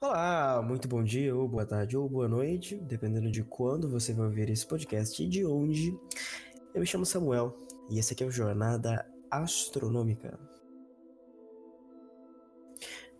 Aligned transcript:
Olá, 0.00 0.62
muito 0.62 0.86
bom 0.86 1.02
dia, 1.02 1.34
ou 1.34 1.48
boa 1.48 1.66
tarde, 1.66 1.96
ou 1.96 2.08
boa 2.08 2.28
noite, 2.28 2.76
dependendo 2.76 3.32
de 3.32 3.42
quando 3.42 3.90
você 3.90 4.14
vai 4.14 4.26
ouvir 4.26 4.48
esse 4.48 4.64
podcast 4.64 5.20
e 5.20 5.28
de 5.28 5.44
onde. 5.44 5.92
Eu 6.72 6.80
me 6.80 6.86
chamo 6.86 7.04
Samuel 7.04 7.58
e 7.90 7.98
esse 7.98 8.12
aqui 8.12 8.22
é 8.22 8.26
o 8.26 8.30
Jornada 8.30 9.04
Astronômica. 9.28 10.38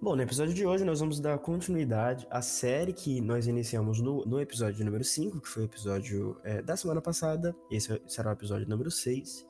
Bom, 0.00 0.14
no 0.14 0.22
episódio 0.22 0.54
de 0.54 0.64
hoje 0.64 0.84
nós 0.84 1.00
vamos 1.00 1.18
dar 1.18 1.36
continuidade 1.40 2.28
à 2.30 2.40
série 2.40 2.92
que 2.92 3.20
nós 3.20 3.48
iniciamos 3.48 4.00
no, 4.00 4.24
no 4.24 4.40
episódio 4.40 4.84
número 4.84 5.02
5, 5.02 5.40
que 5.40 5.48
foi 5.48 5.64
o 5.64 5.66
episódio 5.66 6.40
é, 6.44 6.62
da 6.62 6.76
semana 6.76 7.02
passada. 7.02 7.56
Esse 7.72 8.00
será 8.06 8.30
o 8.30 8.34
episódio 8.34 8.68
número 8.68 8.88
6. 8.88 9.44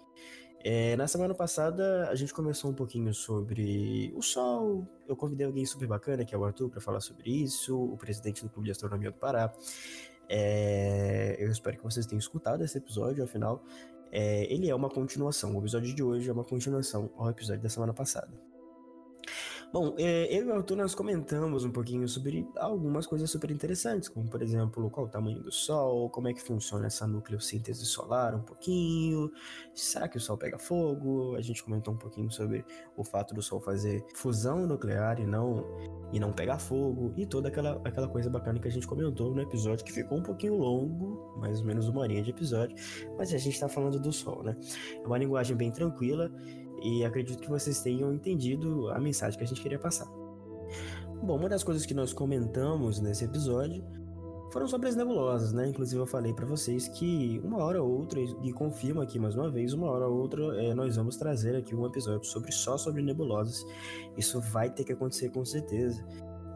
É, 0.65 0.97
na 0.97 1.07
semana 1.07 1.35
passada 1.35 2.09
a 2.11 2.15
gente 2.15 2.35
começou 2.35 2.71
um 2.71 2.75
pouquinho 2.75 3.15
sobre 3.15 4.13
o 4.17 4.23
Sol. 4.23 4.87
Eu 5.07 5.17
convidei 5.17 5.47
alguém 5.47 5.65
super 5.65 5.87
bacana, 5.87 6.25
que 6.25 6.35
é 6.35 6.39
o 6.39 6.45
Arthur, 6.45 6.69
para 6.69 6.81
falar 6.81 7.01
sobre 7.01 7.31
isso, 7.31 7.81
o 7.81 7.97
presidente 7.97 8.43
do 8.43 8.51
Clube 8.51 8.67
de 8.67 8.73
Astronomia 8.73 9.11
do 9.11 9.17
Pará. 9.17 9.53
É, 10.29 11.37
eu 11.39 11.51
espero 11.51 11.77
que 11.77 11.85
vocês 11.85 12.05
tenham 12.07 12.19
escutado 12.19 12.63
esse 12.63 12.77
episódio, 12.77 13.25
afinal, 13.25 13.63
é, 14.11 14.53
ele 14.53 14.69
é 14.69 14.75
uma 14.75 14.91
continuação. 14.91 15.55
O 15.55 15.61
episódio 15.61 15.95
de 15.95 16.03
hoje 16.03 16.29
é 16.29 16.33
uma 16.33 16.45
continuação 16.45 17.11
ao 17.17 17.31
episódio 17.31 17.63
da 17.63 17.69
semana 17.69 17.95
passada. 17.95 18.33
Bom, 19.71 19.95
é, 19.99 20.35
eu 20.35 20.47
e 20.47 20.49
o 20.49 20.55
Arthur 20.55 20.77
nós 20.77 20.95
comentamos 20.95 21.63
um 21.63 21.71
pouquinho 21.71 22.09
sobre 22.09 22.49
algumas 22.57 23.07
coisas 23.07 23.31
super 23.31 23.51
interessantes, 23.51 24.09
como 24.09 24.27
por 24.27 24.41
exemplo, 24.41 24.89
qual 24.89 25.05
o 25.05 25.09
tamanho 25.11 25.43
do 25.43 25.53
Sol, 25.53 26.09
como 26.09 26.27
é 26.27 26.33
que 26.33 26.41
funciona 26.41 26.87
essa 26.87 27.07
nucleossíntese 27.07 27.85
solar 27.85 28.35
um 28.35 28.41
pouquinho, 28.41 29.31
será 29.75 30.09
que 30.09 30.17
o 30.17 30.21
Sol 30.21 30.39
pega 30.39 30.59
fogo? 30.59 31.37
A 31.37 31.43
gente 31.43 31.63
comentou 31.63 31.93
um 31.93 31.99
pouquinho 31.99 32.31
sobre 32.31 32.65
o 32.97 33.05
fato 33.05 33.35
do 33.35 33.43
Sol 33.43 33.61
fazer 33.61 34.03
fusão 34.15 34.67
nuclear 34.67 35.21
e 35.21 35.27
não 35.27 35.67
e 36.11 36.19
não 36.19 36.33
pegar 36.33 36.59
fogo 36.59 37.13
e 37.15 37.27
toda 37.27 37.49
aquela, 37.49 37.79
aquela 37.85 38.09
coisa 38.09 38.31
bacana 38.31 38.59
que 38.59 38.69
a 38.69 38.71
gente 38.71 38.87
comentou 38.87 39.35
no 39.35 39.43
episódio 39.43 39.85
que 39.85 39.93
ficou 39.93 40.17
um 40.17 40.23
pouquinho 40.23 40.57
longo, 40.57 41.39
mais 41.39 41.61
ou 41.61 41.67
menos 41.67 41.87
uma 41.89 42.01
horinha 42.01 42.23
de 42.23 42.31
episódio, 42.31 42.75
mas 43.19 43.35
a 43.35 43.37
gente 43.37 43.61
tá 43.61 43.69
falando 43.69 44.01
do 44.01 44.11
Sol, 44.15 44.43
né? 44.43 44.57
É 44.95 45.07
uma 45.07 45.19
linguagem 45.19 45.55
bem 45.55 45.71
tranquila 45.71 46.33
e 46.83 47.05
acredito 47.05 47.41
que 47.41 47.49
vocês 47.49 47.81
tenham 47.81 48.13
entendido 48.13 48.89
a 48.91 48.99
mensagem 48.99 49.39
que 49.39 49.45
a 49.45 49.47
gente 49.47 49.61
queria 49.61 49.79
passar. 49.79 50.07
Bom, 51.23 51.37
uma 51.37 51.49
das 51.49 51.65
coisas 51.65 51.85
que 51.85 51.95
nós 51.95 52.13
comentamos 52.13 53.01
nesse 53.01 53.25
episódio 53.25 53.85
foram 54.53 54.67
sobre 54.67 54.89
as 54.89 54.97
nebulosas, 54.97 55.53
né? 55.53 55.69
Inclusive 55.69 56.01
eu 56.01 56.07
falei 56.07 56.33
para 56.33 56.47
vocês 56.47 56.89
que 56.89 57.41
uma 57.45 57.59
hora 57.59 57.83
ou 57.83 57.91
outra, 57.91 58.21
e 58.21 58.53
confirmo 58.53 59.01
aqui 59.01 59.19
mais 59.19 59.35
uma 59.35 59.51
vez, 59.51 59.73
uma 59.73 59.91
hora 59.91 60.07
ou 60.07 60.19
outra 60.19 60.43
é, 60.63 60.75
nós 60.75 60.97
vamos 60.97 61.17
trazer 61.17 61.55
aqui 61.57 61.75
um 61.75 61.85
episódio 61.87 62.25
sobre 62.25 62.53
só 62.53 62.79
sobre 62.79 63.03
nebulosas. 63.03 63.65
Isso 64.17 64.41
vai 64.41 64.71
ter 64.71 64.85
que 64.85 64.93
acontecer 64.93 65.31
com 65.31 65.45
certeza. 65.45 66.03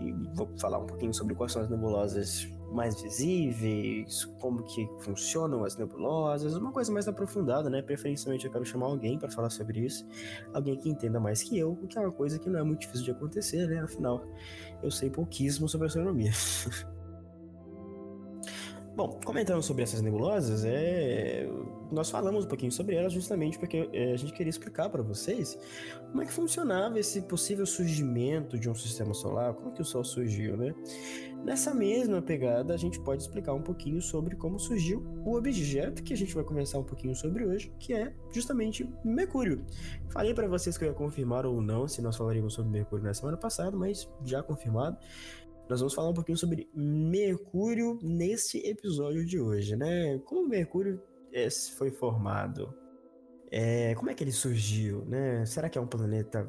E 0.00 0.12
vou 0.34 0.48
falar 0.58 0.78
um 0.78 0.86
pouquinho 0.86 1.12
sobre 1.12 1.34
quais 1.34 1.52
são 1.52 1.62
as 1.62 1.68
nebulosas 1.68 2.48
mais 2.72 3.00
visíveis, 3.00 4.24
como 4.40 4.62
que 4.62 4.88
funcionam 5.00 5.64
as 5.64 5.76
nebulosas, 5.76 6.54
uma 6.54 6.72
coisa 6.72 6.92
mais 6.92 7.06
aprofundada, 7.06 7.68
né? 7.68 7.82
Preferencialmente 7.82 8.46
eu 8.46 8.52
quero 8.52 8.64
chamar 8.64 8.86
alguém 8.86 9.18
para 9.18 9.30
falar 9.30 9.50
sobre 9.50 9.80
isso, 9.80 10.06
alguém 10.52 10.76
que 10.76 10.88
entenda 10.88 11.20
mais 11.20 11.42
que 11.42 11.58
eu, 11.58 11.72
o 11.72 11.86
que 11.86 11.98
é 11.98 12.00
uma 12.00 12.12
coisa 12.12 12.38
que 12.38 12.48
não 12.48 12.60
é 12.60 12.62
muito 12.62 12.80
difícil 12.80 13.04
de 13.04 13.10
acontecer, 13.10 13.66
né? 13.68 13.80
Afinal, 13.80 14.24
eu 14.82 14.90
sei 14.90 15.10
pouquíssimo 15.10 15.68
sobre 15.68 15.86
astronomia. 15.86 16.32
Bom, 18.94 19.18
comentando 19.24 19.62
sobre 19.62 19.82
essas 19.82 20.02
nebulosas, 20.02 20.66
é... 20.66 21.48
nós 21.90 22.10
falamos 22.10 22.44
um 22.44 22.48
pouquinho 22.48 22.70
sobre 22.70 22.94
elas 22.94 23.10
justamente 23.10 23.58
porque 23.58 23.88
é, 23.90 24.12
a 24.12 24.16
gente 24.18 24.34
queria 24.34 24.50
explicar 24.50 24.90
para 24.90 25.02
vocês 25.02 25.58
como 26.10 26.22
é 26.22 26.26
que 26.26 26.32
funcionava 26.32 27.00
esse 27.00 27.22
possível 27.22 27.64
surgimento 27.64 28.58
de 28.58 28.68
um 28.68 28.74
sistema 28.74 29.14
solar, 29.14 29.54
como 29.54 29.72
que 29.72 29.80
o 29.80 29.84
Sol 29.84 30.04
surgiu, 30.04 30.58
né? 30.58 30.74
Nessa 31.42 31.74
mesma 31.74 32.20
pegada, 32.20 32.74
a 32.74 32.76
gente 32.76 33.00
pode 33.00 33.22
explicar 33.22 33.54
um 33.54 33.62
pouquinho 33.62 34.00
sobre 34.00 34.36
como 34.36 34.60
surgiu 34.60 35.02
o 35.24 35.36
objeto 35.36 36.02
que 36.02 36.12
a 36.12 36.16
gente 36.16 36.34
vai 36.34 36.44
conversar 36.44 36.78
um 36.78 36.84
pouquinho 36.84 37.16
sobre 37.16 37.46
hoje, 37.46 37.72
que 37.80 37.94
é 37.94 38.12
justamente 38.30 38.88
Mercúrio. 39.02 39.64
Falei 40.11 40.34
para 40.34 40.46
vocês 40.46 40.77
que 40.77 40.84
eu 40.84 40.88
ia 40.88 40.94
confirmar 40.94 41.46
ou 41.46 41.62
não 41.62 41.88
se 41.88 42.02
nós 42.02 42.17
falaríamos 42.17 42.52
sobre 42.52 42.70
Mercúrio 42.70 43.05
na 43.05 43.14
semana 43.14 43.38
passada, 43.38 43.74
mas 43.74 44.08
já 44.22 44.42
confirmado 44.42 44.98
nós 45.72 45.80
vamos 45.80 45.94
falar 45.94 46.10
um 46.10 46.14
pouquinho 46.14 46.36
sobre 46.36 46.68
Mercúrio 46.74 47.98
nesse 48.02 48.58
episódio 48.58 49.24
de 49.24 49.40
hoje, 49.40 49.74
né? 49.74 50.18
Como 50.18 50.46
Mercúrio 50.46 51.02
é, 51.33 51.48
foi 51.50 51.90
formado? 51.90 52.74
É, 53.50 53.94
como 53.94 54.11
é 54.11 54.14
que 54.14 54.22
ele 54.22 54.32
surgiu, 54.32 55.02
né? 55.06 55.46
Será 55.46 55.70
que 55.70 55.78
é 55.78 55.80
um 55.80 55.86
planeta 55.86 56.46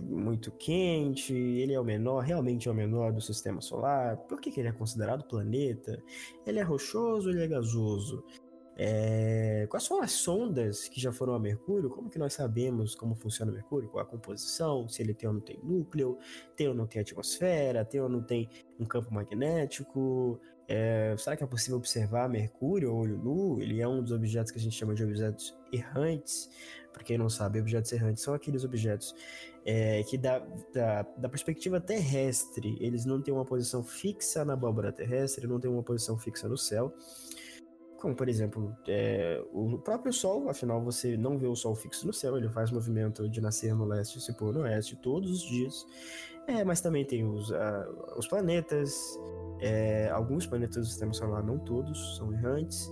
muito 0.00 0.50
quente? 0.52 1.34
Ele 1.34 1.74
é 1.74 1.80
o 1.80 1.84
menor, 1.84 2.20
realmente 2.20 2.66
é 2.66 2.72
o 2.72 2.74
menor 2.74 3.12
do 3.12 3.20
sistema 3.20 3.60
solar? 3.60 4.16
Por 4.16 4.40
que, 4.40 4.50
que 4.50 4.60
ele 4.60 4.68
é 4.68 4.72
considerado 4.72 5.28
planeta? 5.28 6.02
Ele 6.46 6.58
é 6.58 6.62
rochoso 6.62 7.28
ou 7.28 7.34
ele 7.34 7.44
é 7.44 7.48
gasoso? 7.48 8.24
É, 8.84 9.64
quais 9.70 9.84
são 9.84 10.02
as 10.02 10.10
sondas 10.10 10.88
que 10.88 11.00
já 11.00 11.12
foram 11.12 11.34
a 11.34 11.38
Mercúrio? 11.38 11.88
Como 11.88 12.10
que 12.10 12.18
nós 12.18 12.34
sabemos 12.34 12.96
como 12.96 13.14
funciona 13.14 13.52
o 13.52 13.54
Mercúrio? 13.54 13.88
Qual 13.88 14.02
a 14.02 14.04
composição? 14.04 14.88
Se 14.88 15.00
ele 15.00 15.14
tem 15.14 15.28
ou 15.28 15.34
não 15.34 15.40
tem 15.40 15.56
núcleo? 15.62 16.18
Tem 16.56 16.66
ou 16.66 16.74
não 16.74 16.84
tem 16.84 17.00
atmosfera? 17.00 17.84
Tem 17.84 18.00
ou 18.00 18.08
não 18.08 18.20
tem 18.20 18.48
um 18.80 18.84
campo 18.84 19.14
magnético? 19.14 20.40
É, 20.66 21.14
será 21.16 21.36
que 21.36 21.44
é 21.44 21.46
possível 21.46 21.76
observar 21.76 22.28
Mercúrio 22.28 22.90
a 22.90 22.92
olho 22.92 23.16
nu? 23.16 23.62
Ele 23.62 23.80
é 23.80 23.86
um 23.86 24.02
dos 24.02 24.10
objetos 24.10 24.50
que 24.50 24.58
a 24.58 24.60
gente 24.60 24.76
chama 24.76 24.96
de 24.96 25.04
objetos 25.04 25.56
errantes. 25.72 26.50
Para 26.92 27.04
quem 27.04 27.16
não 27.16 27.28
sabe, 27.28 27.60
objetos 27.60 27.92
errantes 27.92 28.20
são 28.24 28.34
aqueles 28.34 28.64
objetos 28.64 29.14
é, 29.64 30.02
que, 30.02 30.18
da, 30.18 30.40
da, 30.74 31.02
da, 31.02 31.28
perspectiva 31.28 31.80
terrestre, 31.80 32.76
eles 32.80 33.04
não 33.04 33.22
têm 33.22 33.32
uma 33.32 33.44
posição 33.44 33.84
fixa 33.84 34.44
na 34.44 34.54
abóbora 34.54 34.90
terrestre, 34.90 35.46
não 35.46 35.60
têm 35.60 35.70
uma 35.70 35.84
posição 35.84 36.18
fixa 36.18 36.48
no 36.48 36.58
céu 36.58 36.92
como 38.02 38.16
por 38.16 38.28
exemplo 38.28 38.76
é, 38.88 39.40
o 39.52 39.78
próprio 39.78 40.12
Sol, 40.12 40.48
afinal 40.48 40.82
você 40.82 41.16
não 41.16 41.38
vê 41.38 41.46
o 41.46 41.54
Sol 41.54 41.72
fixo 41.76 42.04
no 42.04 42.12
céu, 42.12 42.36
ele 42.36 42.48
faz 42.48 42.72
movimento 42.72 43.28
de 43.28 43.40
nascer 43.40 43.72
no 43.76 43.84
leste 43.84 44.18
e 44.18 44.20
se 44.20 44.32
pôr 44.32 44.52
no 44.52 44.62
oeste 44.62 44.96
todos 44.96 45.30
os 45.30 45.40
dias. 45.40 45.86
É, 46.48 46.64
mas 46.64 46.80
também 46.80 47.04
tem 47.04 47.24
os, 47.24 47.50
uh, 47.50 48.18
os 48.18 48.26
planetas, 48.26 49.16
é, 49.60 50.10
alguns 50.10 50.44
planetas 50.44 50.78
do 50.78 50.84
sistema 50.84 51.12
solar, 51.12 51.44
não 51.44 51.56
todos, 51.56 52.16
são 52.16 52.32
errantes, 52.32 52.90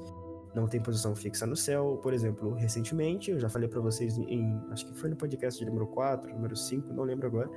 não 0.55 0.69
tem 0.69 0.81
posição 0.81 1.17
fixa 1.17 1.45
no 1.45 1.57
céu. 1.57 1.99
Por 2.01 2.15
exemplo, 2.15 2.55
recentemente, 2.55 3.33
eu 3.33 3.41
já 3.41 3.49
falei 3.49 3.69
para 3.69 3.81
vocês 3.81 4.17
em, 4.17 4.63
acho 4.71 4.87
que 4.87 4.95
foi 4.95 5.11
no 5.11 5.17
podcast 5.17 5.59
de 5.59 5.67
número 5.67 5.89
4, 5.89 6.33
número 6.33 6.55
5, 6.55 6.93
não 6.93 7.03
lembro 7.03 7.27
agora, 7.27 7.51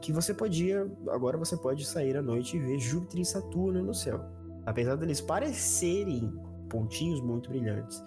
que 0.00 0.12
você 0.12 0.34
podia, 0.34 0.90
agora 1.10 1.38
você 1.38 1.56
pode 1.56 1.84
sair 1.86 2.16
à 2.16 2.22
noite 2.22 2.56
e 2.56 2.60
ver 2.60 2.80
Júpiter 2.80 3.20
e 3.20 3.24
Saturno 3.24 3.80
no 3.80 3.94
céu. 3.94 4.20
Apesar 4.66 4.96
deles 4.96 5.20
parecerem 5.20 6.32
pontinhos 6.66 7.20
muito 7.20 7.50
brilhantes. 7.50 8.02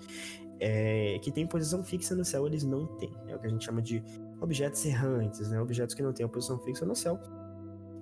É, 0.60 1.18
que 1.22 1.32
tem 1.32 1.48
posição 1.48 1.84
fixa 1.84 2.14
no 2.16 2.26
céu, 2.26 2.46
eles 2.46 2.64
não 2.64 2.86
têm. 2.98 3.14
É 3.28 3.36
o 3.36 3.40
que 3.40 3.48
a 3.48 3.50
gente 3.50 3.64
chama 3.64 3.82
de 3.82 4.04
objetos 4.42 4.86
errantes, 4.86 5.50
né? 5.50 5.62
Objetos 5.62 5.96
que 5.96 6.04
não 6.04 6.12
têm 6.12 6.26
a 6.26 6.30
posição 6.30 6.60
fixa 6.60 6.86
no 6.86 6.96
céu. 6.96 7.20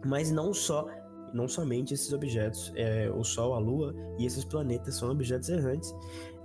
Mas 0.05 0.31
não 0.31 0.53
só, 0.53 0.87
não 1.33 1.47
somente 1.47 1.93
esses 1.93 2.11
objetos, 2.13 2.71
é, 2.75 3.09
o 3.11 3.23
Sol, 3.23 3.53
a 3.53 3.59
Lua 3.59 3.93
e 4.17 4.25
esses 4.25 4.43
planetas 4.43 4.95
são 4.95 5.11
objetos 5.11 5.49
errantes. 5.49 5.93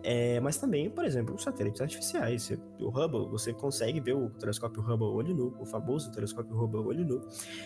É, 0.04 0.40
mas 0.40 0.56
também, 0.56 0.90
por 0.90 1.04
exemplo, 1.04 1.34
os 1.34 1.42
satélites 1.42 1.80
artificiais. 1.80 2.52
O 2.80 2.88
Hubble, 2.88 3.28
você 3.28 3.52
consegue 3.52 4.00
ver 4.00 4.14
o 4.14 4.30
telescópio 4.30 4.82
Hubble 4.82 5.06
olho 5.06 5.34
nu, 5.34 5.56
o 5.60 5.64
famoso 5.64 6.10
telescópio 6.10 6.56
Hubble 6.56 6.80
olho 6.80 7.04
nu. 7.04 7.20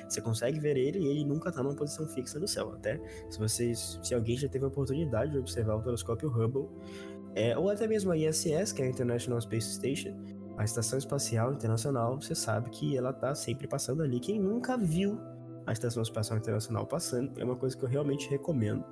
Você 0.09 0.21
consegue 0.21 0.61
ver 0.61 0.77
ele 0.77 0.99
e 0.99 1.07
ele 1.07 1.25
nunca 1.25 1.49
está 1.49 1.63
numa 1.63 1.75
posição 1.75 2.07
fixa 2.07 2.39
no 2.39 2.47
céu. 2.47 2.73
Até 2.73 3.01
se 3.31 3.39
vocês, 3.39 3.99
se 4.03 4.15
alguém 4.15 4.37
já 4.37 4.49
teve 4.49 4.65
a 4.65 4.69
oportunidade 4.69 5.33
de 5.33 5.39
observar 5.39 5.77
o 5.77 5.83
telescópio 5.83 6.29
Hubble, 6.29 6.69
é, 7.35 7.57
ou 7.57 7.71
até 7.71 7.87
mesmo 7.87 8.13
a 8.13 8.17
ISS, 8.17 8.73
que 8.73 8.83
é 8.83 8.87
a 8.87 8.89
International 8.89 9.41
Space 9.41 9.75
Station, 9.75 10.17
a 10.57 10.65
Estação 10.65 10.99
Espacial 10.99 11.53
Internacional, 11.53 12.21
você 12.21 12.35
sabe 12.35 12.71
que 12.71 12.97
ela 12.97 13.11
está 13.11 13.35
sempre 13.35 13.67
passando 13.69 14.03
ali. 14.03 14.19
Quem 14.19 14.41
nunca 14.41 14.77
viu 14.77 15.19
a 15.67 15.73
Estação 15.73 16.03
Espacial 16.03 16.39
Internacional 16.39 16.87
passando, 16.87 17.39
é 17.39 17.45
uma 17.45 17.57
coisa 17.57 17.77
que 17.77 17.85
eu 17.85 17.89
realmente 17.89 18.29
recomendo. 18.31 18.85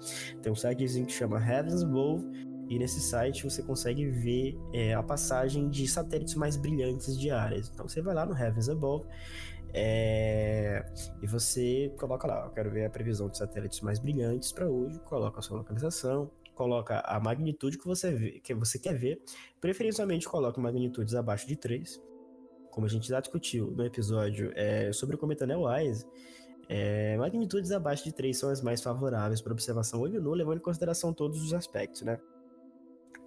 Tem 0.42 0.52
um 0.52 0.56
sitezinho 0.56 1.06
que 1.06 1.12
chama 1.12 1.38
Heavens 1.38 1.82
Above, 1.82 2.26
e 2.68 2.78
nesse 2.78 3.00
site 3.00 3.44
você 3.44 3.62
consegue 3.62 4.06
ver 4.06 4.58
é, 4.72 4.94
a 4.94 5.02
passagem 5.02 5.68
de 5.68 5.86
satélites 5.86 6.34
mais 6.34 6.56
brilhantes 6.56 7.18
diárias. 7.18 7.70
Então 7.72 7.86
você 7.86 8.00
vai 8.00 8.14
lá 8.14 8.24
no 8.24 8.36
Heavens 8.36 8.68
Above 8.68 9.06
é, 9.72 10.84
e 11.20 11.26
você 11.26 11.92
coloca 11.98 12.26
lá, 12.26 12.44
eu 12.46 12.50
quero 12.50 12.70
ver 12.70 12.86
a 12.86 12.90
previsão 12.90 13.28
de 13.28 13.36
satélites 13.36 13.80
mais 13.80 13.98
brilhantes 13.98 14.52
para 14.52 14.68
hoje, 14.68 14.98
coloca 15.00 15.40
a 15.40 15.42
sua 15.42 15.58
localização, 15.58 16.30
coloca 16.54 17.00
a 17.00 17.18
magnitude 17.18 17.76
que 17.76 17.86
você, 17.86 18.12
vê, 18.12 18.40
que 18.40 18.54
você 18.54 18.78
quer 18.78 18.94
ver, 18.94 19.20
preferencialmente 19.60 20.28
coloca 20.28 20.60
magnitudes 20.60 21.14
abaixo 21.14 21.46
de 21.48 21.56
3, 21.56 22.00
como 22.70 22.86
a 22.86 22.88
gente 22.88 23.08
já 23.08 23.20
discutiu 23.20 23.72
no 23.72 23.84
episódio 23.84 24.52
é, 24.54 24.92
sobre 24.92 25.16
o 25.16 25.18
cometa 25.18 25.44
Neowise, 25.44 26.06
é, 26.68 27.16
magnitudes 27.18 27.72
abaixo 27.72 28.04
de 28.04 28.12
3 28.12 28.36
são 28.36 28.50
as 28.50 28.62
mais 28.62 28.80
favoráveis 28.82 29.40
para 29.40 29.52
observação 29.52 30.00
olho 30.00 30.22
nu, 30.22 30.32
levando 30.32 30.58
em 30.58 30.62
consideração 30.62 31.12
todos 31.12 31.42
os 31.42 31.52
aspectos, 31.52 32.02
né? 32.02 32.18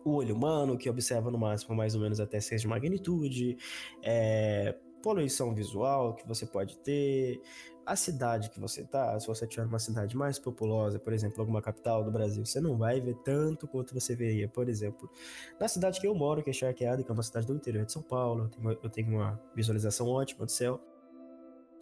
O 0.04 0.16
olho 0.16 0.36
humano, 0.36 0.78
que 0.78 0.90
observa 0.90 1.30
no 1.30 1.38
máximo 1.38 1.76
mais 1.76 1.96
ou 1.96 2.02
menos 2.02 2.20
até 2.20 2.40
6 2.40 2.62
de 2.62 2.68
magnitude, 2.68 3.58
é, 4.04 4.76
poluição 5.02 5.54
visual 5.54 6.16
que 6.16 6.28
você 6.28 6.46
pode 6.46 6.78
ter, 6.80 7.42
a 7.88 7.96
cidade 7.96 8.50
que 8.50 8.60
você 8.60 8.84
tá, 8.84 9.18
se 9.18 9.26
você 9.26 9.48
tiver 9.48 9.66
uma 9.66 9.80
cidade 9.80 10.16
mais 10.16 10.38
populosa, 10.38 11.00
por 11.00 11.14
exemplo, 11.14 11.40
alguma 11.40 11.62
capital 11.62 12.04
do 12.04 12.12
Brasil, 12.12 12.46
você 12.46 12.60
não 12.60 12.78
vai 12.78 13.00
ver 13.00 13.16
tanto 13.24 13.66
quanto 13.66 13.94
você 13.94 14.14
veria, 14.14 14.50
por 14.50 14.68
exemplo, 14.68 15.10
na 15.58 15.70
cidade 15.70 16.02
que 16.02 16.06
eu 16.06 16.14
moro, 16.14 16.44
que 16.44 16.50
é 16.50 16.54
Charqueada, 16.54 17.02
que 17.02 17.10
é 17.10 17.14
uma 17.14 17.24
cidade 17.24 17.48
do 17.48 17.56
interior 17.56 17.86
de 17.86 17.94
São 17.94 18.02
Paulo, 18.02 18.44
eu 18.44 18.50
tenho, 18.50 18.80
eu 18.84 18.90
tenho 18.90 19.08
uma 19.10 19.42
visualização 19.56 20.08
ótima 20.08 20.46
do 20.46 20.52
céu. 20.52 20.82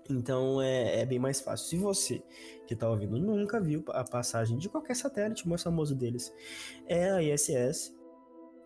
Então 0.08 0.62
é, 0.62 1.02
é, 1.02 1.06
bem 1.08 1.18
mais 1.18 1.42
fácil. 1.42 1.68
Se 1.68 1.78
você 1.78 2.24
que 2.68 2.76
está 2.76 2.88
ouvindo 2.88 3.18
nunca 3.18 3.60
viu 3.60 3.84
a 3.90 4.04
passagem 4.04 4.56
de 4.60 4.70
qualquer 4.70 4.96
satélite, 4.96 5.44
o 5.46 5.50
mais 5.50 5.64
famoso 5.64 5.96
deles 5.96 6.32
é 6.86 7.10
a 7.10 7.24
ISS, 7.24 7.95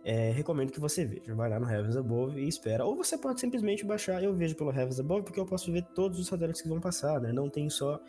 é, 0.04 0.32
recomendo 0.32 0.72
que 0.72 0.80
você 0.80 1.06
veja. 1.06 1.36
Vai 1.36 1.50
lá 1.50 1.60
no 1.60 1.70
Heavens 1.70 1.96
Above 1.98 2.40
e 2.40 2.48
espera. 2.48 2.86
Ou 2.86 2.96
você 2.96 3.18
pode 3.18 3.40
simplesmente 3.40 3.86
baixar. 3.86 4.24
Eu 4.24 4.34
vejo 4.34 4.56
pelo 4.56 4.72
Heavens 4.72 5.00
Above 5.00 5.24
porque 5.24 5.40
eu 5.40 5.46
posso 5.46 5.72
ver 5.72 5.84
todos 5.94 6.20
os 6.20 6.28
satélites 6.28 6.62
que 6.62 6.70
vão 6.70 6.80
passar, 6.80 7.20
né? 7.20 7.32
Não 7.34 7.50
tem 7.50 7.70
só 7.70 8.00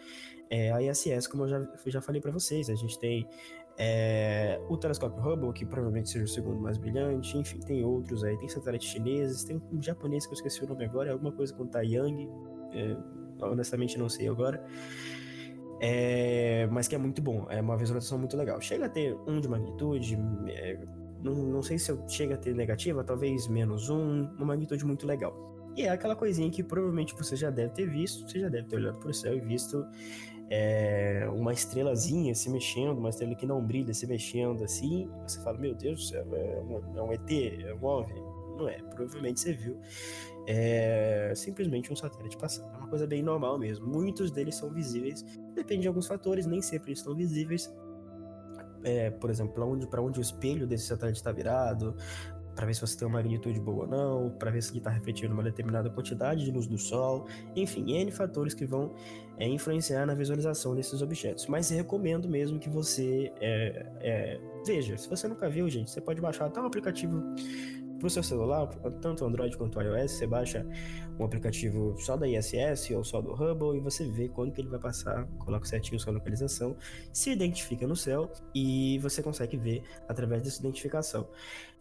é, 0.49 0.73
a 0.73 0.83
ISS, 0.83 1.27
como 1.27 1.45
eu 1.45 1.49
já, 1.49 1.69
já 1.87 2.01
falei 2.01 2.21
para 2.21 2.31
vocês. 2.31 2.71
A 2.71 2.75
gente 2.75 2.99
tem 2.99 3.27
é, 3.77 4.61
o 4.69 4.77
telescópio 4.77 5.23
Hubble, 5.23 5.53
que 5.53 5.67
provavelmente 5.67 6.11
seja 6.11 6.25
o 6.25 6.29
segundo 6.29 6.61
mais 6.61 6.79
brilhante. 6.79 7.37
Enfim, 7.37 7.59
tem 7.61 7.85
outros 7.85 8.23
aí. 8.23 8.39
Tem 8.39 8.49
satélites 8.49 8.89
chineses. 8.89 9.45
Tem 9.45 9.61
um 9.73 9.83
japonês 9.83 10.27
que 10.27 10.33
eu 10.33 10.37
esqueci 10.37 10.65
o 10.65 10.69
nome 10.69 10.85
agora. 10.85 11.11
É 11.11 11.13
alguma 11.13 11.33
coisa 11.33 11.53
com 11.53 11.67
Taiyang. 11.67 12.29
É, 12.73 12.97
honestamente 13.47 13.99
não 13.99 14.09
sei 14.09 14.29
agora. 14.29 14.65
É, 15.83 16.69
mas 16.71 16.87
que 16.87 16.95
é 16.95 16.99
muito 16.99 17.23
bom, 17.23 17.47
é 17.49 17.59
uma 17.61 17.77
visualização 17.77 18.19
muito 18.19 18.37
legal. 18.37 18.61
Chega 18.61 18.85
a 18.85 18.89
ter 18.89 19.17
um 19.27 19.41
de 19.41 19.49
magnitude, 19.49 20.19
é, 20.49 20.79
não, 21.23 21.35
não 21.35 21.63
sei 21.63 21.79
se 21.79 21.91
eu 21.91 22.03
chega 22.09 22.35
a 22.35 22.39
ter 22.39 22.55
negativa, 22.55 23.05
talvez 23.05 23.49
menos 23.49 23.89
um, 23.89 24.25
uma 24.37 24.47
magnitude 24.47 24.85
muito 24.85 25.07
legal. 25.07 25.35
E 25.77 25.83
é 25.83 25.91
aquela 25.91 26.17
coisinha 26.17 26.51
que 26.51 26.63
provavelmente 26.63 27.15
você 27.15 27.37
já 27.37 27.51
deve 27.51 27.73
ter 27.73 27.89
visto, 27.89 28.29
você 28.29 28.41
já 28.41 28.49
deve 28.49 28.69
ter 28.69 28.77
olhado 28.77 28.99
para 28.99 29.11
o 29.11 29.15
céu 29.15 29.37
e 29.37 29.41
visto 29.41 29.87
é, 30.51 31.29
uma 31.33 31.53
estrelazinha 31.53 32.35
se 32.35 32.51
mexendo, 32.51 32.99
uma 32.99 33.11
estrela 33.11 33.35
que 33.35 33.47
não 33.47 33.65
brilha 33.65 33.95
se 33.95 34.07
mexendo 34.07 34.65
assim, 34.65 35.09
você 35.27 35.41
fala, 35.43 35.59
meu 35.59 35.75
Deus 35.75 36.01
do 36.01 36.07
céu, 36.07 36.27
é 36.35 36.61
um, 36.61 36.99
é 36.99 37.03
um 37.03 37.13
ET, 37.13 37.31
é 37.31 37.75
um 37.75 37.85
OVNI. 37.85 38.21
Não 38.57 38.69
é, 38.69 38.79
provavelmente 38.95 39.41
você 39.41 39.55
viu 39.55 39.81
é 40.47 41.33
simplesmente 41.37 41.93
um 41.93 41.97
satélite 41.97 42.37
passando. 42.37 42.75
É 42.75 42.79
uma 42.79 42.89
coisa 42.89 43.07
bem 43.07 43.23
normal 43.23 43.59
mesmo. 43.59 43.87
Muitos 43.87 44.31
deles 44.31 44.57
são 44.57 44.71
visíveis, 44.71 45.25
depende 45.55 45.83
de 45.83 45.89
alguns 45.89 46.07
fatores, 46.07 46.47
nem 46.47 46.61
sempre 46.61 46.93
estão 46.93 47.15
visíveis. 47.15 47.73
É, 48.83 49.11
por 49.11 49.31
exemplo, 49.31 49.55
para 49.55 49.65
onde, 49.65 49.89
onde 49.99 50.19
o 50.19 50.23
espelho 50.23 50.67
desse 50.67 50.87
satélite 50.87 51.19
está 51.19 51.33
virado, 51.33 51.95
para 52.55 52.67
ver 52.67 52.75
se 52.75 52.81
você 52.81 52.99
tem 52.99 53.09
uma 53.09 53.19
magnitude 53.19 53.59
boa 53.61 53.85
ou 53.85 53.87
não, 53.87 54.31
para 54.31 54.51
ver 54.51 54.63
se 54.63 54.71
ele 54.71 54.79
está 54.79 54.91
refletindo 54.91 55.33
uma 55.33 55.43
determinada 55.43 55.89
quantidade 55.89 56.45
de 56.45 56.51
luz 56.51 56.67
do 56.67 56.77
Sol, 56.77 57.27
enfim, 57.57 57.91
N 57.93 58.11
fatores 58.11 58.55
que 58.55 58.67
vão 58.67 58.95
é, 59.39 59.49
influenciar 59.49 60.05
na 60.05 60.15
visualização 60.15 60.75
desses 60.75 61.01
objetos. 61.01 61.47
Mas 61.47 61.71
recomendo 61.71 62.29
mesmo 62.29 62.59
que 62.59 62.69
você 62.69 63.33
é, 63.41 63.87
é, 64.01 64.41
veja. 64.67 64.97
Se 64.99 65.09
você 65.09 65.27
nunca 65.27 65.49
viu, 65.49 65.69
gente, 65.69 65.91
você 65.91 66.01
pode 66.01 66.21
baixar 66.21 66.47
até 66.47 66.61
um 66.61 66.67
aplicativo 66.67 67.23
para 68.01 68.07
o 68.07 68.11
seu 68.11 68.23
celular, 68.23 68.67
tanto 69.01 69.25
Android 69.25 69.57
quanto 69.57 69.81
iOS, 69.81 70.13
você 70.13 70.27
baixa 70.27 70.67
um 71.19 71.25
aplicativo 71.25 71.95
só 71.99 72.17
da 72.17 72.27
ISS 72.27 72.91
ou 72.91 73.05
só 73.05 73.21
do 73.21 73.33
Hubble 73.33 73.77
e 73.77 73.81
você 73.81 74.09
vê 74.09 74.29
quando 74.29 74.53
que 74.53 74.61
ele 74.61 74.69
vai 74.69 74.81
passar, 74.81 75.27
coloca 75.39 75.67
certinho 75.67 76.01
sua 76.01 76.13
localização, 76.13 76.77
se 77.13 77.31
identifica 77.31 77.87
no 77.87 77.95
céu 77.95 78.33
e 78.55 78.99
você 78.99 79.23
consegue 79.23 79.57
ver 79.57 79.83
através 80.09 80.43
dessa 80.43 80.61
identificação. 80.61 81.29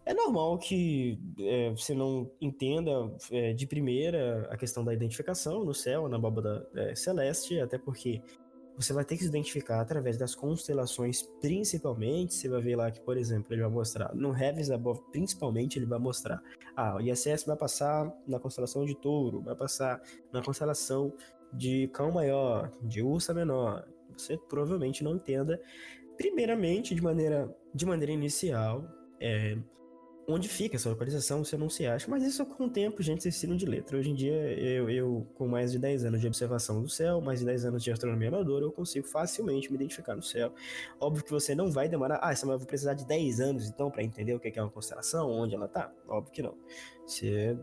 É 0.04 0.14
normal 0.14 0.58
que 0.58 1.18
é, 1.38 1.70
você 1.70 1.94
não 1.94 2.30
entenda 2.40 2.90
é, 3.30 3.52
de 3.52 3.66
primeira 3.66 4.48
a 4.50 4.56
questão 4.56 4.84
da 4.84 4.94
identificação 4.94 5.64
no 5.64 5.74
céu, 5.74 6.08
na 6.08 6.16
abóbada 6.16 6.68
é, 6.74 6.94
celeste, 6.94 7.60
até 7.60 7.78
porque 7.78 8.22
você 8.80 8.94
vai 8.94 9.04
ter 9.04 9.16
que 9.16 9.22
se 9.22 9.28
identificar 9.28 9.80
através 9.80 10.16
das 10.16 10.34
constelações, 10.34 11.22
principalmente. 11.40 12.34
Você 12.34 12.48
vai 12.48 12.62
ver 12.62 12.76
lá 12.76 12.90
que, 12.90 13.00
por 13.00 13.16
exemplo, 13.16 13.52
ele 13.52 13.60
vai 13.60 13.70
mostrar 13.70 14.14
no 14.14 14.34
Heavens 14.34 14.70
Above, 14.70 15.02
principalmente, 15.12 15.78
ele 15.78 15.84
vai 15.84 15.98
mostrar. 15.98 16.42
Ah, 16.74 16.96
o 16.96 17.00
ISS 17.00 17.44
vai 17.46 17.56
passar 17.56 18.10
na 18.26 18.38
constelação 18.38 18.86
de 18.86 18.94
Touro, 18.94 19.42
vai 19.42 19.54
passar 19.54 20.00
na 20.32 20.42
constelação 20.42 21.12
de 21.52 21.88
Cão 21.88 22.10
Maior, 22.10 22.72
de 22.82 23.02
Ursa 23.02 23.34
Menor. 23.34 23.86
Você 24.16 24.38
provavelmente 24.48 25.04
não 25.04 25.16
entenda, 25.16 25.60
primeiramente, 26.16 26.94
de 26.94 27.02
maneira, 27.02 27.54
de 27.74 27.84
maneira 27.84 28.12
inicial, 28.12 28.88
é, 29.20 29.58
onde 30.32 30.48
fica 30.48 30.76
essa 30.76 30.88
localização, 30.88 31.44
você 31.44 31.56
não 31.56 31.68
se 31.68 31.86
acha. 31.86 32.10
Mas 32.10 32.22
isso 32.22 32.44
com 32.46 32.64
o 32.64 32.70
tempo, 32.70 33.02
gente, 33.02 33.22
vocês 33.22 33.38
tiram 33.38 33.56
de 33.56 33.66
letra. 33.66 33.96
Hoje 33.96 34.10
em 34.10 34.14
dia, 34.14 34.32
eu, 34.58 34.88
eu, 34.90 35.26
com 35.34 35.46
mais 35.46 35.72
de 35.72 35.78
10 35.78 36.04
anos 36.04 36.20
de 36.20 36.26
observação 36.26 36.80
do 36.80 36.88
céu, 36.88 37.20
mais 37.20 37.40
de 37.40 37.46
10 37.46 37.66
anos 37.66 37.82
de 37.82 37.90
astronomia 37.90 38.28
amadora, 38.28 38.64
eu 38.64 38.72
consigo 38.72 39.06
facilmente 39.06 39.70
me 39.70 39.76
identificar 39.76 40.14
no 40.14 40.22
céu. 40.22 40.52
Óbvio 40.98 41.24
que 41.24 41.30
você 41.30 41.54
não 41.54 41.70
vai 41.70 41.88
demorar, 41.88 42.20
ah, 42.22 42.32
eu 42.32 42.58
vou 42.58 42.66
precisar 42.66 42.94
de 42.94 43.06
10 43.06 43.40
anos 43.40 43.68
então 43.68 43.90
para 43.90 44.02
entender 44.02 44.34
o 44.34 44.40
que 44.40 44.52
é 44.58 44.62
uma 44.62 44.70
constelação, 44.70 45.30
onde 45.30 45.54
ela 45.54 45.68
tá. 45.68 45.92
Óbvio 46.08 46.32
que 46.32 46.42
não. 46.42 46.54
Você 47.06 47.56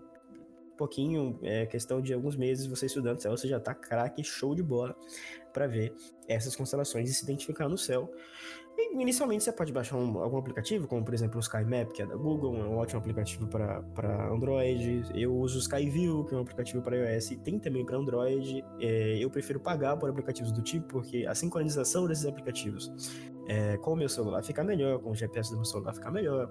pouquinho, 0.78 1.40
é 1.42 1.66
questão 1.66 2.00
de 2.00 2.14
alguns 2.14 2.36
meses 2.36 2.68
você 2.68 2.86
estudando 2.86 3.20
céu, 3.20 3.36
você 3.36 3.48
já 3.48 3.60
tá 3.60 3.74
craque, 3.74 4.24
show 4.24 4.54
de 4.54 4.62
bola 4.62 4.96
para 5.52 5.66
ver 5.68 5.94
essas 6.28 6.56
constelações 6.56 7.10
e 7.10 7.14
se 7.14 7.24
identificar 7.24 7.68
no 7.68 7.78
céu. 7.78 8.10
Inicialmente 8.78 9.44
você 9.44 9.52
pode 9.52 9.72
baixar 9.72 9.96
um, 9.96 10.20
algum 10.20 10.38
aplicativo, 10.38 10.88
como 10.88 11.04
por 11.04 11.14
exemplo 11.14 11.38
o 11.38 11.40
SkyMap, 11.40 11.92
que 11.92 12.02
é 12.02 12.06
da 12.06 12.16
Google, 12.16 12.56
é 12.58 12.64
um 12.64 12.78
ótimo 12.78 13.00
aplicativo 13.00 13.48
para 13.48 14.32
Android. 14.32 15.04
Eu 15.16 15.36
uso 15.36 15.58
o 15.58 15.60
Skyview, 15.60 16.26
que 16.26 16.36
é 16.36 16.38
um 16.38 16.42
aplicativo 16.42 16.82
para 16.82 16.96
iOS, 16.96 17.32
e 17.32 17.38
tem 17.38 17.60
também 17.60 17.86
para 17.86 17.98
Android. 17.98 18.64
É, 18.80 19.18
eu 19.20 19.30
prefiro 19.30 19.60
pagar 19.60 19.98
por 19.98 20.10
aplicativos 20.10 20.52
do 20.52 20.62
tipo, 20.62 20.88
porque 20.88 21.26
a 21.26 21.34
sincronização 21.34 22.08
desses 22.08 22.26
aplicativos 22.26 22.92
é, 23.48 23.78
com 23.78 23.94
o 23.94 23.96
meu 23.96 24.10
celular 24.10 24.44
fica 24.44 24.64
melhor, 24.64 25.00
com 25.00 25.12
o 25.12 25.16
GPS 25.16 25.50
do 25.52 25.56
meu 25.56 25.66
celular 25.66 25.94
fica 25.94 26.12
melhor. 26.12 26.50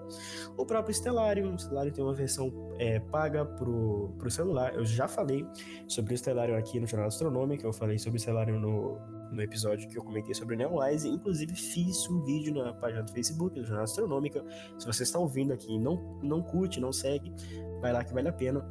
O 0.56 0.64
próprio 0.64 0.94
Stellarium, 0.94 1.54
o 1.54 1.58
Stellarium 1.58 1.92
tem 1.92 2.04
uma 2.04 2.14
versão 2.14 2.50
é, 2.78 2.98
paga 2.98 3.44
pro, 3.44 4.14
pro 4.18 4.30
celular. 4.30 4.74
Eu 4.74 4.84
já 4.84 5.06
falei 5.06 5.46
sobre 5.86 6.14
o 6.14 6.18
Stellarium 6.18 6.56
aqui 6.56 6.80
no 6.80 6.86
Jornal 6.86 7.08
Astronômico, 7.08 7.66
eu 7.66 7.72
falei 7.72 7.98
sobre 7.98 8.16
o 8.16 8.20
Stellarium 8.20 8.58
no, 8.58 8.98
no 9.36 9.42
episódio 9.42 9.88
que 9.88 9.96
eu 9.96 10.02
comentei 10.02 10.34
sobre 10.34 10.56
Neowise. 10.56 11.08
Inclusive, 11.08 11.54
fiz 11.54 12.08
um 12.08 12.22
vídeo 12.24 12.54
na 12.54 12.72
página 12.72 13.02
do 13.02 13.12
Facebook 13.12 13.60
do 13.60 13.64
Jornal 13.64 13.84
Astronômica. 13.84 14.44
Se 14.78 14.86
você 14.86 15.02
está 15.02 15.18
ouvindo 15.18 15.52
aqui 15.52 15.78
não, 15.78 16.18
não 16.22 16.42
curte, 16.42 16.80
não 16.80 16.92
segue, 16.92 17.32
vai 17.80 17.92
lá 17.92 18.02
que 18.02 18.12
vale 18.12 18.28
a 18.28 18.32
pena. 18.32 18.68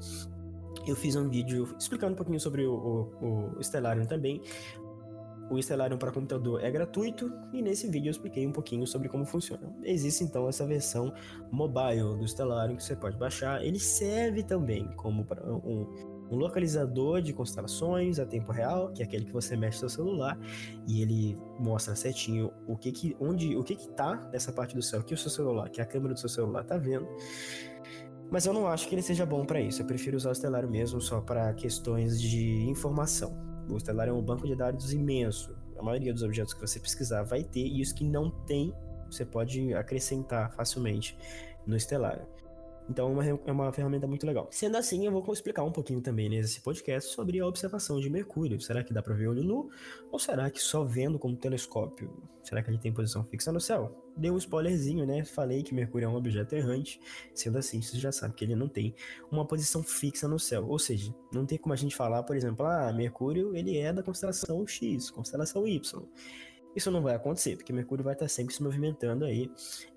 Eu 0.85 0.95
fiz 0.95 1.15
um 1.15 1.29
vídeo 1.29 1.75
explicando 1.79 2.13
um 2.13 2.15
pouquinho 2.15 2.39
sobre 2.39 2.65
o, 2.65 2.73
o, 3.21 3.57
o 3.57 3.63
Stellarium 3.63 4.05
também. 4.05 4.41
O 5.49 5.61
Stellarium 5.61 5.97
para 5.97 6.11
computador 6.11 6.63
é 6.63 6.71
gratuito 6.71 7.31
e 7.53 7.61
nesse 7.61 7.87
vídeo 7.87 8.07
eu 8.07 8.11
expliquei 8.11 8.47
um 8.47 8.51
pouquinho 8.51 8.85
sobre 8.87 9.07
como 9.07 9.25
funciona. 9.25 9.71
Existe 9.83 10.23
então 10.23 10.49
essa 10.49 10.65
versão 10.65 11.13
mobile 11.51 12.17
do 12.17 12.27
Stellarium 12.27 12.75
que 12.75 12.83
você 12.83 12.95
pode 12.95 13.15
baixar. 13.15 13.63
Ele 13.63 13.79
serve 13.79 14.43
também 14.43 14.87
como 14.95 15.25
um, 15.63 16.14
um 16.29 16.35
localizador 16.35 17.21
de 17.21 17.33
constelações 17.33 18.19
a 18.19 18.25
tempo 18.25 18.51
real, 18.51 18.91
que 18.91 19.01
é 19.01 19.05
aquele 19.05 19.25
que 19.25 19.33
você 19.33 19.55
mexe 19.55 19.81
no 19.83 19.89
seu 19.89 20.03
celular 20.03 20.39
e 20.87 21.01
ele 21.01 21.37
mostra 21.59 21.95
certinho 21.95 22.51
o 22.67 22.75
que 22.75 22.91
que 22.91 23.15
onde 23.19 23.55
o 23.55 23.63
que 23.63 23.75
que 23.75 23.87
tá 23.89 24.15
nessa 24.31 24.51
parte 24.51 24.75
do 24.75 24.81
céu 24.81 25.03
que 25.03 25.13
o 25.13 25.17
seu 25.17 25.29
celular, 25.29 25.69
que 25.69 25.81
a 25.81 25.85
câmera 25.85 26.13
do 26.13 26.19
seu 26.19 26.29
celular 26.29 26.63
tá 26.63 26.77
vendo. 26.77 27.07
Mas 28.31 28.45
eu 28.45 28.53
não 28.53 28.67
acho 28.67 28.87
que 28.87 28.95
ele 28.95 29.03
seja 29.03 29.25
bom 29.25 29.45
para 29.45 29.61
isso. 29.61 29.81
Eu 29.81 29.85
prefiro 29.85 30.17
usar 30.17 30.31
o 30.31 30.35
Stellarium 30.35 30.69
mesmo 30.69 30.99
só 30.99 31.21
para 31.21 31.53
questões 31.53 32.19
de 32.19 32.63
informação. 32.67 33.37
O 33.69 33.77
Stellarium 33.77 34.15
é 34.15 34.19
um 34.19 34.23
banco 34.23 34.47
de 34.47 34.55
dados 34.55 34.93
imenso. 34.93 35.55
A 35.77 35.83
maioria 35.83 36.11
dos 36.11 36.23
objetos 36.23 36.53
que 36.53 36.61
você 36.61 36.79
pesquisar 36.79 37.23
vai 37.23 37.43
ter 37.43 37.67
e 37.67 37.81
os 37.81 37.91
que 37.91 38.03
não 38.03 38.31
tem, 38.31 38.73
você 39.09 39.25
pode 39.25 39.73
acrescentar 39.73 40.51
facilmente 40.53 41.15
no 41.67 41.79
Stellarium. 41.79 42.25
Então 42.89 43.07
é 43.07 43.11
uma, 43.11 43.25
é 43.47 43.51
uma 43.51 43.73
ferramenta 43.73 44.05
muito 44.05 44.25
legal. 44.25 44.47
Sendo 44.51 44.77
assim, 44.77 45.05
eu 45.05 45.11
vou 45.11 45.33
explicar 45.33 45.63
um 45.63 45.71
pouquinho 45.71 46.01
também 46.01 46.29
nesse 46.29 46.61
podcast 46.61 47.11
sobre 47.13 47.39
a 47.39 47.47
observação 47.47 47.99
de 47.99 48.09
Mercúrio. 48.09 48.61
Será 48.61 48.83
que 48.83 48.93
dá 48.93 49.01
para 49.01 49.15
ver 49.15 49.27
olho 49.27 49.43
nu? 49.43 49.69
Ou 50.11 50.19
será 50.19 50.49
que 50.51 50.61
só 50.61 50.83
vendo 50.83 51.17
como 51.17 51.35
telescópio? 51.35 52.11
Será 52.43 52.61
que 52.61 52.69
ele 52.69 52.77
tem 52.77 52.93
posição 52.93 53.23
fixa 53.23 53.51
no 53.51 53.59
céu? 53.59 54.03
Dei 54.15 54.29
um 54.29 54.37
spoilerzinho, 54.37 55.05
né? 55.05 55.23
Falei 55.25 55.63
que 55.63 55.73
Mercúrio 55.73 56.05
é 56.05 56.09
um 56.09 56.15
objeto 56.15 56.53
errante. 56.53 56.99
Sendo 57.33 57.57
assim, 57.57 57.81
você 57.81 57.97
já 57.97 58.11
sabe 58.11 58.35
que 58.35 58.45
ele 58.45 58.55
não 58.55 58.67
tem 58.67 58.93
uma 59.31 59.45
posição 59.45 59.81
fixa 59.81 60.27
no 60.27 60.37
céu. 60.37 60.67
Ou 60.67 60.77
seja, 60.77 61.13
não 61.31 61.45
tem 61.45 61.57
como 61.57 61.73
a 61.73 61.77
gente 61.77 61.95
falar, 61.95 62.21
por 62.21 62.35
exemplo, 62.35 62.65
ah, 62.67 62.93
Mercúrio 62.93 63.55
ele 63.55 63.77
é 63.77 63.91
da 63.91 64.03
constelação 64.03 64.65
X, 64.67 65.09
constelação 65.09 65.67
Y. 65.67 66.03
Isso 66.75 66.91
não 66.91 67.01
vai 67.01 67.15
acontecer, 67.15 67.55
porque 67.55 67.71
Mercúrio 67.71 68.03
vai 68.03 68.13
estar 68.13 68.27
sempre 68.27 68.53
se 68.53 68.61
movimentando 68.61 69.23
aí 69.23 69.49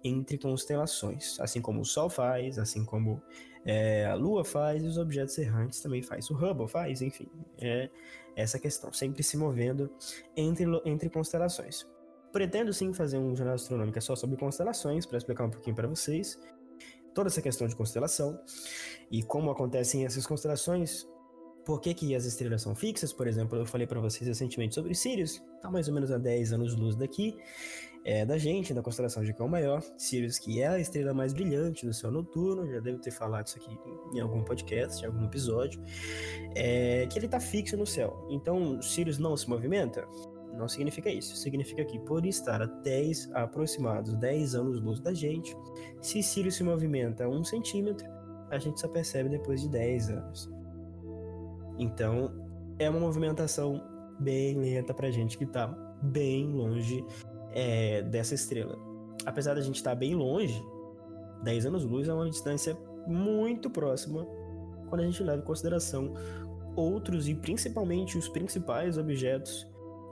entre 0.04 0.38
constelações, 0.38 1.38
assim 1.40 1.60
como 1.60 1.80
o 1.80 1.84
Sol 1.84 2.08
faz, 2.08 2.58
assim 2.58 2.84
como 2.84 3.20
é, 3.64 4.06
a 4.06 4.14
Lua 4.14 4.44
faz 4.44 4.84
e 4.84 4.86
os 4.86 4.96
objetos 4.96 5.36
errantes 5.38 5.80
também 5.80 6.02
faz. 6.02 6.30
O 6.30 6.34
Hubble 6.34 6.68
faz, 6.68 7.02
enfim, 7.02 7.28
é 7.60 7.90
essa 8.36 8.58
questão, 8.58 8.92
sempre 8.92 9.22
se 9.24 9.36
movendo 9.36 9.90
entre, 10.36 10.64
entre 10.84 11.10
constelações. 11.10 11.84
Pretendo 12.32 12.72
sim 12.72 12.92
fazer 12.92 13.18
um 13.18 13.34
jornal 13.34 13.56
astronômico 13.56 14.00
só 14.00 14.14
sobre 14.14 14.36
constelações, 14.36 15.04
para 15.04 15.18
explicar 15.18 15.44
um 15.44 15.50
pouquinho 15.50 15.74
para 15.74 15.88
vocês 15.88 16.38
toda 17.12 17.28
essa 17.28 17.42
questão 17.42 17.66
de 17.66 17.74
constelação 17.74 18.38
e 19.10 19.24
como 19.24 19.50
acontecem 19.50 20.06
essas 20.06 20.24
constelações 20.24 21.04
por 21.68 21.82
que, 21.82 21.92
que 21.92 22.14
as 22.14 22.24
estrelas 22.24 22.62
são 22.62 22.74
fixas, 22.74 23.12
por 23.12 23.28
exemplo, 23.28 23.58
eu 23.58 23.66
falei 23.66 23.86
para 23.86 24.00
vocês 24.00 24.26
recentemente 24.26 24.74
sobre 24.74 24.94
Sirius, 24.94 25.44
tá 25.60 25.70
mais 25.70 25.86
ou 25.86 25.92
menos 25.92 26.10
a 26.10 26.16
10 26.16 26.54
anos-luz 26.54 26.96
daqui, 26.96 27.36
é, 28.06 28.24
da 28.24 28.38
gente, 28.38 28.72
da 28.72 28.80
constelação 28.80 29.22
de 29.22 29.34
Cão 29.34 29.46
Maior, 29.48 29.82
Sirius, 29.98 30.38
que 30.38 30.62
é 30.62 30.66
a 30.66 30.78
estrela 30.78 31.12
mais 31.12 31.34
brilhante 31.34 31.84
do 31.84 31.92
céu 31.92 32.10
noturno, 32.10 32.66
já 32.72 32.80
devo 32.80 32.98
ter 33.00 33.10
falado 33.10 33.48
isso 33.48 33.58
aqui 33.58 33.78
em 34.14 34.18
algum 34.18 34.42
podcast, 34.42 35.02
em 35.02 35.08
algum 35.08 35.26
episódio, 35.26 35.78
é, 36.56 37.06
que 37.06 37.18
ele 37.18 37.28
tá 37.28 37.38
fixo 37.38 37.76
no 37.76 37.84
céu. 37.84 38.26
Então, 38.30 38.80
Sirius 38.80 39.18
não 39.18 39.36
se 39.36 39.46
movimenta? 39.46 40.08
Não 40.54 40.68
significa 40.68 41.10
isso. 41.10 41.36
Significa 41.36 41.84
que 41.84 41.98
por 41.98 42.24
estar 42.24 42.62
a 42.62 42.66
10 42.66 43.30
aproximados 43.34 44.16
10 44.16 44.54
anos-luz 44.54 45.00
da 45.00 45.12
gente, 45.12 45.54
se 46.00 46.22
Sirius 46.22 46.54
se 46.54 46.64
movimenta 46.64 47.28
um 47.28 47.44
centímetro, 47.44 48.08
a 48.50 48.58
gente 48.58 48.80
só 48.80 48.88
percebe 48.88 49.28
depois 49.28 49.60
de 49.60 49.68
10 49.68 50.08
anos. 50.08 50.57
Então, 51.78 52.32
é 52.78 52.88
uma 52.90 53.00
movimentação 53.00 53.82
bem 54.18 54.58
lenta 54.58 54.92
pra 54.92 55.10
gente 55.10 55.38
que 55.38 55.46
tá 55.46 55.68
bem 56.02 56.46
longe 56.52 57.04
é, 57.52 58.02
dessa 58.02 58.34
estrela. 58.34 58.78
Apesar 59.24 59.54
da 59.54 59.60
gente 59.60 59.76
estar 59.76 59.90
tá 59.90 59.96
bem 59.96 60.14
longe, 60.14 60.62
10 61.42 61.66
anos-luz 61.66 62.08
é 62.08 62.14
uma 62.14 62.28
distância 62.28 62.76
muito 63.06 63.70
próxima 63.70 64.26
quando 64.88 65.02
a 65.02 65.04
gente 65.04 65.22
leva 65.22 65.38
em 65.38 65.44
consideração 65.44 66.14
outros 66.76 67.28
e 67.28 67.34
principalmente 67.34 68.16
os 68.16 68.28
principais 68.28 68.96
objetos 68.98 69.66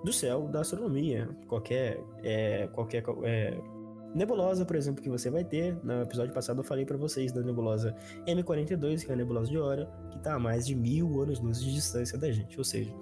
do 0.05 0.13
céu 0.13 0.49
da 0.49 0.61
astronomia. 0.61 1.29
Qualquer, 1.49 2.01
é, 2.23 2.69
qualquer 2.69 3.05
é, 3.25 3.59
Nebulosa, 4.15 4.65
por 4.65 4.77
exemplo, 4.77 5.03
que 5.03 5.11
você 5.11 5.29
vai 5.31 5.45
ter, 5.45 5.77
no 5.85 6.03
episódio 6.03 6.33
passado 6.33 6.61
eu 6.61 6.65
falei 6.65 6.87
para 6.87 6.97
vocês 6.97 7.33
da 7.33 7.43
nebulosa 7.43 7.95
M42, 8.27 9.05
que 9.05 9.11
é 9.11 9.15
a 9.15 9.17
nebulosa 9.17 9.51
de 9.51 9.59
Hora, 9.59 9.91
que 10.11 10.17
está 10.17 10.35
a 10.35 10.39
mais 10.39 10.67
de 10.67 10.75
mil 10.75 11.21
anos-luz 11.21 11.63
de 11.63 11.75
distância 11.75 12.17
da 12.17 12.31
gente. 12.33 12.57
Ou 12.57 12.65
seja, 12.65 12.95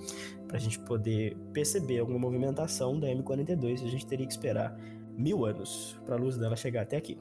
para 0.48 0.56
a 0.56 0.60
gente 0.60 0.78
poder 0.80 1.36
perceber 1.52 2.00
alguma 2.00 2.18
movimentação 2.18 2.98
da 2.98 3.06
M42, 3.08 3.84
a 3.84 3.88
gente 3.88 4.06
teria 4.06 4.26
que 4.26 4.32
esperar 4.32 4.76
mil 5.16 5.44
anos 5.44 5.96
para 6.04 6.16
a 6.16 6.18
luz 6.18 6.36
dela 6.36 6.56
chegar 6.56 6.82
até 6.82 6.96
aqui. 6.96 7.16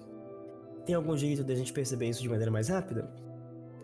Tem 0.85 0.95
algum 0.95 1.15
jeito 1.15 1.43
de 1.43 1.53
a 1.53 1.55
gente 1.55 1.71
perceber 1.71 2.09
isso 2.09 2.21
de 2.21 2.29
maneira 2.29 2.51
mais 2.51 2.69
rápida? 2.69 3.09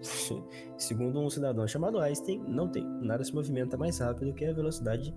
Segundo 0.77 1.19
um 1.19 1.29
cidadão 1.29 1.67
chamado 1.67 1.99
Einstein, 1.99 2.43
não 2.47 2.67
tem. 2.67 2.83
Nada 3.01 3.23
se 3.23 3.33
movimenta 3.33 3.77
mais 3.77 3.99
rápido 3.99 4.33
que 4.33 4.45
a 4.45 4.53
velocidade 4.53 5.13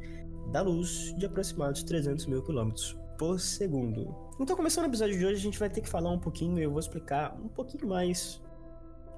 da 0.52 0.60
luz 0.60 1.14
de 1.16 1.26
aproximadamente 1.26 1.84
300 1.84 2.26
mil 2.26 2.42
quilômetros 2.42 2.96
por 3.18 3.38
segundo. 3.38 4.14
Então, 4.42 4.56
começando 4.56 4.86
o 4.86 4.88
episódio 4.88 5.16
de 5.16 5.24
hoje, 5.24 5.36
a 5.36 5.40
gente 5.40 5.56
vai 5.56 5.70
ter 5.70 5.80
que 5.80 5.88
falar 5.88 6.10
um 6.10 6.18
pouquinho, 6.18 6.58
eu 6.58 6.68
vou 6.68 6.80
explicar 6.80 7.32
um 7.40 7.46
pouquinho 7.46 7.86
mais, 7.86 8.42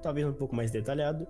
talvez 0.03 0.27
um 0.27 0.31
pouco 0.31 0.55
mais 0.55 0.69
detalhado, 0.69 1.27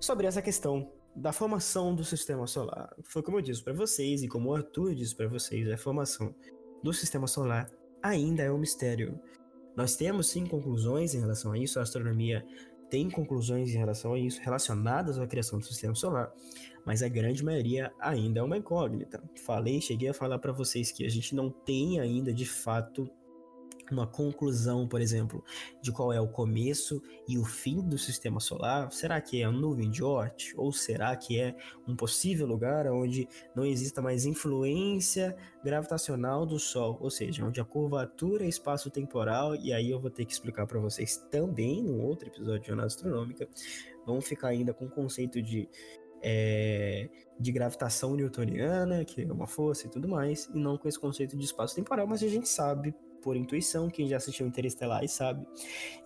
sobre 0.00 0.26
essa 0.26 0.40
questão 0.40 0.90
da 1.14 1.30
formação 1.30 1.94
do 1.94 2.02
sistema 2.02 2.46
solar. 2.46 2.88
Foi 3.04 3.22
como 3.22 3.36
eu 3.36 3.42
disse 3.42 3.62
para 3.62 3.74
vocês 3.74 4.22
e 4.22 4.28
como 4.28 4.48
o 4.48 4.54
Arthur 4.54 4.94
disse 4.94 5.14
para 5.14 5.28
vocês, 5.28 5.70
a 5.70 5.76
formação 5.76 6.34
do 6.82 6.94
sistema 6.94 7.26
solar 7.26 7.70
ainda 8.02 8.42
é 8.42 8.50
um 8.50 8.56
mistério. 8.56 9.20
Nós 9.76 9.96
temos 9.96 10.30
sim 10.30 10.46
conclusões 10.46 11.14
em 11.14 11.20
relação 11.20 11.52
a 11.52 11.58
isso, 11.58 11.78
a 11.78 11.82
astronomia 11.82 12.42
tem 12.88 13.10
conclusões 13.10 13.68
em 13.68 13.76
relação 13.76 14.14
a 14.14 14.18
isso, 14.18 14.40
relacionadas 14.40 15.18
à 15.18 15.26
criação 15.26 15.58
do 15.58 15.64
sistema 15.66 15.94
solar, 15.94 16.32
mas 16.84 17.02
a 17.02 17.08
grande 17.08 17.44
maioria 17.44 17.92
ainda 18.00 18.40
é 18.40 18.42
uma 18.42 18.56
incógnita. 18.56 19.22
Falei, 19.44 19.80
cheguei 19.80 20.08
a 20.08 20.14
falar 20.14 20.38
para 20.38 20.52
vocês 20.52 20.90
que 20.90 21.04
a 21.04 21.08
gente 21.08 21.34
não 21.34 21.50
tem 21.50 22.00
ainda 22.00 22.32
de 22.32 22.46
fato 22.46 23.10
uma 23.92 24.06
conclusão, 24.06 24.86
por 24.86 25.00
exemplo, 25.00 25.44
de 25.82 25.90
qual 25.92 26.12
é 26.12 26.20
o 26.20 26.28
começo 26.28 27.02
e 27.26 27.38
o 27.38 27.44
fim 27.44 27.80
do 27.80 27.98
sistema 27.98 28.40
solar? 28.40 28.90
Será 28.92 29.20
que 29.20 29.42
é 29.42 29.44
a 29.44 29.50
nuvem 29.50 29.90
de 29.90 30.02
Oort? 30.02 30.54
Ou 30.56 30.72
será 30.72 31.14
que 31.16 31.38
é 31.38 31.56
um 31.86 31.96
possível 31.96 32.46
lugar 32.46 32.86
onde 32.86 33.28
não 33.54 33.64
exista 33.64 34.00
mais 34.00 34.24
influência 34.24 35.36
gravitacional 35.64 36.46
do 36.46 36.58
Sol? 36.58 36.98
Ou 37.00 37.10
seja, 37.10 37.44
onde 37.44 37.60
a 37.60 37.64
curvatura 37.64 38.44
é 38.44 38.48
espaço-temporal, 38.48 39.56
e 39.56 39.72
aí 39.72 39.90
eu 39.90 40.00
vou 40.00 40.10
ter 40.10 40.24
que 40.24 40.32
explicar 40.32 40.66
para 40.66 40.78
vocês 40.78 41.16
também 41.30 41.82
num 41.82 42.00
outro 42.00 42.28
episódio 42.28 42.60
de 42.60 42.66
Jornada 42.68 42.86
Astronômica. 42.86 43.48
Vamos 44.06 44.26
ficar 44.26 44.48
ainda 44.48 44.72
com 44.72 44.86
o 44.86 44.90
conceito 44.90 45.42
de 45.42 45.68
é, 46.22 47.08
de 47.38 47.52
gravitação 47.52 48.14
newtoniana, 48.14 49.04
que 49.04 49.22
é 49.22 49.32
uma 49.32 49.46
força 49.46 49.86
e 49.86 49.90
tudo 49.90 50.08
mais, 50.08 50.48
e 50.54 50.58
não 50.58 50.76
com 50.76 50.88
esse 50.88 50.98
conceito 50.98 51.36
de 51.36 51.44
espaço 51.44 51.74
temporal, 51.74 52.06
mas 52.06 52.22
a 52.22 52.28
gente 52.28 52.48
sabe 52.48 52.94
por 53.22 53.36
intuição, 53.36 53.88
quem 53.88 54.08
já 54.08 54.16
assistiu 54.16 54.46
Interestelar 54.46 55.06
sabe, 55.08 55.46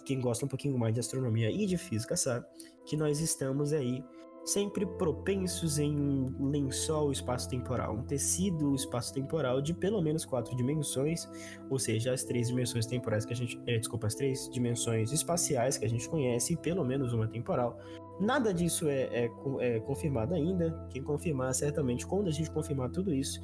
quem 0.04 0.20
gosta 0.20 0.44
um 0.44 0.48
pouquinho 0.48 0.78
mais 0.78 0.92
de 0.94 1.00
astronomia 1.00 1.50
e 1.50 1.66
de 1.66 1.78
física 1.78 2.16
sabe, 2.16 2.46
que 2.84 2.96
nós 2.96 3.20
estamos 3.20 3.72
aí 3.72 4.04
sempre 4.44 4.84
propensos 4.84 5.78
em 5.78 5.96
um 5.96 6.50
lençol 6.50 7.10
espaço-temporal, 7.10 7.94
um 7.94 8.02
tecido 8.02 8.74
espaço-temporal 8.74 9.62
de 9.62 9.72
pelo 9.72 10.02
menos 10.02 10.24
quatro 10.24 10.54
dimensões, 10.54 11.26
ou 11.70 11.78
seja, 11.78 12.12
as 12.12 12.24
três 12.24 12.48
dimensões 12.48 12.84
temporais 12.84 13.24
que 13.24 13.32
a 13.32 13.36
gente, 13.36 13.58
é, 13.66 13.78
desculpa, 13.78 14.06
as 14.06 14.14
três 14.14 14.48
dimensões 14.50 15.12
espaciais 15.12 15.78
que 15.78 15.86
a 15.86 15.88
gente 15.88 16.08
conhece 16.08 16.52
e 16.52 16.56
pelo 16.56 16.84
menos 16.84 17.12
uma 17.14 17.26
temporal. 17.26 17.78
Nada 18.20 18.54
disso 18.54 18.88
é, 18.88 19.02
é, 19.24 19.30
é 19.60 19.80
confirmado 19.80 20.34
ainda. 20.34 20.86
Quem 20.90 21.02
confirmar, 21.02 21.52
certamente, 21.54 22.06
quando 22.06 22.28
a 22.28 22.32
gente 22.32 22.50
confirmar 22.50 22.90
tudo 22.90 23.12
isso, 23.12 23.40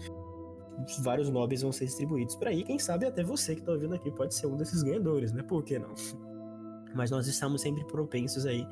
vários 1.02 1.28
nobres 1.28 1.62
vão 1.62 1.72
ser 1.72 1.86
distribuídos 1.86 2.36
para 2.36 2.50
aí. 2.50 2.62
Quem 2.62 2.78
sabe 2.78 3.06
até 3.06 3.22
você 3.22 3.54
que 3.54 3.60
está 3.60 3.72
ouvindo 3.72 3.94
aqui 3.94 4.10
pode 4.10 4.34
ser 4.34 4.46
um 4.46 4.56
desses 4.56 4.82
ganhadores, 4.82 5.32
né? 5.32 5.42
Por 5.42 5.64
que 5.64 5.78
não? 5.78 5.92
Mas 6.94 7.10
nós 7.10 7.26
estamos 7.26 7.60
sempre 7.60 7.84
propensos 7.84 8.46
aí 8.46 8.66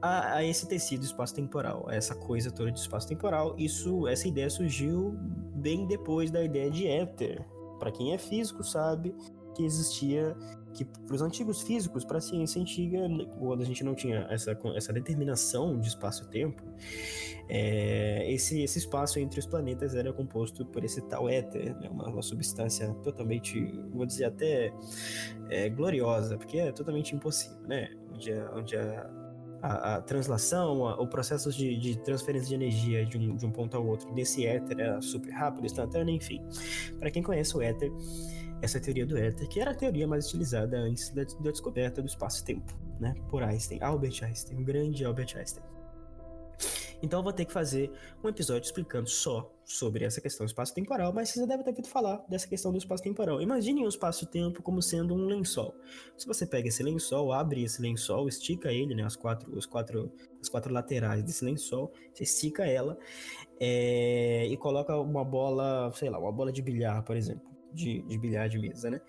a, 0.00 0.36
a 0.36 0.44
esse 0.44 0.68
tecido 0.68 1.04
espaço-temporal, 1.04 1.86
a 1.88 1.94
essa 1.94 2.14
coisa 2.14 2.50
toda 2.50 2.70
de 2.70 2.78
espaço-temporal. 2.78 3.54
Isso, 3.58 4.06
essa 4.06 4.28
ideia 4.28 4.50
surgiu 4.50 5.16
bem 5.56 5.86
depois 5.86 6.30
da 6.30 6.42
ideia 6.42 6.70
de 6.70 6.86
éter. 6.86 7.44
Para 7.78 7.90
quem 7.90 8.12
é 8.12 8.18
físico 8.18 8.62
sabe 8.62 9.14
que 9.54 9.64
existia 9.64 10.36
que 10.74 10.84
para 10.84 11.14
os 11.14 11.22
antigos 11.22 11.62
físicos, 11.62 12.04
para 12.04 12.18
a 12.18 12.20
ciência 12.20 12.60
antiga, 12.60 12.98
quando 13.38 13.62
a 13.62 13.64
gente 13.64 13.84
não 13.84 13.94
tinha 13.94 14.26
essa, 14.28 14.58
essa 14.74 14.92
determinação 14.92 15.78
de 15.78 15.88
espaço-tempo, 15.88 16.62
é, 17.48 18.30
esse, 18.32 18.62
esse 18.62 18.78
espaço 18.78 19.18
entre 19.18 19.38
os 19.38 19.46
planetas 19.46 19.94
era 19.94 20.12
composto 20.12 20.66
por 20.66 20.84
esse 20.84 21.00
tal 21.02 21.28
éter, 21.28 21.76
né? 21.78 21.88
uma, 21.88 22.08
uma, 22.08 22.22
substância 22.22 22.92
totalmente, 23.02 23.60
vou 23.92 24.04
dizer 24.04 24.24
até 24.24 24.72
é, 25.48 25.68
gloriosa, 25.68 26.36
porque 26.36 26.58
é 26.58 26.72
totalmente 26.72 27.14
impossível, 27.14 27.60
né? 27.68 27.90
Onde 28.12 28.32
a, 28.32 28.52
onde 28.54 28.76
a, 28.76 29.10
a, 29.62 29.94
a 29.96 30.00
translação, 30.00 30.88
a, 30.88 31.00
o 31.00 31.06
processo 31.06 31.52
de, 31.52 31.76
de, 31.76 31.98
transferência 31.98 32.48
de 32.48 32.54
energia 32.54 33.04
de 33.04 33.18
um, 33.18 33.36
de 33.36 33.46
um 33.46 33.50
ponto 33.50 33.76
ao 33.76 33.86
outro 33.86 34.12
desse 34.14 34.46
éter 34.46 34.80
era 34.80 35.00
super 35.00 35.30
rápido, 35.30 35.66
instantâneo, 35.66 36.14
enfim. 36.14 36.40
Para 36.98 37.10
quem 37.10 37.22
conhece 37.22 37.56
o 37.56 37.62
éter, 37.62 37.92
essa 38.64 38.80
teoria 38.80 39.06
do 39.06 39.16
éter, 39.16 39.48
que 39.48 39.60
era 39.60 39.70
a 39.70 39.74
teoria 39.74 40.06
mais 40.06 40.26
utilizada 40.26 40.76
antes 40.78 41.10
da, 41.10 41.22
da 41.22 41.50
descoberta 41.50 42.02
do 42.02 42.08
espaço-tempo, 42.08 42.72
né? 42.98 43.14
Por 43.28 43.42
Einstein, 43.42 43.82
Albert 43.82 44.24
Einstein, 44.24 44.60
o 44.60 44.64
grande 44.64 45.04
Albert 45.04 45.36
Einstein. 45.36 45.64
Então 47.02 47.18
eu 47.18 47.22
vou 47.22 47.32
ter 47.34 47.44
que 47.44 47.52
fazer 47.52 47.90
um 48.22 48.28
episódio 48.30 48.64
explicando 48.64 49.10
só 49.10 49.52
sobre 49.62 50.06
essa 50.06 50.22
questão 50.22 50.46
do 50.46 50.48
espaço-temporal, 50.48 51.12
mas 51.12 51.28
você 51.28 51.46
deve 51.46 51.62
ter 51.62 51.70
ouvido 51.70 51.86
falar 51.86 52.24
dessa 52.28 52.48
questão 52.48 52.72
do 52.72 52.78
espaço-temporal. 52.78 53.42
Imagine 53.42 53.84
o 53.84 53.88
espaço-tempo 53.88 54.62
como 54.62 54.80
sendo 54.80 55.14
um 55.14 55.26
lençol. 55.26 55.74
Se 56.16 56.26
você 56.26 56.46
pega 56.46 56.68
esse 56.68 56.82
lençol, 56.82 57.30
abre 57.30 57.62
esse 57.62 57.82
lençol, 57.82 58.26
estica 58.26 58.72
ele, 58.72 58.94
né, 58.94 59.04
as 59.04 59.16
quatro, 59.16 59.54
os 59.54 59.66
quatro, 59.66 60.10
as 60.40 60.48
quatro 60.48 60.72
laterais 60.72 61.22
desse 61.22 61.44
lençol, 61.44 61.92
você 62.10 62.24
estica 62.24 62.64
ela 62.64 62.96
é, 63.60 64.46
e 64.46 64.56
coloca 64.56 64.96
uma 64.96 65.24
bola, 65.24 65.92
sei 65.94 66.08
lá, 66.08 66.18
uma 66.18 66.32
bola 66.32 66.50
de 66.50 66.62
bilhar, 66.62 67.02
por 67.02 67.16
exemplo 67.16 67.53
de, 67.74 68.02
de 68.02 68.18
bilhar 68.18 68.48
de 68.48 68.58
mesa, 68.58 68.90
né? 68.90 69.00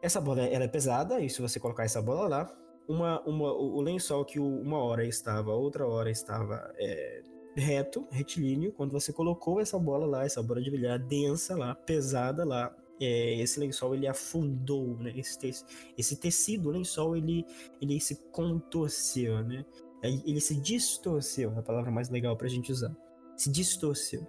Essa 0.00 0.20
bola 0.20 0.42
ela 0.42 0.64
é 0.64 0.68
pesada, 0.68 1.20
e 1.20 1.28
se 1.28 1.40
você 1.40 1.58
colocar 1.58 1.84
essa 1.84 2.00
bola 2.00 2.28
lá, 2.28 2.58
uma, 2.86 3.20
uma, 3.22 3.52
o 3.52 3.80
lençol 3.80 4.24
que 4.24 4.38
uma 4.38 4.78
hora 4.78 5.04
estava, 5.06 5.52
outra 5.52 5.86
hora 5.86 6.10
estava 6.10 6.72
é, 6.78 7.22
reto, 7.56 8.06
retilíneo, 8.10 8.72
quando 8.72 8.92
você 8.92 9.12
colocou 9.12 9.60
essa 9.60 9.78
bola 9.78 10.06
lá, 10.06 10.24
essa 10.24 10.42
bola 10.42 10.60
de 10.60 10.70
bilhar 10.70 10.98
densa 10.98 11.56
lá, 11.56 11.74
pesada 11.74 12.44
lá, 12.44 12.74
é, 13.00 13.40
esse 13.40 13.58
lençol 13.58 13.94
ele 13.94 14.06
afundou, 14.06 14.96
né? 14.98 15.12
Esse, 15.16 15.38
te, 15.38 15.50
esse 15.96 16.16
tecido, 16.16 16.68
o 16.68 16.72
lençol, 16.72 17.16
ele, 17.16 17.44
ele 17.80 17.98
se 18.00 18.16
contorceu, 18.30 19.42
né? 19.42 19.64
Ele 20.02 20.38
se 20.38 20.54
distorceu, 20.60 21.50
é 21.56 21.58
a 21.58 21.62
palavra 21.62 21.90
mais 21.90 22.10
legal 22.10 22.36
para 22.36 22.46
a 22.46 22.50
gente 22.50 22.70
usar 22.70 22.94
se 23.36 23.50
distorceu. 23.50 24.26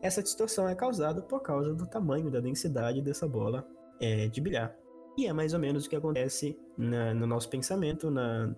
Essa 0.00 0.22
distorção 0.22 0.68
é 0.68 0.74
causada 0.74 1.22
por 1.22 1.40
causa 1.40 1.74
do 1.74 1.86
tamanho, 1.86 2.30
da 2.30 2.40
densidade 2.40 3.02
dessa 3.02 3.26
bola 3.26 3.66
é, 4.00 4.28
de 4.28 4.40
bilhar. 4.40 4.74
E 5.16 5.26
é 5.26 5.32
mais 5.32 5.52
ou 5.52 5.58
menos 5.58 5.86
o 5.86 5.90
que 5.90 5.96
acontece 5.96 6.56
na, 6.76 7.12
no 7.12 7.26
nosso 7.26 7.48
pensamento, 7.48 8.10
na, 8.10 8.54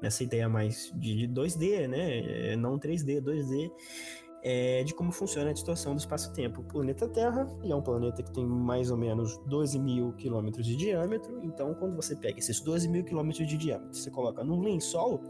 nessa 0.00 0.24
ideia 0.24 0.48
mais 0.48 0.90
de, 0.96 1.26
de 1.26 1.28
2D, 1.28 1.86
né? 1.86 2.52
É, 2.52 2.56
não 2.56 2.78
3D, 2.78 3.20
2D, 3.20 3.70
é, 4.42 4.84
de 4.84 4.94
como 4.94 5.12
funciona 5.12 5.50
a 5.50 5.52
distorção 5.52 5.94
do 5.94 5.98
espaço-tempo. 5.98 6.60
O 6.60 6.64
planeta 6.64 7.08
Terra 7.08 7.46
é 7.62 7.74
um 7.74 7.82
planeta 7.82 8.22
que 8.22 8.32
tem 8.32 8.46
mais 8.46 8.90
ou 8.90 8.96
menos 8.96 9.36
12 9.46 9.78
mil 9.78 10.12
quilômetros 10.14 10.64
de 10.64 10.76
diâmetro, 10.76 11.40
então 11.44 11.74
quando 11.74 11.96
você 11.96 12.14
pega 12.16 12.38
esses 12.38 12.60
12 12.60 12.88
mil 12.88 13.04
quilômetros 13.04 13.46
de 13.46 13.56
diâmetro, 13.56 13.94
você 13.94 14.10
coloca 14.10 14.42
num 14.44 14.62
lençol, 14.62 15.20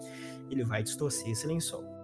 ele 0.50 0.64
vai 0.64 0.82
distorcer 0.82 1.30
esse 1.30 1.46
lençol. 1.46 1.97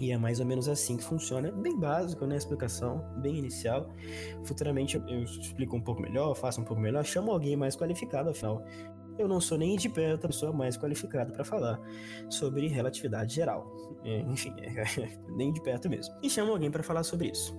E 0.00 0.12
é 0.12 0.18
mais 0.18 0.40
ou 0.40 0.46
menos 0.46 0.68
assim 0.68 0.96
que 0.96 1.04
funciona. 1.04 1.50
Bem 1.50 1.78
básico, 1.78 2.26
né? 2.26 2.36
Explicação, 2.36 3.04
bem 3.18 3.36
inicial. 3.36 3.88
Futuramente 4.44 4.96
eu 4.96 5.22
explico 5.22 5.76
um 5.76 5.80
pouco 5.80 6.00
melhor, 6.00 6.34
faço 6.34 6.60
um 6.60 6.64
pouco 6.64 6.80
melhor, 6.80 7.04
chamo 7.04 7.32
alguém 7.32 7.56
mais 7.56 7.76
qualificado, 7.76 8.30
afinal. 8.30 8.64
Eu 9.18 9.26
não 9.26 9.40
sou 9.40 9.58
nem 9.58 9.76
de 9.76 9.88
perto 9.88 10.26
a 10.26 10.28
pessoa 10.28 10.52
mais 10.52 10.76
qualificada 10.76 11.32
para 11.32 11.44
falar 11.44 11.80
sobre 12.30 12.68
relatividade 12.68 13.34
geral. 13.34 13.66
É, 14.04 14.20
enfim, 14.20 14.54
é, 14.62 15.18
nem 15.28 15.52
de 15.52 15.60
perto 15.60 15.90
mesmo. 15.90 16.14
E 16.22 16.30
chamo 16.30 16.52
alguém 16.52 16.70
para 16.70 16.82
falar 16.82 17.02
sobre 17.02 17.28
isso. 17.28 17.56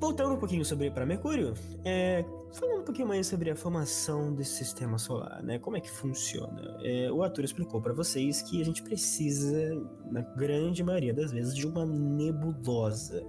Voltando 0.00 0.32
um 0.32 0.38
pouquinho 0.38 0.64
sobre 0.64 0.90
para 0.90 1.04
Mercúrio, 1.04 1.52
é, 1.84 2.24
falando 2.54 2.80
um 2.80 2.84
pouquinho 2.84 3.06
mais 3.06 3.26
sobre 3.26 3.50
a 3.50 3.54
formação 3.54 4.32
desse 4.34 4.64
sistema 4.64 4.96
solar, 4.96 5.42
né? 5.42 5.58
Como 5.58 5.76
é 5.76 5.80
que 5.80 5.90
funciona? 5.90 6.78
É, 6.82 7.12
o 7.12 7.22
Arthur 7.22 7.44
explicou 7.44 7.82
para 7.82 7.92
vocês 7.92 8.40
que 8.40 8.62
a 8.62 8.64
gente 8.64 8.82
precisa, 8.82 9.78
na 10.10 10.22
grande 10.22 10.82
maioria 10.82 11.12
das 11.12 11.30
vezes, 11.30 11.54
de 11.54 11.66
uma 11.66 11.84
nebulosa. 11.84 13.22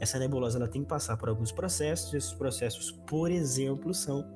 Essa 0.00 0.18
nebulosa 0.18 0.58
ela 0.58 0.66
tem 0.66 0.82
que 0.82 0.88
passar 0.88 1.18
por 1.18 1.28
alguns 1.28 1.52
processos. 1.52 2.14
Esses 2.14 2.32
processos, 2.32 2.92
por 3.06 3.30
exemplo, 3.30 3.92
são 3.92 4.26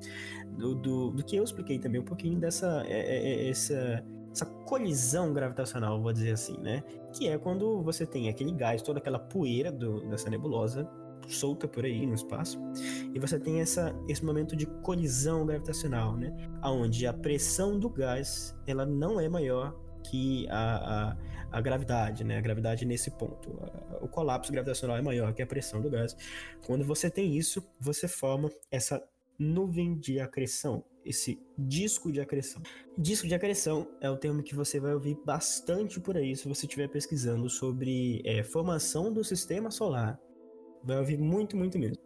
do, 0.59 0.75
do, 0.75 1.11
do 1.13 1.25
que 1.25 1.35
eu 1.35 1.45
expliquei 1.45 1.79
também 1.79 2.03
um 2.03 2.05
pouquinho 2.05 2.39
dessa 2.39 2.85
é, 2.87 3.01
é, 3.01 3.47
é 3.47 3.49
essa 3.49 4.05
essa 4.33 4.47
colisão 4.47 5.33
gravitacional, 5.33 6.01
vou 6.01 6.13
dizer 6.13 6.33
assim, 6.33 6.57
né? 6.59 6.85
Que 7.13 7.27
é 7.27 7.37
quando 7.37 7.83
você 7.83 8.07
tem 8.07 8.29
aquele 8.29 8.53
gás, 8.53 8.81
toda 8.81 9.01
aquela 9.01 9.19
poeira 9.19 9.73
do, 9.73 10.09
dessa 10.09 10.31
nebulosa 10.31 10.89
solta 11.35 11.69
por 11.69 11.85
aí 11.85 12.07
no 12.07 12.15
espaço, 12.15 12.61
e 13.15 13.19
você 13.19 13.39
tem 13.39 13.61
essa, 13.61 13.95
esse 14.09 14.25
momento 14.25 14.57
de 14.57 14.67
colisão 14.83 15.47
gravitacional, 15.47 16.17
né? 16.17 16.35
Onde 16.65 17.07
a 17.07 17.13
pressão 17.13 17.79
do 17.79 17.89
gás 17.89 18.55
ela 18.67 18.87
não 18.87 19.21
é 19.21 19.29
maior 19.29 19.75
que 20.03 20.49
a, 20.49 21.17
a, 21.53 21.59
a 21.59 21.61
gravidade, 21.61 22.25
né? 22.25 22.39
A 22.39 22.41
gravidade 22.41 22.85
nesse 22.85 23.11
ponto. 23.11 23.51
O 24.01 24.09
colapso 24.09 24.53
gravitacional 24.53 24.97
é 24.97 25.03
maior 25.03 25.33
que 25.33 25.43
a 25.43 25.47
pressão 25.47 25.81
do 25.81 25.91
gás. 25.91 26.17
Quando 26.67 26.85
você 26.85 27.11
tem 27.11 27.37
isso, 27.37 27.63
você 27.79 28.09
forma 28.09 28.51
essa 28.71 29.03
nuvem 29.39 29.99
de 29.99 30.21
acreção, 30.21 30.85
esse 31.05 31.41
disco 31.57 32.13
de 32.13 32.21
acreção. 32.21 32.63
Disco 32.97 33.27
de 33.27 33.35
acreção 33.35 33.89
é 34.01 34.11
o 34.11 34.17
termo 34.17 34.43
que 34.43 34.55
você 34.55 34.79
vai 34.79 34.93
ouvir 34.93 35.17
bastante 35.25 35.99
por 35.99 36.17
aí 36.17 36.37
se 36.37 36.47
você 36.47 36.67
estiver 36.67 36.89
pesquisando 36.89 37.49
sobre 37.49 38.21
é, 38.25 38.43
formação 38.43 39.11
do 39.11 39.25
sistema 39.25 39.71
solar 39.71 40.21
Vai 40.83 40.99
ouvir 40.99 41.19
muito, 41.19 41.57
muito 41.57 41.79
mesmo. 41.79 42.03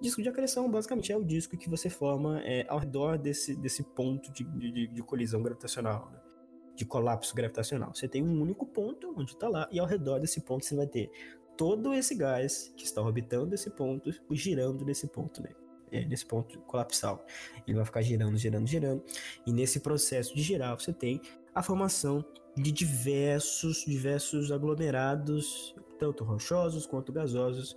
Disco 0.00 0.22
de 0.22 0.28
acreção, 0.28 0.70
basicamente, 0.70 1.12
é 1.12 1.16
o 1.16 1.24
disco 1.24 1.56
que 1.56 1.68
você 1.68 1.88
forma 1.88 2.40
é, 2.42 2.66
ao 2.68 2.78
redor 2.78 3.16
desse, 3.16 3.54
desse 3.56 3.82
ponto 3.82 4.32
de, 4.32 4.44
de, 4.44 4.86
de 4.88 5.02
colisão 5.02 5.42
gravitacional, 5.42 6.10
né? 6.10 6.20
de 6.76 6.84
colapso 6.84 7.34
gravitacional. 7.34 7.94
Você 7.94 8.08
tem 8.08 8.22
um 8.22 8.42
único 8.42 8.66
ponto 8.66 9.14
onde 9.16 9.32
está 9.32 9.48
lá, 9.48 9.68
e 9.70 9.78
ao 9.78 9.86
redor 9.86 10.18
desse 10.18 10.40
ponto 10.40 10.64
você 10.64 10.74
vai 10.74 10.86
ter 10.86 11.10
todo 11.56 11.94
esse 11.94 12.14
gás 12.14 12.72
que 12.76 12.84
está 12.84 13.00
orbitando 13.00 13.54
esse 13.54 13.70
ponto, 13.70 14.10
girando 14.32 14.84
nesse 14.84 15.06
ponto, 15.06 15.42
né? 15.42 15.50
É, 15.92 16.04
nesse 16.04 16.26
ponto 16.26 16.58
colapsal. 16.62 17.24
Ele 17.66 17.76
vai 17.76 17.84
ficar 17.84 18.02
girando, 18.02 18.36
girando, 18.36 18.66
girando. 18.66 19.04
E 19.46 19.52
nesse 19.52 19.78
processo 19.78 20.34
de 20.34 20.42
girar, 20.42 20.78
você 20.78 20.92
tem 20.92 21.20
a 21.54 21.62
formação 21.62 22.24
de 22.56 22.72
diversos, 22.72 23.84
diversos 23.86 24.50
aglomerados, 24.50 25.74
tanto 25.98 26.24
rochosos 26.24 26.86
quanto 26.86 27.12
gasosos, 27.12 27.76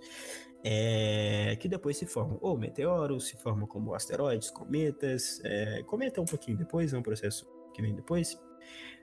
é, 0.64 1.56
que 1.60 1.68
depois 1.68 1.96
se 1.96 2.06
formam 2.06 2.38
ou 2.40 2.58
meteoros, 2.58 3.28
se 3.28 3.36
formam 3.36 3.66
como 3.66 3.94
asteroides, 3.94 4.50
cometas. 4.50 5.40
É, 5.44 5.82
cometa 5.84 6.20
um 6.20 6.24
pouquinho 6.24 6.56
depois, 6.56 6.92
é 6.92 6.98
um 6.98 7.02
processo 7.02 7.46
que 7.72 7.82
vem 7.82 7.94
depois. 7.94 8.38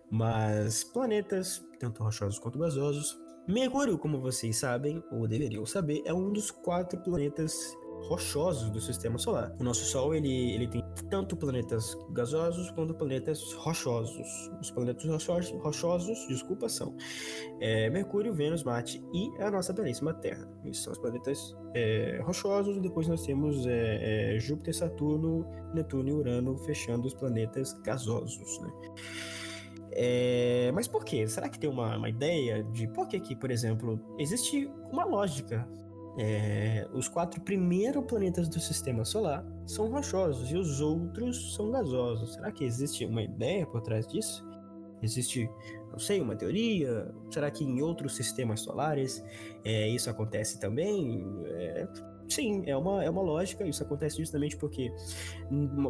Mas 0.10 0.84
planetas, 0.84 1.66
tanto 1.80 2.04
rochosos 2.04 2.40
quanto 2.40 2.60
gasosos. 2.60 3.20
Mercúrio, 3.48 3.98
como 3.98 4.20
vocês 4.20 4.58
sabem, 4.58 5.04
ou 5.12 5.28
deveriam 5.28 5.66
saber, 5.66 6.02
é 6.06 6.14
um 6.14 6.32
dos 6.32 6.50
quatro 6.50 7.00
planetas 7.02 7.76
rochosos 8.08 8.70
do 8.70 8.80
sistema 8.80 9.18
solar. 9.18 9.56
O 9.60 9.64
nosso 9.64 9.86
Sol 9.86 10.14
ele, 10.14 10.54
ele 10.54 10.68
tem 10.68 10.84
tanto 11.10 11.36
planetas 11.36 11.96
gasosos 12.12 12.72
quanto 12.72 12.94
planetas 12.94 13.54
rochosos. 13.54 14.28
Os 14.62 14.72
planetas 14.72 15.06
rochosos, 15.06 15.52
rochosos 15.62 16.28
desculpa, 16.28 16.70
são 16.70 16.96
é, 17.60 17.90
Mercúrio, 17.90 18.34
Vênus, 18.34 18.64
Marte 18.64 19.04
e 19.14 19.32
a 19.42 19.52
nossa 19.52 19.74
belíssima 19.74 20.14
Terra. 20.14 20.48
Esses 20.66 20.84
são 20.84 20.94
os 20.94 21.00
planetas 21.00 21.56
é, 21.74 22.22
rochosos. 22.24 22.80
Depois 22.82 23.08
nós 23.08 23.24
temos 23.24 23.66
é, 23.66 24.36
é 24.36 24.40
Júpiter, 24.40 24.76
Saturno, 24.76 25.46
Netuno 25.74 26.10
e 26.10 26.14
Urano 26.14 26.58
fechando 26.60 27.08
os 27.08 27.14
planetas 27.14 27.74
gasosos. 27.84 28.60
Né? 28.60 28.72
É, 29.98 30.72
mas 30.74 30.88
por 30.88 31.06
quê? 31.06 31.26
Será 31.28 31.48
que 31.48 31.58
tem 31.58 31.70
uma, 31.70 31.98
uma 31.98 32.10
ideia 32.10 32.64
de 32.64 32.88
por 32.90 33.08
que, 33.08 33.20
que, 33.20 33.36
por 33.36 33.50
exemplo, 33.50 34.00
existe 34.20 34.70
uma 34.92 35.06
lógica 35.06 35.68
é, 36.18 36.88
os 36.94 37.08
quatro 37.08 37.42
primeiros 37.42 38.04
planetas 38.06 38.48
do 38.48 38.60
sistema 38.60 39.04
solar 39.04 39.46
são 39.66 39.90
rochosos 39.90 40.50
e 40.50 40.56
os 40.56 40.80
outros 40.80 41.54
são 41.56 41.72
gasosos. 41.72 42.34
Será 42.36 42.52
que 42.52 42.64
existe 42.64 43.06
uma 43.06 43.22
ideia 43.22 43.66
por 43.66 43.82
trás 43.82 44.08
disso? 44.08 44.46
Existe, 45.02 45.50
não 45.92 46.00
sei, 46.00 46.22
uma 46.22 46.36
teoria? 46.36 47.14
Será 47.30 47.52
que 47.52 47.64
em 47.66 47.82
outros 47.82 48.16
sistemas 48.16 48.62
solares 48.62 49.24
é, 49.64 49.90
isso 49.90 50.10
acontece 50.10 50.60
também? 50.60 51.26
É, 51.48 51.88
sim, 52.30 52.64
é 52.66 52.78
uma, 52.78 53.04
é 53.04 53.10
uma 53.10 53.22
lógica. 53.22 53.68
Isso 53.68 53.84
acontece 53.84 54.18
justamente 54.18 54.56
porque 54.56 54.94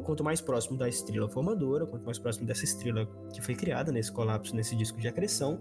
quanto 0.04 0.24
mais 0.24 0.42
próximo 0.42 0.76
da 0.76 0.90
estrela 0.90 1.30
formadora, 1.30 1.86
quanto 1.86 2.04
mais 2.04 2.18
próximo 2.18 2.48
dessa 2.48 2.66
estrela 2.66 3.08
que 3.32 3.42
foi 3.42 3.54
criada 3.54 3.92
nesse 3.92 4.12
colapso, 4.12 4.56
nesse 4.56 4.76
disco 4.76 5.00
de 5.00 5.08
acreção, 5.08 5.60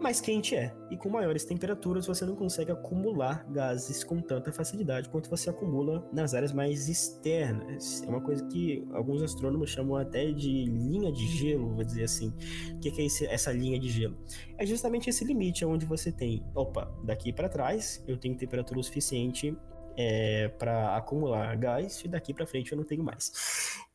mais 0.00 0.20
quente 0.20 0.54
é. 0.54 0.74
E 0.90 0.96
com 0.96 1.08
maiores 1.08 1.44
temperaturas 1.44 2.06
você 2.06 2.24
não 2.24 2.36
consegue 2.36 2.70
acumular 2.70 3.44
gases 3.50 4.04
com 4.04 4.20
tanta 4.20 4.52
facilidade 4.52 5.08
quanto 5.08 5.28
você 5.28 5.50
acumula 5.50 6.08
nas 6.12 6.34
áreas 6.34 6.52
mais 6.52 6.88
externas. 6.88 8.02
É 8.02 8.08
uma 8.08 8.20
coisa 8.20 8.44
que 8.46 8.86
alguns 8.92 9.22
astrônomos 9.22 9.70
chamam 9.70 9.96
até 9.96 10.30
de 10.30 10.64
linha 10.64 11.10
de 11.10 11.26
gelo, 11.26 11.74
vou 11.74 11.84
dizer 11.84 12.04
assim. 12.04 12.32
O 12.74 12.78
que 12.78 12.88
é 12.88 13.06
esse, 13.06 13.26
essa 13.26 13.52
linha 13.52 13.78
de 13.78 13.88
gelo? 13.88 14.16
É 14.58 14.66
justamente 14.66 15.10
esse 15.10 15.24
limite 15.24 15.64
onde 15.64 15.86
você 15.86 16.12
tem, 16.12 16.44
opa, 16.54 16.92
daqui 17.02 17.32
para 17.32 17.48
trás 17.48 18.02
eu 18.06 18.16
tenho 18.16 18.36
temperatura 18.36 18.82
suficiente 18.82 19.56
é, 19.96 20.48
para 20.48 20.96
acumular 20.96 21.56
gás 21.56 22.02
e 22.04 22.08
daqui 22.08 22.34
para 22.34 22.46
frente 22.46 22.70
eu 22.72 22.76
não 22.76 22.84
tenho 22.84 23.02
mais. 23.02 23.32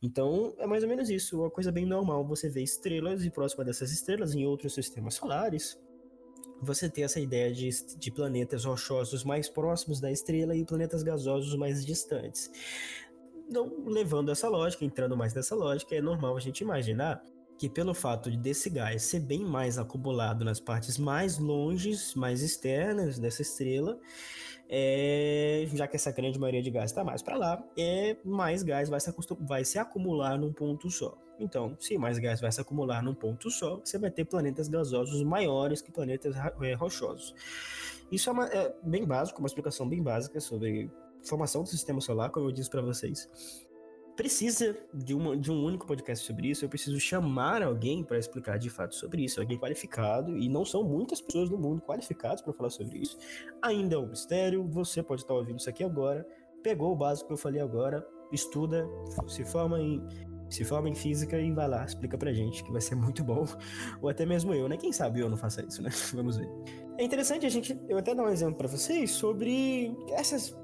Então 0.02 0.52
é 0.58 0.66
mais 0.66 0.82
ou 0.82 0.88
menos 0.88 1.08
isso, 1.08 1.40
uma 1.40 1.50
coisa 1.50 1.70
bem 1.70 1.86
normal. 1.86 2.24
Você 2.26 2.48
vê 2.48 2.62
estrelas 2.62 3.24
e 3.24 3.30
próxima 3.30 3.64
dessas 3.64 3.92
estrelas 3.92 4.34
em 4.34 4.44
outros 4.44 4.74
sistemas 4.74 5.14
solares, 5.14 5.78
você 6.62 6.88
tem 6.88 7.04
essa 7.04 7.20
ideia 7.20 7.52
de, 7.52 7.68
de 7.98 8.10
planetas 8.10 8.64
rochosos 8.64 9.24
mais 9.24 9.48
próximos 9.48 10.00
da 10.00 10.10
estrela 10.10 10.54
e 10.54 10.64
planetas 10.64 11.02
gasosos 11.02 11.54
mais 11.56 11.84
distantes. 11.84 12.50
Então, 13.48 13.70
levando 13.84 14.30
essa 14.30 14.48
lógica, 14.48 14.84
entrando 14.84 15.16
mais 15.16 15.34
nessa 15.34 15.54
lógica, 15.54 15.94
é 15.94 16.00
normal 16.00 16.36
a 16.36 16.40
gente 16.40 16.60
imaginar 16.60 17.22
que 17.58 17.68
pelo 17.68 17.94
fato 17.94 18.30
de 18.30 18.36
desse 18.36 18.70
gás 18.70 19.02
ser 19.02 19.20
bem 19.20 19.44
mais 19.44 19.78
acumulado 19.78 20.44
nas 20.44 20.58
partes 20.58 20.98
mais 20.98 21.38
longes, 21.38 22.14
mais 22.14 22.42
externas 22.42 23.18
dessa 23.18 23.42
estrela, 23.42 24.00
é, 24.68 25.66
já 25.74 25.86
que 25.86 25.96
essa 25.96 26.10
grande 26.10 26.38
maioria 26.38 26.62
de 26.62 26.70
gás 26.70 26.90
está 26.90 27.04
mais 27.04 27.22
para 27.22 27.36
lá, 27.36 27.62
é, 27.78 28.16
mais 28.24 28.62
gás 28.62 28.88
vai 28.88 28.98
se, 28.98 29.14
vai 29.40 29.64
se 29.64 29.78
acumular 29.78 30.38
num 30.38 30.52
ponto 30.52 30.90
só. 30.90 31.16
Então, 31.42 31.76
se 31.78 31.98
mais 31.98 32.18
gás 32.18 32.40
vai 32.40 32.50
se 32.50 32.60
acumular 32.60 33.02
num 33.02 33.14
ponto 33.14 33.50
só, 33.50 33.80
você 33.84 33.98
vai 33.98 34.10
ter 34.10 34.24
planetas 34.24 34.68
gasosos 34.68 35.22
maiores 35.22 35.80
que 35.80 35.90
planetas 35.90 36.34
é, 36.62 36.74
rochosos. 36.74 37.34
Isso 38.10 38.28
é, 38.28 38.32
uma, 38.32 38.46
é 38.46 38.74
bem 38.82 39.04
básico, 39.04 39.38
uma 39.40 39.46
explicação 39.46 39.88
bem 39.88 40.02
básica 40.02 40.40
sobre 40.40 40.90
formação 41.24 41.62
do 41.62 41.68
sistema 41.68 42.00
solar, 42.00 42.30
como 42.30 42.48
eu 42.48 42.52
disse 42.52 42.70
para 42.70 42.82
vocês 42.82 43.28
precisa 44.16 44.76
de, 44.92 45.14
uma, 45.14 45.36
de 45.36 45.50
um 45.50 45.64
único 45.64 45.86
podcast 45.86 46.24
sobre 46.24 46.48
isso, 46.48 46.64
eu 46.64 46.68
preciso 46.68 46.98
chamar 47.00 47.62
alguém 47.62 48.04
para 48.04 48.18
explicar 48.18 48.58
de 48.58 48.68
fato 48.68 48.94
sobre 48.94 49.24
isso, 49.24 49.40
alguém 49.40 49.58
qualificado, 49.58 50.36
e 50.36 50.48
não 50.48 50.64
são 50.64 50.84
muitas 50.84 51.20
pessoas 51.20 51.48
no 51.50 51.56
mundo 51.56 51.80
qualificadas 51.82 52.42
para 52.42 52.52
falar 52.52 52.70
sobre 52.70 52.98
isso. 52.98 53.16
Ainda 53.60 53.96
é 53.96 53.98
um 53.98 54.06
mistério, 54.06 54.64
você 54.68 55.02
pode 55.02 55.22
estar 55.22 55.34
ouvindo 55.34 55.58
isso 55.58 55.68
aqui 55.68 55.82
agora, 55.82 56.26
pegou 56.62 56.92
o 56.92 56.96
básico 56.96 57.28
que 57.28 57.32
eu 57.32 57.38
falei 57.38 57.60
agora, 57.60 58.06
estuda, 58.30 58.86
se 59.26 59.44
forma 59.44 59.80
em 59.80 60.02
se 60.52 60.64
forma 60.64 60.88
em 60.88 60.94
física 60.94 61.38
e 61.38 61.50
vai 61.52 61.68
lá, 61.68 61.84
explica 61.84 62.16
pra 62.16 62.32
gente, 62.32 62.62
que 62.62 62.70
vai 62.70 62.80
ser 62.80 62.94
muito 62.94 63.24
bom. 63.24 63.44
Ou 64.00 64.08
até 64.08 64.26
mesmo 64.26 64.54
eu, 64.54 64.68
né? 64.68 64.76
Quem 64.76 64.92
sabe 64.92 65.20
eu 65.20 65.28
não 65.28 65.36
faça 65.36 65.64
isso, 65.64 65.82
né? 65.82 65.90
Vamos 66.14 66.36
ver. 66.36 66.48
É 66.98 67.04
interessante 67.04 67.46
a 67.46 67.48
gente, 67.48 67.78
eu 67.88 67.98
até 67.98 68.14
dar 68.14 68.24
um 68.24 68.28
exemplo 68.28 68.56
para 68.56 68.68
vocês 68.68 69.10
sobre 69.10 69.96
essas 70.10 70.56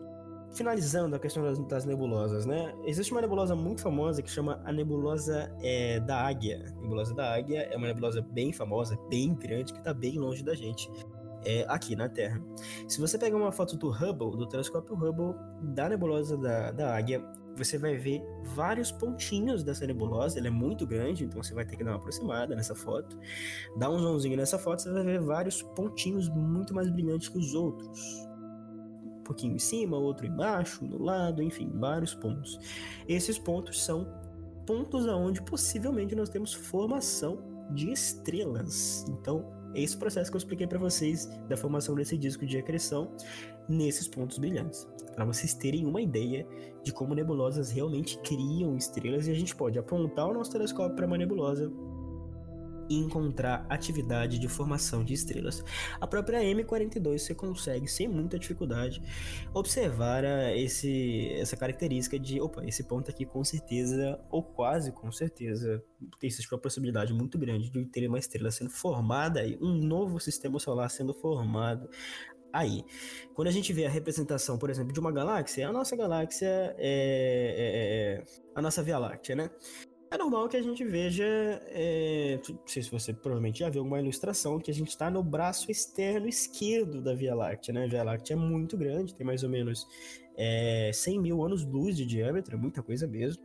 finalizando 0.55 1.14
a 1.14 1.18
questão 1.18 1.42
das, 1.42 1.59
das, 1.66 1.85
nebulosas, 1.85 2.46
né? 2.46 2.74
Existe 2.85 3.12
uma 3.12 3.20
nebulosa 3.20 3.55
muito 3.55 3.83
famosa 3.83 4.22
que 4.22 4.31
chama 4.31 4.61
a 4.64 4.72
nebulosa 4.72 5.55
é, 5.62 6.01
da 6.01 6.27
Águia. 6.27 6.74
A 6.77 6.81
nebulosa 6.81 7.14
da 7.14 7.35
Águia 7.35 7.68
é 7.70 7.77
uma 7.77 7.87
nebulosa 7.87 8.22
bem 8.22 8.53
famosa, 8.53 8.98
bem 9.11 9.35
grande, 9.35 9.72
que 9.72 9.79
está 9.79 9.92
bem 9.92 10.18
longe 10.18 10.42
da 10.42 10.55
gente. 10.55 10.90
É 11.44 11.64
aqui 11.68 11.94
na 11.96 12.09
Terra. 12.09 12.40
Se 12.87 13.01
você 13.01 13.18
pegar 13.18 13.37
uma 13.37 13.53
foto 13.53 13.77
do 13.77 13.90
Hubble, 13.90 14.37
do 14.37 14.46
telescópio 14.46 14.94
Hubble, 14.96 15.35
da 15.74 15.88
nebulosa 15.88 16.37
da, 16.37 16.72
da 16.72 16.96
Águia, 16.96 17.24
você 17.57 17.77
vai 17.77 17.96
ver 17.96 18.22
vários 18.55 18.92
pontinhos 18.92 19.62
dessa 19.62 19.87
nebulosa. 19.87 20.38
Ela 20.38 20.46
é 20.46 20.51
muito 20.51 20.87
grande, 20.87 21.24
então 21.24 21.42
você 21.42 21.53
vai 21.53 21.64
ter 21.64 21.77
que 21.77 21.85
dar 21.85 21.90
uma 21.90 21.96
aproximada 21.96 22.55
nessa 22.55 22.74
foto. 22.74 23.18
Dá 23.77 23.90
um 23.90 23.98
zoomzinho 23.98 24.37
nessa 24.37 24.59
foto, 24.59 24.83
você 24.83 24.90
vai 24.92 25.03
ver 25.03 25.20
vários 25.20 25.62
pontinhos 25.62 26.29
muito 26.29 26.72
mais 26.74 26.88
brilhantes 26.88 27.29
que 27.29 27.38
os 27.38 27.55
outros. 27.55 28.01
Um 29.05 29.22
pouquinho 29.24 29.57
em 29.57 29.59
cima, 29.59 29.96
outro 29.96 30.27
embaixo, 30.27 30.85
no 30.85 31.03
lado, 31.03 31.42
enfim, 31.42 31.70
vários 31.74 32.14
pontos. 32.14 32.59
Esses 33.07 33.38
pontos 33.38 33.85
são 33.85 34.07
pontos 34.64 35.07
aonde 35.09 35.42
possivelmente 35.42 36.14
nós 36.14 36.29
temos 36.29 36.55
formação 36.55 37.38
de 37.70 37.90
estrelas. 37.90 39.05
Então, 39.09 39.58
é 39.74 39.83
esse 39.83 39.96
processo 39.96 40.31
que 40.31 40.37
eu 40.37 40.38
expliquei 40.38 40.66
para 40.66 40.78
vocês 40.78 41.26
da 41.48 41.57
formação 41.57 41.94
desse 41.94 42.16
disco 42.16 42.46
de 42.46 42.59
acreção 42.59 43.12
nesses 43.68 44.09
pontos 44.09 44.38
brilhantes, 44.38 44.88
para 45.14 45.24
vocês 45.24 45.54
terem 45.54 45.85
uma 45.85 46.00
ideia 46.00 46.46
de 46.83 46.92
como 46.92 47.14
nebulosas 47.14 47.70
realmente 47.70 48.18
criam 48.20 48.76
estrelas 48.76 49.26
e 49.26 49.31
a 49.31 49.35
gente 49.35 49.54
pode 49.54 49.78
apontar 49.78 50.26
o 50.26 50.33
nosso 50.33 50.50
telescópio 50.50 50.96
para 50.96 51.07
uma 51.07 51.18
nebulosa 51.18 51.70
e 52.88 52.96
encontrar 52.96 53.66
atividade 53.68 54.38
de 54.38 54.48
formação 54.48 55.05
de 55.05 55.14
estrelas. 55.14 55.64
A 56.01 56.07
própria 56.07 56.40
M42 56.40 57.18
você 57.18 57.35
consegue, 57.35 57.88
sem 57.88 58.09
muita 58.09 58.38
dificuldade, 58.38 59.03
observar 59.53 60.24
esse, 60.57 61.29
essa 61.35 61.57
característica 61.57 62.18
de, 62.18 62.40
opa, 62.40 62.64
esse 62.64 62.85
ponto 62.85 63.11
aqui 63.11 63.24
com 63.24 63.44
certeza, 63.44 64.20
ou 64.31 64.42
quase 64.42 64.92
com 64.92 65.11
certeza, 65.12 65.83
existe 66.22 66.53
uma 66.53 66.61
possibilidade 66.61 67.12
muito 67.12 67.38
grande 67.38 67.70
de 67.70 67.85
ter 67.87 68.09
uma 68.09 68.18
estrela 68.18 68.51
sendo 68.51 68.70
formada 68.70 69.44
e 69.44 69.57
um 69.61 69.74
novo 69.74 70.18
sistema 70.20 70.59
solar 70.59 70.90
sendo 70.90 71.14
formado 71.14 71.88
aí. 72.53 72.85
Quando 73.35 73.48
a 73.48 73.51
gente 73.51 73.72
vê 73.72 73.87
a 73.87 73.90
representação, 73.90 74.59
por 74.59 74.70
exemplo, 74.70 74.92
de 74.92 75.01
uma 75.01 75.12
galáxia, 75.12 75.68
a 75.68 75.72
nossa 75.72 75.96
galáxia 75.96 76.74
é, 76.79 76.79
é, 76.79 78.22
é 78.22 78.24
a 78.55 78.62
nossa 78.62 78.83
Via 78.83 78.98
Láctea, 78.98 79.37
né? 79.37 79.51
É 80.11 80.16
normal 80.16 80.49
que 80.49 80.57
a 80.57 80.62
gente 80.62 80.83
veja, 80.85 81.25
é, 81.66 82.40
não 82.49 82.66
sei 82.66 82.83
se 82.83 82.90
você 82.90 83.12
provavelmente 83.12 83.59
já 83.59 83.68
viu 83.68 83.83
alguma 83.83 84.01
ilustração, 84.01 84.59
que 84.59 84.71
a 84.71 84.75
gente 84.75 84.88
está 84.88 85.11
no 85.11 85.23
braço 85.23 85.71
externo 85.71 86.27
esquerdo 86.27 87.03
da 87.03 87.14
Via 87.14 87.35
Láctea, 87.35 87.75
né? 87.75 87.85
A 87.85 87.88
Via 87.88 88.03
Láctea 88.03 88.33
é 88.33 88.37
muito 88.37 88.77
grande, 88.77 89.14
tem 89.14 89.27
mais 89.27 89.42
ou 89.42 89.51
menos 89.51 89.87
é, 90.35 90.90
100 90.94 91.21
mil 91.21 91.44
anos-luz 91.44 91.94
de 91.94 92.07
diâmetro, 92.07 92.55
é 92.55 92.59
muita 92.59 92.83
coisa 92.83 93.07
mesmo. 93.07 93.42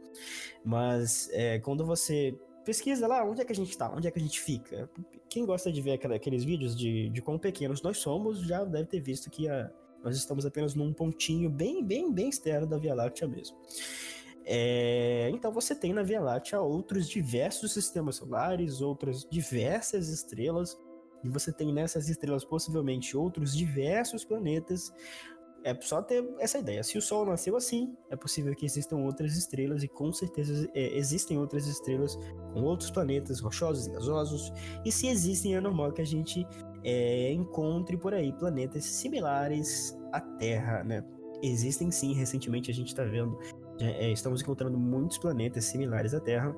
Mas 0.63 1.29
é, 1.33 1.59
quando 1.59 1.85
você 1.85 2.33
pesquisa 2.63 3.07
lá 3.07 3.25
onde 3.25 3.41
é 3.41 3.45
que 3.45 3.51
a 3.51 3.55
gente 3.55 3.69
está, 3.69 3.91
onde 3.91 4.07
é 4.07 4.11
que 4.11 4.19
a 4.19 4.21
gente 4.21 4.39
fica. 4.39 4.89
Quem 5.29 5.45
gosta 5.45 5.71
de 5.71 5.81
ver 5.81 5.99
aqueles 6.01 6.45
vídeos 6.45 6.77
de, 6.77 7.09
de 7.09 7.21
quão 7.21 7.37
pequenos 7.37 7.81
nós 7.81 7.97
somos, 7.97 8.39
já 8.39 8.63
deve 8.63 8.85
ter 8.85 9.01
visto 9.01 9.29
que 9.29 9.49
a, 9.49 9.69
nós 10.03 10.15
estamos 10.15 10.45
apenas 10.45 10.75
num 10.75 10.93
pontinho 10.93 11.49
bem, 11.49 11.83
bem, 11.83 12.11
bem 12.11 12.29
externo 12.29 12.65
da 12.65 12.77
Via 12.77 12.95
Láctea 12.95 13.27
mesmo. 13.27 13.57
É, 14.45 15.29
então 15.33 15.51
você 15.51 15.73
tem 15.73 15.93
na 15.93 16.03
Via 16.03 16.19
Láctea 16.19 16.61
outros 16.61 17.07
diversos 17.07 17.71
sistemas 17.71 18.17
solares, 18.17 18.81
outras 18.81 19.25
diversas 19.29 20.09
estrelas, 20.09 20.77
e 21.23 21.29
você 21.29 21.51
tem 21.51 21.73
nessas 21.73 22.09
estrelas 22.09 22.43
possivelmente 22.43 23.15
outros 23.15 23.55
diversos 23.55 24.25
planetas. 24.25 24.93
É 25.65 25.73
só 25.79 26.01
ter 26.01 26.29
essa 26.39 26.57
ideia. 26.57 26.83
Se 26.83 26.97
o 26.97 27.01
Sol 27.01 27.25
nasceu 27.25 27.55
assim, 27.55 27.95
é 28.09 28.17
possível 28.17 28.53
que 28.53 28.65
existam 28.65 28.97
outras 28.97 29.37
estrelas, 29.37 29.81
e 29.81 29.87
com 29.87 30.11
certeza 30.11 30.69
é, 30.73 30.97
existem 30.97 31.37
outras 31.37 31.65
estrelas 31.67 32.17
com 32.53 32.63
outros 32.63 32.91
planetas 32.91 33.39
rochosos 33.39 33.87
e 33.87 33.91
gasosos. 33.91 34.51
E 34.83 34.91
se 34.91 35.07
existem, 35.07 35.55
é 35.55 35.61
normal 35.61 35.93
que 35.93 36.01
a 36.01 36.05
gente 36.05 36.45
é, 36.83 37.31
encontre 37.31 37.95
por 37.95 38.13
aí 38.13 38.33
planetas 38.33 38.83
similares 38.83 39.97
à 40.11 40.19
Terra, 40.19 40.83
né? 40.83 41.01
Existem 41.41 41.91
sim, 41.91 42.13
recentemente 42.13 42.69
a 42.69 42.73
gente 42.73 42.87
está 42.87 43.03
vendo 43.03 43.37
é, 43.79 44.07
é, 44.07 44.11
estamos 44.11 44.41
encontrando 44.41 44.77
muitos 44.77 45.17
planetas 45.17 45.65
similares 45.65 46.13
à 46.13 46.19
Terra. 46.19 46.55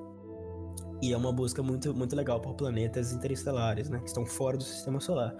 E 1.02 1.12
é 1.12 1.16
uma 1.16 1.32
busca 1.32 1.62
muito, 1.62 1.94
muito 1.94 2.16
legal 2.16 2.40
por 2.40 2.54
planetas 2.54 3.12
interestelares, 3.12 3.90
né? 3.90 3.98
Que 3.98 4.06
estão 4.06 4.24
fora 4.24 4.56
do 4.56 4.62
sistema 4.62 4.98
solar. 4.98 5.36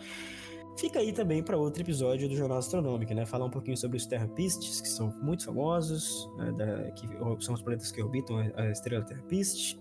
Fica 0.79 0.99
aí 0.99 1.11
também 1.13 1.43
para 1.43 1.57
outro 1.57 1.83
episódio 1.83 2.29
do 2.29 2.37
Jornal 2.37 2.59
Astronômico, 2.59 3.15
né? 3.15 3.25
Falar 3.25 3.47
um 3.47 3.51
pouquinho 3.51 3.77
sobre 3.77 3.97
os 3.97 4.05
Terrapistes, 4.05 4.83
que 4.83 4.89
são 4.89 5.09
muito 5.23 5.47
famosos, 5.47 6.31
né? 6.37 6.53
da, 6.53 6.91
que 6.91 7.09
são 7.43 7.55
os 7.55 7.63
planetas 7.63 7.91
que 7.91 8.03
orbitam 8.03 8.37
a 8.55 8.71
estrela 8.71 9.03
Terrapiste. 9.03 9.81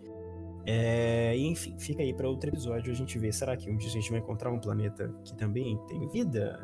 É, 0.65 1.37
enfim, 1.37 1.77
fica 1.77 2.01
aí 2.01 2.13
para 2.13 2.27
outro 2.27 2.49
episódio 2.49 2.91
a 2.91 2.95
gente 2.95 3.19
ver. 3.19 3.33
Será 3.33 3.57
que 3.57 3.69
um 3.69 3.75
dia 3.75 3.89
a 3.89 3.91
gente 3.91 4.09
vai 4.09 4.19
encontrar 4.19 4.51
um 4.51 4.59
planeta 4.59 5.13
que 5.25 5.35
também 5.35 5.77
tem 5.87 6.07
vida? 6.07 6.57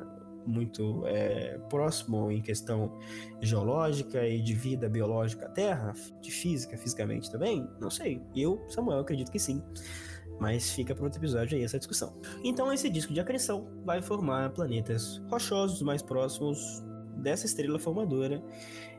Muito 0.45 1.03
é, 1.07 1.57
próximo 1.69 2.31
em 2.31 2.41
questão 2.41 2.97
geológica 3.41 4.27
e 4.27 4.41
de 4.41 4.53
vida 4.53 4.89
biológica 4.89 5.45
à 5.45 5.49
Terra, 5.49 5.93
de 6.21 6.31
física, 6.31 6.77
fisicamente 6.77 7.31
também? 7.31 7.67
Não 7.79 7.89
sei. 7.89 8.21
Eu, 8.35 8.63
Samuel, 8.69 8.99
acredito 8.99 9.31
que 9.31 9.39
sim. 9.39 9.61
Mas 10.39 10.71
fica 10.71 10.95
para 10.95 11.03
outro 11.03 11.19
episódio 11.19 11.57
aí 11.57 11.63
essa 11.63 11.77
discussão. 11.77 12.19
Então, 12.43 12.73
esse 12.73 12.89
disco 12.89 13.13
de 13.13 13.19
acreção 13.19 13.67
vai 13.85 14.01
formar 14.01 14.49
planetas 14.51 15.21
rochosos 15.29 15.81
mais 15.81 16.01
próximos 16.01 16.83
dessa 17.17 17.45
estrela 17.45 17.77
formadora 17.77 18.41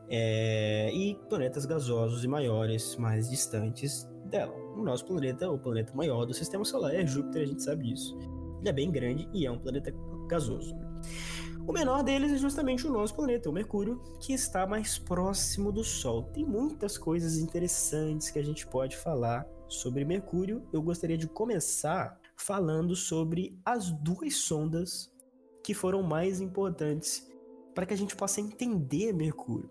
é, 0.09 0.91
e 0.93 1.19
planetas 1.29 1.65
gasosos 1.65 2.23
e 2.23 2.29
maiores 2.29 2.97
mais 2.97 3.29
distantes 3.29 4.09
dela. 4.27 4.55
O 4.77 4.83
nosso 4.83 5.05
planeta, 5.05 5.51
o 5.51 5.59
planeta 5.59 5.93
maior 5.95 6.25
do 6.25 6.35
sistema 6.35 6.65
solar, 6.65 6.95
é 6.95 7.07
Júpiter, 7.07 7.43
a 7.43 7.47
gente 7.47 7.63
sabe 7.63 7.85
disso. 7.85 8.17
Ele 8.61 8.69
é 8.69 8.73
bem 8.73 8.91
grande 8.91 9.29
e 9.33 9.47
é 9.47 9.51
um 9.51 9.59
planeta 9.59 9.93
gasoso. 10.29 10.77
O 11.65 11.73
menor 11.73 12.03
deles 12.03 12.33
é 12.33 12.37
justamente 12.37 12.87
o 12.87 12.91
nosso 12.91 13.15
planeta, 13.15 13.49
o 13.49 13.53
Mercúrio, 13.53 14.01
que 14.19 14.33
está 14.33 14.67
mais 14.67 14.99
próximo 14.99 15.71
do 15.71 15.85
Sol. 15.85 16.25
Tem 16.25 16.45
muitas 16.45 16.99
coisas 16.99 17.39
interessantes 17.39 18.31
que 18.31 18.39
a 18.39 18.45
gente 18.45 18.67
pode 18.67 18.97
falar 18.97 19.47
sobre 19.69 20.05
Mercúrio. 20.05 20.67
Eu 20.73 20.83
gostaria 20.83 21.17
de 21.17 21.29
começar 21.29 22.21
falando 22.37 22.97
sobre 22.97 23.57
as 23.65 23.93
duas 23.93 24.35
sondas 24.37 25.09
que 25.63 25.73
foram 25.73 26.03
mais 26.03 26.41
importantes 26.41 27.31
para 27.73 27.87
que 27.87 27.95
a 27.95 27.97
gente 27.97 28.17
possa 28.17 28.41
entender 28.41 29.13
Mercúrio. 29.13 29.71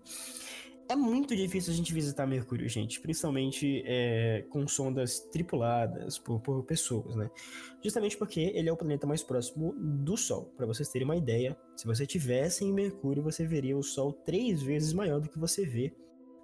É 0.92 0.96
muito 0.96 1.34
difícil 1.34 1.72
a 1.72 1.76
gente 1.78 1.94
visitar 1.94 2.28
Mercúrio, 2.28 2.68
gente, 2.68 3.00
principalmente 3.00 3.82
é, 3.86 4.44
com 4.50 4.68
sondas 4.68 5.22
tripuladas 5.22 6.20
por, 6.20 6.42
por, 6.42 6.66
pessoas, 6.66 7.16
né? 7.16 7.32
Justamente 7.82 8.18
porque 8.18 8.52
ele 8.54 8.68
é 8.68 8.74
o 8.74 8.76
planeta 8.76 9.08
mais 9.08 9.24
próximo 9.24 9.74
do 9.74 10.18
Sol. 10.18 10.52
Para 10.58 10.66
vocês 10.66 10.90
terem 10.90 11.06
uma 11.06 11.16
ideia, 11.16 11.58
se 11.78 11.86
você 11.86 12.06
tivesse 12.06 12.66
em 12.66 12.74
Mercúrio, 12.74 13.24
você 13.24 13.48
veria 13.48 13.78
o 13.78 13.82
Sol 13.82 14.12
três 14.12 14.62
vezes 14.62 14.92
maior 14.92 15.22
do 15.22 15.30
que 15.30 15.40
você 15.40 15.66
vê 15.66 15.96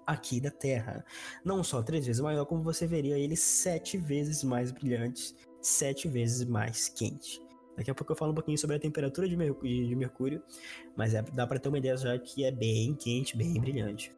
aqui 0.06 0.40
da 0.40 0.50
Terra. 0.50 1.04
Não 1.44 1.62
só 1.62 1.82
três 1.82 2.06
vezes 2.06 2.22
maior, 2.22 2.46
como 2.46 2.62
você 2.62 2.86
veria 2.86 3.18
ele 3.18 3.36
sete 3.36 3.98
vezes 3.98 4.42
mais 4.42 4.72
brilhante, 4.72 5.34
sete 5.60 6.08
vezes 6.08 6.42
mais 6.46 6.88
quente. 6.88 7.38
Daqui 7.78 7.90
a 7.90 7.94
pouco 7.94 8.12
eu 8.12 8.16
falo 8.16 8.32
um 8.32 8.34
pouquinho 8.34 8.58
sobre 8.58 8.74
a 8.74 8.78
temperatura 8.78 9.28
de, 9.28 9.36
Mercúrio, 9.36 9.86
de 9.86 9.94
Mercúrio 9.94 10.42
mas 10.96 11.14
é, 11.14 11.22
dá 11.22 11.46
para 11.46 11.60
ter 11.60 11.68
uma 11.68 11.78
ideia 11.78 11.96
já 11.96 12.18
que 12.18 12.44
é 12.44 12.50
bem 12.50 12.92
quente, 12.94 13.36
bem 13.36 13.54
brilhante. 13.60 14.12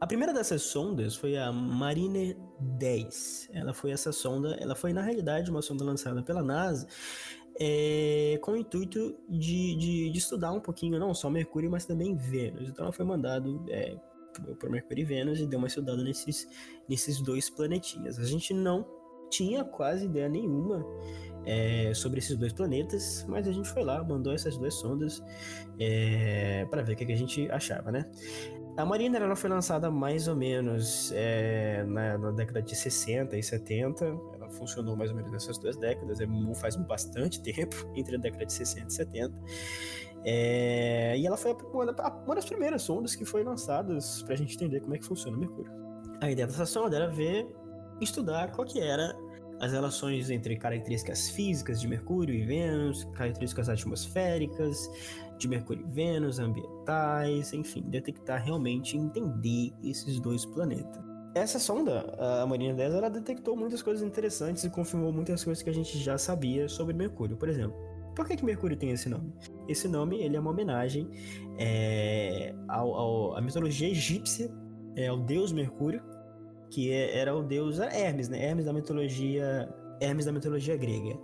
A 0.00 0.06
primeira 0.06 0.32
dessas 0.32 0.62
sondas 0.62 1.14
foi 1.14 1.36
a 1.36 1.52
Mariner 1.52 2.34
10. 2.58 3.50
Ela 3.52 3.74
foi 3.74 3.90
essa 3.90 4.10
sonda, 4.10 4.56
ela 4.58 4.74
foi 4.74 4.94
na 4.94 5.02
realidade 5.02 5.50
uma 5.50 5.60
sonda 5.60 5.84
lançada 5.84 6.22
pela 6.22 6.42
NASA 6.42 6.88
é, 7.60 8.38
com 8.40 8.52
o 8.52 8.56
intuito 8.56 9.14
de, 9.28 9.76
de, 9.76 10.10
de, 10.10 10.18
estudar 10.18 10.50
um 10.52 10.60
pouquinho 10.60 10.98
não 10.98 11.14
só 11.14 11.30
Mercúrio, 11.30 11.70
mas 11.70 11.84
também 11.84 12.16
Vênus. 12.16 12.68
Então 12.68 12.86
ela 12.86 12.92
foi 12.92 13.04
mandado 13.04 13.64
é, 13.68 13.96
para 14.58 14.70
Mercúrio 14.70 15.02
e 15.02 15.04
Vênus 15.04 15.40
e 15.40 15.46
deu 15.46 15.58
uma 15.58 15.68
estudada 15.68 16.02
nesses, 16.02 16.48
nesses 16.88 17.20
dois 17.20 17.48
planetinhas. 17.50 18.18
A 18.18 18.24
gente 18.24 18.52
não 18.52 18.86
tinha 19.30 19.64
quase 19.64 20.06
ideia 20.06 20.28
nenhuma 20.28 20.84
é, 21.46 21.92
sobre 21.94 22.18
esses 22.18 22.36
dois 22.36 22.52
planetas, 22.52 23.24
mas 23.28 23.46
a 23.46 23.52
gente 23.52 23.68
foi 23.68 23.84
lá, 23.84 24.02
mandou 24.02 24.32
essas 24.32 24.56
duas 24.56 24.74
sondas 24.74 25.22
é, 25.78 26.66
para 26.70 26.82
ver 26.82 26.92
o 26.92 26.96
que, 26.96 27.06
que, 27.06 27.12
a 27.12 27.16
gente 27.16 27.50
achava, 27.50 27.90
né? 27.90 28.04
A 28.76 28.84
Mariner 28.84 29.22
ela 29.22 29.36
foi 29.36 29.48
lançada 29.48 29.88
mais 29.88 30.26
ou 30.26 30.34
menos 30.34 31.12
é, 31.14 31.84
na, 31.86 32.18
na, 32.18 32.30
década 32.32 32.60
de 32.60 32.74
60 32.74 33.36
e 33.36 33.42
70. 33.42 34.04
Ela 34.04 34.50
funcionou 34.50 34.96
mais 34.96 35.10
ou 35.10 35.16
menos 35.16 35.30
nessas 35.30 35.58
duas 35.58 35.76
décadas, 35.76 36.20
é, 36.20 36.26
faz 36.56 36.74
bastante 36.74 37.40
tempo 37.42 37.76
entre 37.94 38.16
a 38.16 38.18
década 38.18 38.44
de 38.44 38.52
60 38.52 38.88
e 38.88 38.92
70. 38.92 39.34
É, 40.24 41.16
e 41.18 41.26
ela 41.26 41.36
foi 41.36 41.54
uma, 41.72 41.84
uma, 41.84 42.34
das 42.34 42.46
primeiras 42.46 42.82
sondas 42.82 43.14
que 43.14 43.24
foi 43.24 43.44
lançadas 43.44 44.22
para 44.22 44.34
a 44.34 44.36
gente 44.36 44.56
entender 44.56 44.80
como 44.80 44.94
é 44.94 44.98
que 44.98 45.04
funciona 45.04 45.36
o 45.36 45.40
Mercúrio. 45.40 45.70
A 46.20 46.30
ideia 46.30 46.46
dessa 46.46 46.66
sonda 46.66 46.96
era 46.96 47.08
ver, 47.08 47.46
estudar 48.00 48.50
qual 48.50 48.66
que 48.66 48.80
era 48.80 49.14
as 49.64 49.72
relações 49.72 50.28
entre 50.28 50.56
características 50.56 51.30
físicas 51.30 51.80
de 51.80 51.88
Mercúrio 51.88 52.34
e 52.34 52.44
Vênus, 52.44 53.04
características 53.14 53.70
atmosféricas 53.70 54.90
de 55.38 55.48
Mercúrio 55.48 55.86
e 55.88 55.90
Vênus, 55.90 56.38
ambientais, 56.38 57.52
enfim, 57.54 57.82
detectar 57.88 58.44
realmente 58.44 58.96
entender 58.96 59.72
esses 59.82 60.20
dois 60.20 60.44
planetas. 60.44 61.02
Essa 61.34 61.58
sonda, 61.58 62.14
a 62.18 62.46
Marina 62.46 62.74
10, 62.74 62.94
ela 62.94 63.08
detectou 63.08 63.56
muitas 63.56 63.80
coisas 63.80 64.06
interessantes 64.06 64.62
e 64.64 64.70
confirmou 64.70 65.10
muitas 65.10 65.42
coisas 65.42 65.62
que 65.62 65.70
a 65.70 65.74
gente 65.74 65.98
já 65.98 66.18
sabia 66.18 66.68
sobre 66.68 66.94
Mercúrio. 66.94 67.36
Por 67.36 67.48
exemplo, 67.48 67.74
Por 68.14 68.28
que, 68.28 68.36
que 68.36 68.44
Mercúrio 68.44 68.76
tem 68.76 68.90
esse 68.90 69.08
nome? 69.08 69.32
Esse 69.66 69.88
nome 69.88 70.22
ele 70.22 70.36
é 70.36 70.40
uma 70.40 70.50
homenagem 70.50 71.10
é, 71.58 72.54
ao, 72.68 72.94
ao, 72.94 73.36
à 73.36 73.40
mitologia 73.40 73.88
egípcia, 73.88 74.48
é, 74.94 75.08
ao 75.08 75.18
deus 75.18 75.52
Mercúrio, 75.52 76.02
que 76.74 76.90
é, 76.90 77.16
era 77.16 77.34
o 77.34 77.42
deus 77.42 77.78
Hermes, 77.78 78.28
né? 78.28 78.44
Hermes 78.44 78.64
da 78.64 78.72
mitologia 78.72 79.72
Hermes 80.00 80.26
da 80.26 80.32
mitologia 80.32 80.76
grega. 80.76 81.16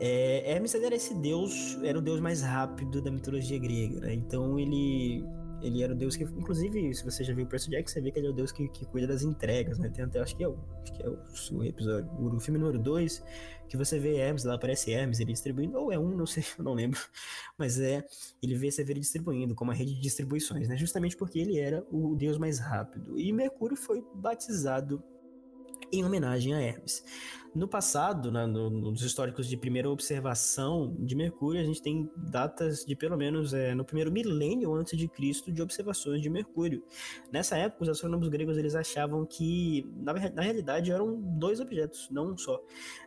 É, 0.00 0.50
Hermes 0.50 0.74
era 0.74 0.94
esse 0.94 1.14
deus, 1.14 1.78
era 1.82 1.98
o 1.98 2.02
deus 2.02 2.18
mais 2.18 2.42
rápido 2.42 3.02
da 3.02 3.10
mitologia 3.10 3.58
grega, 3.58 4.00
né? 4.00 4.14
Então 4.14 4.58
ele 4.58 5.22
ele 5.62 5.82
era 5.82 5.92
o 5.92 5.96
deus 5.96 6.16
que, 6.16 6.24
inclusive, 6.24 6.94
se 6.94 7.04
você 7.04 7.24
já 7.24 7.34
viu 7.34 7.44
o 7.44 7.48
Percy 7.48 7.70
Jackson, 7.70 7.94
você 7.94 8.00
vê 8.00 8.10
que 8.10 8.18
ele 8.18 8.26
é 8.26 8.30
o 8.30 8.32
deus 8.32 8.52
que, 8.52 8.68
que 8.68 8.84
cuida 8.86 9.06
das 9.06 9.22
entregas, 9.22 9.78
né? 9.78 9.88
Tem 9.88 10.04
até, 10.04 10.20
acho 10.20 10.36
que 10.36 10.44
é 10.44 10.48
o, 10.48 10.58
acho 10.82 10.92
que 10.92 11.02
é 11.02 11.08
o, 11.08 11.18
o 11.52 11.64
episódio, 11.64 12.10
o 12.18 12.40
filme 12.40 12.58
número 12.58 12.78
2, 12.78 13.22
que 13.68 13.76
você 13.76 13.98
vê 13.98 14.16
Hermes, 14.16 14.44
lá 14.44 14.54
aparece 14.54 14.92
Hermes, 14.92 15.20
ele 15.20 15.32
distribuindo, 15.32 15.78
ou 15.78 15.92
é 15.92 15.98
um, 15.98 16.16
não 16.16 16.26
sei, 16.26 16.44
eu 16.58 16.64
não 16.64 16.74
lembro, 16.74 17.00
mas 17.58 17.78
é, 17.80 18.04
ele 18.42 18.54
vê 18.54 18.70
Severo 18.70 19.00
distribuindo, 19.00 19.54
como 19.54 19.70
a 19.70 19.74
rede 19.74 19.94
de 19.94 20.00
distribuições, 20.00 20.68
né? 20.68 20.76
Justamente 20.76 21.16
porque 21.16 21.38
ele 21.38 21.58
era 21.58 21.84
o 21.90 22.14
deus 22.14 22.38
mais 22.38 22.58
rápido. 22.58 23.18
E 23.18 23.32
Mercúrio 23.32 23.76
foi 23.76 24.04
batizado 24.14 25.02
em 25.92 26.04
homenagem 26.04 26.54
a 26.54 26.60
Hermes. 26.60 27.04
No 27.56 27.66
passado, 27.66 28.30
né, 28.30 28.44
no, 28.44 28.68
nos 28.68 29.00
históricos 29.00 29.48
de 29.48 29.56
primeira 29.56 29.88
observação 29.88 30.94
de 30.98 31.14
Mercúrio, 31.14 31.58
a 31.58 31.64
gente 31.64 31.80
tem 31.80 32.10
datas 32.14 32.84
de 32.84 32.94
pelo 32.94 33.16
menos 33.16 33.54
é, 33.54 33.74
no 33.74 33.82
primeiro 33.82 34.12
milênio 34.12 34.74
antes 34.74 34.98
de 34.98 35.08
Cristo 35.08 35.50
de 35.50 35.62
observações 35.62 36.20
de 36.20 36.28
Mercúrio. 36.28 36.84
Nessa 37.32 37.56
época, 37.56 37.84
os 37.84 37.88
astrônomos 37.88 38.28
gregos 38.28 38.58
eles 38.58 38.74
achavam 38.74 39.24
que, 39.24 39.90
na, 39.96 40.12
na 40.12 40.42
realidade, 40.42 40.92
eram 40.92 41.18
dois 41.18 41.58
objetos, 41.58 42.10
não 42.10 42.32
um 42.32 42.36
só. 42.36 42.60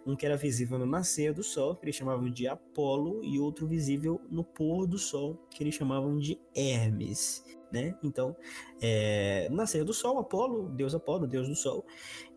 Um 0.04 0.16
que 0.16 0.26
era 0.26 0.36
visível 0.36 0.80
no 0.80 0.86
nascer 0.88 1.32
do 1.32 1.44
Sol, 1.44 1.76
que 1.76 1.86
eles 1.86 1.96
chamavam 1.96 2.28
de 2.28 2.48
Apolo, 2.48 3.24
e 3.24 3.40
outro 3.40 3.68
visível 3.68 4.20
no 4.32 4.44
pôr 4.44 4.88
do 4.88 4.98
Sol, 4.98 5.40
que 5.52 5.62
eles 5.64 5.76
chamavam 5.76 6.18
de 6.18 6.40
Hermes 6.56 7.44
né? 7.72 7.96
Então, 8.04 8.36
é, 8.82 9.50
do 9.86 9.94
Sol, 9.94 10.20
Apolo, 10.20 10.70
deus 10.70 10.96
Apolo, 10.96 11.28
deus 11.28 11.48
do 11.48 11.56
Sol, 11.56 11.86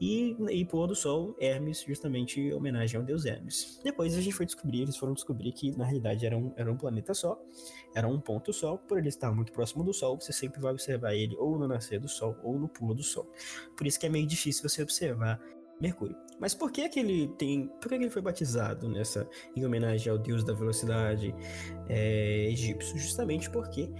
e, 0.01 0.37
e 0.51 0.65
pôr 0.65 0.87
do 0.87 0.95
Sol, 0.95 1.37
Hermes, 1.41 1.85
justamente 1.87 2.41
em 2.41 2.53
homenagem 2.53 2.99
ao 2.99 3.05
deus 3.05 3.25
Hermes. 3.25 3.81
Depois 3.83 4.17
a 4.17 4.21
gente 4.21 4.35
foi 4.35 4.47
descobrir, 4.47 4.83
eles 4.83 4.97
foram 4.97 5.15
descobrir 5.15 5.53
que 5.53 5.77
na 5.77 5.85
realidade 5.85 6.25
era 6.27 6.37
um, 6.37 6.53
era 6.57 6.71
um 6.71 6.77
planeta 6.77 7.15
só, 7.15 7.41
era 7.95 8.07
um 8.07 8.21
ponto 8.21 8.53
só, 8.53 8.77
por 8.77 8.99
ele 8.99 9.09
estar 9.09 9.33
muito 9.33 9.53
próximo 9.53 9.85
do 9.85 9.93
Sol, 9.93 10.21
você 10.21 10.33
sempre 10.33 10.61
vai 10.61 10.73
observar 10.73 11.15
ele 11.15 11.37
ou 11.37 11.59
no 11.59 11.67
nascer 11.67 12.01
do 12.01 12.09
Sol 12.09 12.37
ou 12.43 12.59
no 12.59 12.69
pôr 12.69 12.95
do 12.95 13.03
Sol. 13.03 13.31
Por 13.77 13.87
isso 13.87 13.99
que 13.99 14.07
é 14.07 14.09
meio 14.09 14.27
difícil 14.27 14.69
você 14.69 14.83
observar 14.83 15.41
Mercúrio. 15.83 16.17
Mas 16.39 16.55
por 16.55 16.71
que 16.71 16.89
que 16.89 17.01
ele 17.01 17.29
tem, 17.37 17.67
por 17.81 17.89
que, 17.89 17.99
que 17.99 18.05
ele 18.05 18.11
foi 18.11 18.23
batizado 18.23 18.89
nessa 18.89 19.29
em 19.55 19.65
homenagem 19.65 20.13
ao 20.13 20.17
deus 20.17 20.45
da 20.45 20.53
velocidade 20.53 21.35
é, 21.89 22.49
egípcio? 22.51 22.97
Justamente 22.97 23.51
porque 23.51 23.91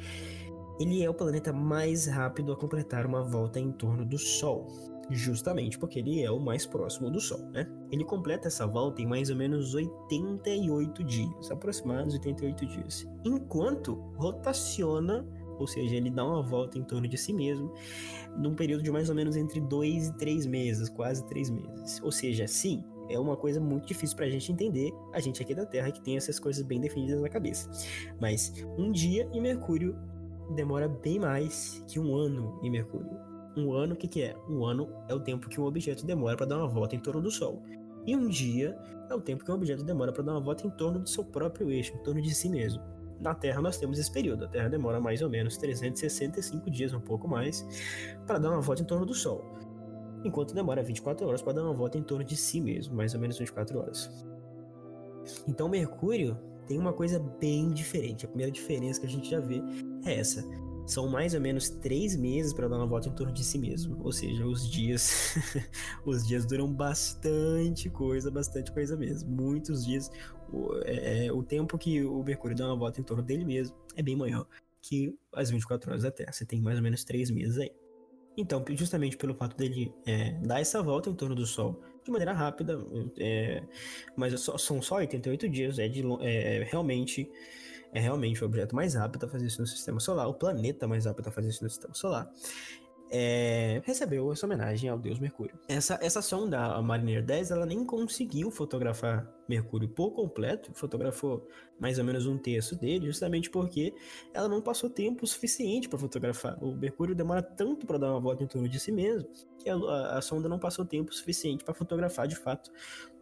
ele 0.79 1.03
é 1.03 1.11
o 1.11 1.15
planeta 1.15 1.53
mais 1.53 2.07
rápido 2.07 2.53
a 2.53 2.57
completar 2.57 3.07
uma 3.07 3.23
volta 3.23 3.61
em 3.61 3.71
torno 3.73 4.05
do 4.05 4.19
Sol, 4.19 4.69
justamente 5.11 5.79
porque 5.79 5.99
ele 5.99 6.23
é 6.23 6.31
o 6.31 6.41
mais 6.41 6.67
próximo 6.67 7.11
do 7.11 7.21
Sol, 7.21 7.41
né? 7.51 7.69
Ele 7.91 8.05
completa 8.05 8.49
essa 8.49 8.67
volta 8.67 9.03
em 9.03 9.07
mais 9.07 9.31
ou 9.31 9.37
menos 9.37 9.75
88 9.75 11.05
dias, 11.05 11.51
aproximados 11.51 12.15
88 12.15 12.67
dias, 12.67 13.07
enquanto 13.25 13.95
rotaciona, 14.17 15.27
ou 15.59 15.67
seja, 15.67 15.95
ele 15.95 16.11
dá 16.11 16.25
uma 16.25 16.43
volta 16.43 16.79
em 16.79 16.83
torno 16.83 17.07
de 17.07 17.17
si 17.17 17.33
mesmo, 17.33 17.73
num 18.37 18.55
período 18.55 18.83
de 18.83 18.91
mais 18.91 19.09
ou 19.09 19.15
menos 19.15 19.37
entre 19.37 19.61
2 19.61 20.09
e 20.09 20.17
3 20.17 20.47
meses, 20.47 20.89
quase 20.89 21.25
3 21.27 21.51
meses. 21.51 22.01
Ou 22.03 22.11
seja, 22.11 22.49
sim, 22.49 22.83
é 23.09 23.19
uma 23.19 23.37
coisa 23.37 23.61
muito 23.61 23.87
difícil 23.87 24.17
para 24.17 24.27
a 24.27 24.31
gente 24.31 24.51
entender, 24.51 24.93
a 25.13 25.21
gente 25.21 25.43
aqui 25.43 25.55
da 25.55 25.67
Terra 25.67 25.93
que 25.93 26.01
tem 26.01 26.17
essas 26.17 26.41
coisas 26.41 26.65
bem 26.65 26.81
definidas 26.81 27.21
na 27.21 27.29
cabeça. 27.29 27.71
Mas 28.21 28.53
um 28.79 28.91
dia 28.91 29.29
em 29.33 29.41
Mercúrio 29.41 29.97
demora 30.53 30.89
bem 30.89 31.19
mais 31.19 31.85
que 31.89 31.99
um 31.99 32.15
ano 32.15 32.59
em 32.63 32.71
Mercúrio. 32.71 33.19
Um 33.57 33.73
ano, 33.73 33.95
o 33.95 33.97
que, 33.97 34.09
que 34.09 34.23
é? 34.23 34.35
Um 34.49 34.65
ano 34.65 34.89
é 35.09 35.15
o 35.15 35.21
tempo 35.21 35.49
que 35.49 35.61
um 35.61 35.65
objeto 35.65 36.07
demora 36.07 36.37
para 36.37 36.47
dar 36.47 36.59
uma 36.59 36.69
volta 36.69 36.97
em 36.97 37.01
torno 37.01 37.21
do 37.21 37.31
Sol. 37.31 37.63
E 38.07 38.17
um 38.17 38.29
dia 38.29 38.77
é 39.11 39.15
o 39.15 39.21
tempo 39.21 39.45
que 39.45 39.51
um 39.51 39.55
objeto 39.55 39.85
demora 39.85 40.13
para 40.13 40.23
dar 40.23 40.33
uma 40.33 40.41
volta 40.41 40.67
em 40.67 40.71
torno 40.71 40.99
do 40.99 41.09
seu 41.09 41.25
próprio 41.25 41.71
eixo, 41.71 41.95
em 41.95 42.03
torno 42.03 42.21
de 42.21 42.35
si 42.35 42.49
mesmo. 42.49 42.83
Na 43.21 43.35
Terra 43.35 43.61
nós 43.61 43.77
temos 43.77 43.99
esse 43.99 44.11
período. 44.11 44.47
A 44.47 44.49
Terra 44.49 44.69
demora 44.69 44.99
mais 44.99 45.23
ou 45.23 45.29
menos 45.29 45.57
365 45.57 46.71
dias, 46.71 46.93
um 46.93 47.01
pouco 47.01 47.29
mais, 47.29 47.65
para 48.27 48.39
dar 48.39 48.51
uma 48.51 48.61
volta 48.61 48.83
em 48.83 48.87
torno 48.87 49.07
do 49.07 49.15
Sol. 49.15 49.45
Enquanto 50.25 50.55
demora 50.55 50.83
24 50.83 51.27
horas 51.27 51.43
para 51.43 51.53
dar 51.53 51.63
uma 51.63 51.75
volta 51.75 51.99
em 51.99 52.03
torno 52.03 52.25
de 52.25 52.37
si 52.37 52.61
mesmo, 52.61 52.95
mais 52.97 53.15
ou 53.15 53.21
menos 53.21 53.39
24 53.39 53.79
horas. 53.79 54.27
Então 55.47 55.69
Mercúrio 55.69 56.37
tem 56.67 56.79
uma 56.79 56.93
coisa 56.93 57.19
bem 57.19 57.73
diferente. 57.73 58.25
A 58.25 58.29
primeira 58.29 58.51
diferença 58.51 59.01
que 59.01 59.07
a 59.07 59.11
gente 59.11 59.31
já 59.31 59.41
vê 59.41 59.63
é 60.05 60.19
essa. 60.19 60.45
São 60.87 61.09
mais 61.09 61.33
ou 61.33 61.41
menos 61.41 61.71
três 61.71 62.17
meses 62.17 62.53
para 62.53 62.69
dar 62.69 62.77
uma 62.77 62.87
volta 62.87 63.09
em 63.09 63.13
torno 63.13 63.33
de 63.33 63.45
si 63.45 63.59
mesmo. 63.59 64.01
Ou 64.05 64.13
seja, 64.13 64.47
os 64.47 64.69
dias. 64.69 65.37
os 66.05 66.27
dias 66.27 66.45
duram 66.45 66.73
bastante 66.73 67.89
coisa, 67.89 68.31
bastante 68.31 68.73
coisa 68.73 68.97
mesmo. 68.97 69.31
Muitos 69.31 69.85
dias. 69.85 70.11
O, 70.53 70.75
é, 70.85 71.27
é, 71.27 71.33
o 71.33 71.43
tempo 71.43 71.79
que 71.79 72.05
o 72.05 72.23
Mercúrio 72.23 72.57
dá 72.57 72.67
uma 72.67 72.77
volta 72.77 73.01
em 73.01 73.05
torno 73.05 73.23
dele 73.23 73.45
mesmo 73.45 73.77
é 73.97 74.03
bem 74.03 74.17
maior 74.17 74.47
que 74.83 75.17
as 75.33 75.49
24 75.49 75.91
horas 75.91 76.03
da 76.03 76.11
Terra. 76.11 76.33
Você 76.33 76.45
tem 76.45 76.61
mais 76.61 76.77
ou 76.77 76.83
menos 76.83 77.05
três 77.05 77.31
meses 77.31 77.57
aí. 77.59 77.71
Então, 78.37 78.65
justamente 78.71 79.17
pelo 79.17 79.35
fato 79.35 79.57
dele 79.57 79.95
é, 80.05 80.33
dar 80.43 80.61
essa 80.61 80.83
volta 80.83 81.09
em 81.09 81.15
torno 81.15 81.35
do 81.35 81.47
Sol 81.47 81.81
de 82.05 82.11
maneira 82.11 82.33
rápida, 82.33 82.81
é, 83.19 83.63
mas 84.17 84.39
só, 84.41 84.59
são 84.59 84.83
só 84.83 84.97
88 84.97 85.49
dias, 85.49 85.79
é, 85.79 85.89
de, 85.89 86.03
é, 86.21 86.67
realmente 86.71 87.31
é 87.95 88.01
realmente 88.01 88.43
o 88.43 88.47
objeto 88.47 88.75
mais 88.75 88.95
rápido 88.95 89.25
a 89.27 89.29
fazer 89.29 89.47
isso 89.47 89.61
no 89.61 89.67
sistema 89.67 90.01
solar, 90.01 90.27
o 90.27 90.33
planeta 90.33 90.89
mais 90.89 91.05
rápido 91.05 91.29
a 91.29 91.31
fazer 91.31 91.51
isso 91.51 91.63
no 91.63 91.69
sistema 91.69 91.93
solar 91.95 92.33
é, 93.15 93.83
recebeu 93.85 94.33
essa 94.33 94.47
homenagem 94.47 94.89
ao 94.89 94.99
deus 94.99 95.19
Mercúrio. 95.19 95.55
Essa, 95.69 95.99
essa 96.01 96.23
sonda, 96.23 96.59
a 96.59 96.81
Mariner 96.81 97.23
10, 97.23 97.51
ela 97.51 97.67
nem 97.67 97.85
conseguiu 97.85 98.51
fotografar 98.51 99.31
Mercúrio 99.47 99.87
por 99.87 100.13
completo, 100.13 100.73
fotografou 100.73 101.47
mais 101.79 101.99
ou 101.99 102.05
menos 102.05 102.27
um 102.27 102.39
terço 102.39 102.75
dele, 102.75 103.07
justamente 103.07 103.51
porque 103.51 103.95
ela 104.33 104.49
não 104.49 104.63
passou 104.63 104.89
tempo 104.89 105.27
suficiente 105.27 105.91
para 105.91 105.99
fotografar. 105.99 106.57
O 106.65 106.75
Mercúrio 106.75 107.15
demora 107.15 107.43
tanto 107.43 107.87
para 107.87 107.99
dar 107.99 108.13
uma 108.13 108.21
volta 108.21 108.43
em 108.43 108.47
torno 108.47 108.67
de 108.67 108.81
si 108.81 108.91
mesmo 108.91 109.29
que 109.63 109.69
a, 109.69 109.77
a, 109.77 110.19
a 110.19 110.23
sonda 110.23 110.49
não 110.49 110.59
passou 110.59 110.85
tempo 110.85 111.15
suficiente 111.15 111.65
para 111.65 111.75
fotografar 111.75 112.27
de 112.27 112.37
fato 112.37 112.71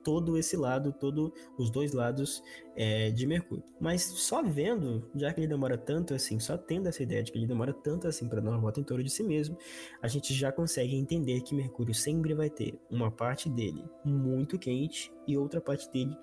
todo 0.02 0.36
esse 0.36 0.56
lado, 0.56 0.92
todo 0.92 1.32
os 1.58 1.70
dois 1.70 1.92
lados 1.92 2.42
é, 2.76 3.10
de 3.10 3.26
Mercúrio. 3.26 3.64
Mas 3.80 4.02
só 4.02 4.42
vendo, 4.42 5.08
já 5.14 5.32
que 5.32 5.40
ele 5.40 5.46
demora 5.46 5.76
tanto 5.76 6.14
assim, 6.14 6.38
só 6.38 6.56
tendo 6.56 6.88
essa 6.88 7.02
ideia 7.02 7.22
de 7.22 7.30
que 7.30 7.38
ele 7.38 7.46
demora 7.46 7.72
tanto 7.72 8.08
assim 8.08 8.28
para 8.28 8.40
dar 8.40 8.50
uma 8.50 8.60
volta 8.60 8.80
em 8.80 8.84
torno 8.84 9.04
de 9.04 9.10
si 9.10 9.22
mesmo, 9.22 9.56
a 10.02 10.08
gente 10.08 10.32
já 10.34 10.50
consegue 10.50 10.94
entender 10.96 11.40
que 11.42 11.54
Mercúrio 11.54 11.94
sempre 11.94 12.34
vai 12.34 12.50
ter 12.50 12.78
uma 12.90 13.10
parte 13.10 13.48
dele 13.48 13.84
muito 14.04 14.58
quente 14.58 15.12
e 15.26 15.36
outra 15.36 15.60
parte 15.60 15.90
dele 15.90 16.16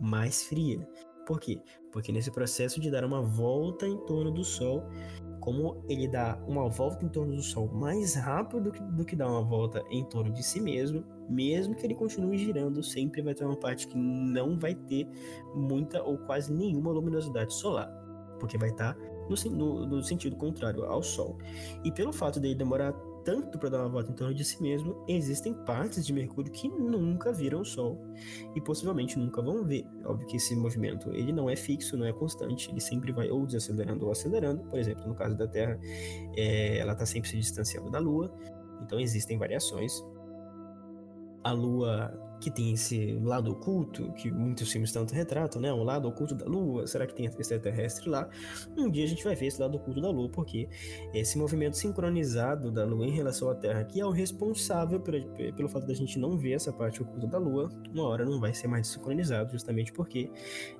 mais 0.00 0.44
fria. 0.44 0.86
Por 1.28 1.38
quê? 1.38 1.60
Porque 1.92 2.10
nesse 2.10 2.30
processo 2.30 2.80
de 2.80 2.90
dar 2.90 3.04
uma 3.04 3.20
volta 3.20 3.86
em 3.86 3.98
torno 4.06 4.30
do 4.30 4.42
Sol, 4.42 4.82
como 5.40 5.84
ele 5.86 6.08
dá 6.08 6.42
uma 6.48 6.70
volta 6.70 7.04
em 7.04 7.08
torno 7.10 7.36
do 7.36 7.42
Sol 7.42 7.68
mais 7.68 8.14
rápido 8.14 8.62
do 8.62 8.72
que, 8.72 8.82
do 8.82 9.04
que 9.04 9.14
dá 9.14 9.28
uma 9.28 9.42
volta 9.42 9.84
em 9.90 10.02
torno 10.06 10.32
de 10.32 10.42
si 10.42 10.58
mesmo, 10.58 11.04
mesmo 11.28 11.74
que 11.74 11.84
ele 11.84 11.94
continue 11.94 12.38
girando, 12.38 12.82
sempre 12.82 13.20
vai 13.20 13.34
ter 13.34 13.44
uma 13.44 13.56
parte 13.56 13.86
que 13.88 13.98
não 13.98 14.58
vai 14.58 14.74
ter 14.74 15.06
muita 15.54 16.02
ou 16.02 16.16
quase 16.16 16.50
nenhuma 16.50 16.90
luminosidade 16.92 17.52
solar, 17.52 17.92
porque 18.40 18.56
vai 18.56 18.70
estar 18.70 18.96
no, 19.28 19.50
no, 19.50 19.86
no 19.86 20.02
sentido 20.02 20.34
contrário 20.34 20.86
ao 20.86 21.02
Sol. 21.02 21.36
E 21.84 21.92
pelo 21.92 22.10
fato 22.10 22.40
dele 22.40 22.54
demorar 22.54 22.94
tanto 23.28 23.58
para 23.58 23.68
dar 23.68 23.80
uma 23.80 23.90
volta 23.90 24.10
em 24.10 24.14
torno 24.14 24.32
de 24.32 24.42
si 24.42 24.62
mesmo, 24.62 25.04
existem 25.06 25.52
partes 25.52 26.06
de 26.06 26.14
Mercúrio 26.14 26.50
que 26.50 26.66
nunca 26.66 27.30
viram 27.30 27.60
o 27.60 27.64
Sol 27.64 28.00
e 28.56 28.60
possivelmente 28.60 29.18
nunca 29.18 29.42
vão 29.42 29.62
ver. 29.62 29.86
Óbvio 30.02 30.26
que 30.26 30.38
esse 30.38 30.56
movimento 30.56 31.12
ele 31.12 31.30
não 31.30 31.50
é 31.50 31.54
fixo, 31.54 31.94
não 31.94 32.06
é 32.06 32.12
constante, 32.12 32.70
ele 32.70 32.80
sempre 32.80 33.12
vai 33.12 33.28
ou 33.30 33.44
desacelerando 33.44 34.06
ou 34.06 34.12
acelerando. 34.12 34.64
Por 34.64 34.78
exemplo, 34.78 35.06
no 35.06 35.14
caso 35.14 35.36
da 35.36 35.46
Terra, 35.46 35.78
é, 36.38 36.78
ela 36.78 36.94
está 36.94 37.04
sempre 37.04 37.28
se 37.28 37.36
distanciando 37.36 37.90
da 37.90 37.98
Lua, 37.98 38.34
então 38.80 38.98
existem 38.98 39.36
variações 39.36 40.02
a 41.44 41.52
Lua 41.52 42.27
que 42.40 42.50
tem 42.50 42.72
esse 42.72 43.18
lado 43.22 43.50
oculto, 43.52 44.12
que 44.12 44.30
muitos 44.30 44.70
filmes 44.70 44.92
tanto 44.92 45.14
retratam, 45.14 45.60
né? 45.60 45.72
O 45.72 45.82
lado 45.82 46.08
oculto 46.08 46.34
da 46.34 46.46
Lua, 46.46 46.86
será 46.86 47.06
que 47.06 47.14
tem 47.14 47.26
extraterrestre 47.26 48.08
lá? 48.08 48.28
Um 48.76 48.90
dia 48.90 49.04
a 49.04 49.08
gente 49.08 49.24
vai 49.24 49.34
ver 49.34 49.46
esse 49.46 49.60
lado 49.60 49.76
oculto 49.76 50.00
da 50.00 50.10
Lua, 50.10 50.28
porque 50.28 50.68
esse 51.12 51.36
movimento 51.38 51.76
sincronizado 51.76 52.70
da 52.70 52.84
Lua 52.84 53.06
em 53.06 53.10
relação 53.10 53.50
à 53.50 53.54
Terra, 53.54 53.84
que 53.84 54.00
é 54.00 54.06
o 54.06 54.10
responsável 54.10 55.00
pelo, 55.00 55.28
pelo 55.54 55.68
fato 55.68 55.86
da 55.86 55.94
gente 55.94 56.18
não 56.18 56.36
ver 56.36 56.52
essa 56.52 56.72
parte 56.72 57.02
oculta 57.02 57.26
da 57.26 57.38
Lua, 57.38 57.68
uma 57.92 58.04
hora 58.04 58.24
não 58.24 58.40
vai 58.40 58.54
ser 58.54 58.68
mais 58.68 58.86
sincronizado, 58.88 59.52
justamente 59.52 59.92
porque 59.92 60.30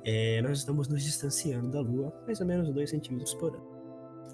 é, 0.05 0.41
nós 0.43 0.59
estamos 0.59 0.89
nos 0.89 1.03
distanciando 1.03 1.69
da 1.69 1.81
Lua 1.81 2.13
mais 2.27 2.41
ou 2.41 2.47
menos 2.47 2.73
2 2.73 2.91
centímetros 2.91 3.35
por 3.35 3.55
ano. 3.55 3.78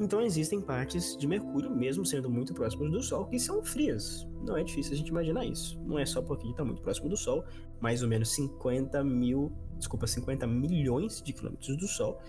Então 0.00 0.20
existem 0.20 0.60
partes 0.60 1.16
de 1.16 1.26
Mercúrio, 1.26 1.70
mesmo 1.70 2.04
sendo 2.04 2.28
muito 2.28 2.52
próximos 2.52 2.90
do 2.90 3.02
Sol, 3.02 3.26
que 3.26 3.38
são 3.38 3.62
frias. 3.62 4.26
Não 4.42 4.56
é 4.56 4.64
difícil 4.64 4.92
a 4.94 4.96
gente 4.96 5.08
imaginar 5.08 5.44
isso. 5.46 5.80
Não 5.84 5.98
é 5.98 6.04
só 6.04 6.20
porque 6.20 6.44
ele 6.44 6.52
está 6.52 6.64
muito 6.64 6.82
próximo 6.82 7.08
do 7.08 7.16
Sol, 7.16 7.44
mais 7.80 8.02
ou 8.02 8.08
menos 8.08 8.30
50 8.30 9.04
mil, 9.04 9.52
desculpa, 9.78 10.06
50 10.06 10.46
milhões 10.46 11.22
de 11.22 11.32
quilômetros 11.32 11.76
do 11.76 11.86
Sol, 11.86 12.20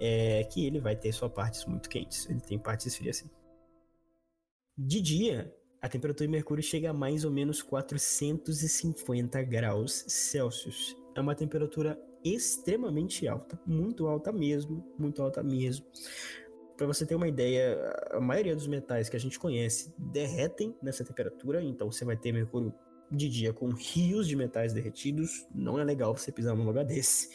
é 0.00 0.44
que 0.44 0.66
ele 0.66 0.80
vai 0.80 0.96
ter 0.96 1.12
suas 1.12 1.32
partes 1.32 1.66
muito 1.66 1.88
quentes. 1.88 2.28
Ele 2.28 2.40
tem 2.40 2.58
partes 2.58 2.96
frias 2.96 3.18
assim. 3.18 3.30
De 4.76 5.00
dia, 5.00 5.54
a 5.80 5.88
temperatura 5.88 6.26
de 6.26 6.32
Mercúrio 6.32 6.62
chega 6.62 6.90
a 6.90 6.94
mais 6.94 7.24
ou 7.24 7.30
menos 7.30 7.62
450 7.62 9.42
graus 9.42 10.04
Celsius. 10.08 10.96
É 11.14 11.20
uma 11.20 11.34
temperatura 11.34 12.00
extremamente 12.24 13.28
alta, 13.28 13.60
muito 13.66 14.06
alta 14.06 14.32
mesmo, 14.32 14.82
muito 14.98 15.22
alta 15.22 15.42
mesmo. 15.42 15.84
Para 16.76 16.86
você 16.86 17.06
ter 17.06 17.14
uma 17.14 17.28
ideia, 17.28 17.78
a 18.10 18.20
maioria 18.20 18.54
dos 18.54 18.66
metais 18.66 19.08
que 19.08 19.16
a 19.16 19.20
gente 19.20 19.38
conhece 19.38 19.94
derretem 19.96 20.74
nessa 20.82 21.04
temperatura, 21.04 21.62
então 21.62 21.90
você 21.90 22.04
vai 22.04 22.16
ter 22.16 22.32
Mercúrio 22.32 22.74
de 23.10 23.28
dia 23.28 23.52
com 23.52 23.70
rios 23.70 24.26
de 24.26 24.34
metais 24.34 24.72
derretidos. 24.72 25.46
Não 25.54 25.78
é 25.78 25.84
legal 25.84 26.14
você 26.16 26.32
pisar 26.32 26.56
num 26.56 26.64
lugar 26.64 26.84
desse, 26.86 27.28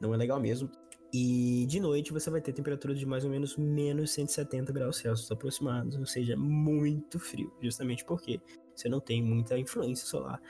não 0.00 0.14
é 0.14 0.16
legal 0.16 0.40
mesmo. 0.40 0.70
E 1.12 1.66
de 1.68 1.78
noite 1.78 2.12
você 2.12 2.30
vai 2.30 2.40
ter 2.40 2.52
temperatura 2.52 2.94
de 2.94 3.06
mais 3.06 3.24
ou 3.24 3.30
menos 3.30 3.56
menos 3.56 4.10
170 4.12 4.72
graus 4.72 4.96
Celsius 4.96 5.30
aproximados, 5.30 5.96
ou 5.96 6.06
seja, 6.06 6.36
muito 6.36 7.18
frio, 7.18 7.52
justamente 7.62 8.04
porque 8.04 8.40
você 8.74 8.88
não 8.88 9.00
tem 9.00 9.22
muita 9.22 9.58
influência 9.58 10.06
solar 10.06 10.40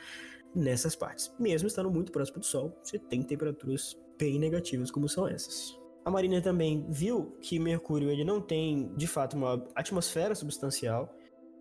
nessas 0.54 0.96
partes. 0.96 1.32
Mesmo 1.38 1.68
estando 1.68 1.90
muito 1.90 2.11
próximo 2.11 2.40
do 2.40 2.46
Sol, 2.46 2.76
você 2.82 2.98
tem 2.98 3.22
temperaturas 3.22 3.96
bem 4.18 4.38
negativas 4.38 4.90
como 4.90 5.09
são 5.09 5.28
essas. 5.28 5.78
A 6.06 6.10
Marina 6.10 6.40
também 6.40 6.86
viu 6.88 7.36
que 7.40 7.58
Mercúrio 7.58 8.12
ele 8.12 8.22
não 8.22 8.40
tem, 8.40 8.94
de 8.94 9.08
fato, 9.08 9.36
uma 9.36 9.66
atmosfera 9.74 10.36
substancial, 10.36 11.12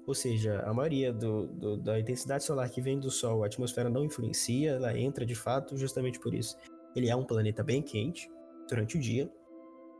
ou 0.05 0.13
seja, 0.13 0.59
a 0.59 0.71
maioria 0.71 1.11
do, 1.11 1.47
do, 1.47 1.77
da 1.77 1.99
intensidade 1.99 2.43
solar 2.43 2.69
que 2.69 2.79
vem 2.79 2.99
do 2.99 3.09
Sol, 3.09 3.43
a 3.43 3.47
atmosfera 3.47 3.89
não 3.89 4.05
influencia, 4.05 4.73
ela 4.73 4.95
entra 4.95 5.25
de 5.25 5.33
fato 5.33 5.75
justamente 5.75 6.19
por 6.19 6.35
isso. 6.35 6.55
Ele 6.95 7.09
é 7.09 7.15
um 7.15 7.25
planeta 7.25 7.63
bem 7.63 7.81
quente 7.81 8.29
durante 8.69 8.97
o 8.97 8.99
dia, 8.99 9.27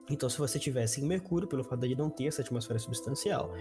então, 0.09 0.29
se 0.29 0.37
você 0.37 0.59
tivesse 0.59 1.01
em 1.01 1.07
Mercúrio, 1.07 1.47
pelo 1.47 1.63
fato 1.63 1.87
de 1.87 1.95
não 1.95 2.09
ter 2.09 2.25
essa 2.25 2.41
atmosfera 2.41 2.77
substancial, 2.77 3.51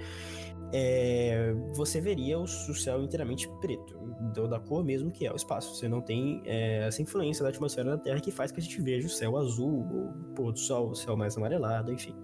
é, 0.72 1.54
você 1.74 2.00
veria 2.00 2.38
o, 2.38 2.46
céu 2.46 3.02
inteiramente 3.02 3.48
preto, 3.61 3.98
da 4.48 4.61
cor 4.61 4.85
mesmo 4.85 5.11
que 5.11 5.26
é 5.26 5.33
o 5.33 5.37
espaço. 5.37 5.74
Você 5.74 5.88
não 5.88 6.02
tem 6.02 6.42
é, 6.44 6.87
essa 6.87 7.00
influência 7.00 7.42
da 7.42 7.48
atmosfera 7.48 7.90
da 7.90 7.98
Terra 7.98 8.20
que 8.20 8.30
faz 8.30 8.52
que 8.52 8.61
a 8.61 8.62
gente 8.62 8.80
veja 8.83 9.07
o 9.07 9.11
céu 9.11 9.38
azul, 9.38 9.80
o 9.80 10.35
pôr 10.35 10.52
do 10.52 10.59
sol, 10.59 10.90
o 10.90 10.94
céu 10.94 11.16
mais 11.16 11.37
amarelado, 11.37 11.90
enfim. 11.92 12.14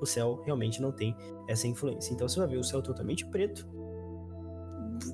O 0.00 0.06
céu 0.06 0.40
realmente 0.44 0.80
não 0.80 0.90
tem 0.90 1.14
essa 1.46 1.66
influência. 1.66 2.14
Então, 2.14 2.26
você 2.26 2.38
vai 2.38 2.48
ver 2.48 2.58
o 2.58 2.64
céu 2.64 2.80
totalmente 2.80 3.26
preto, 3.26 3.68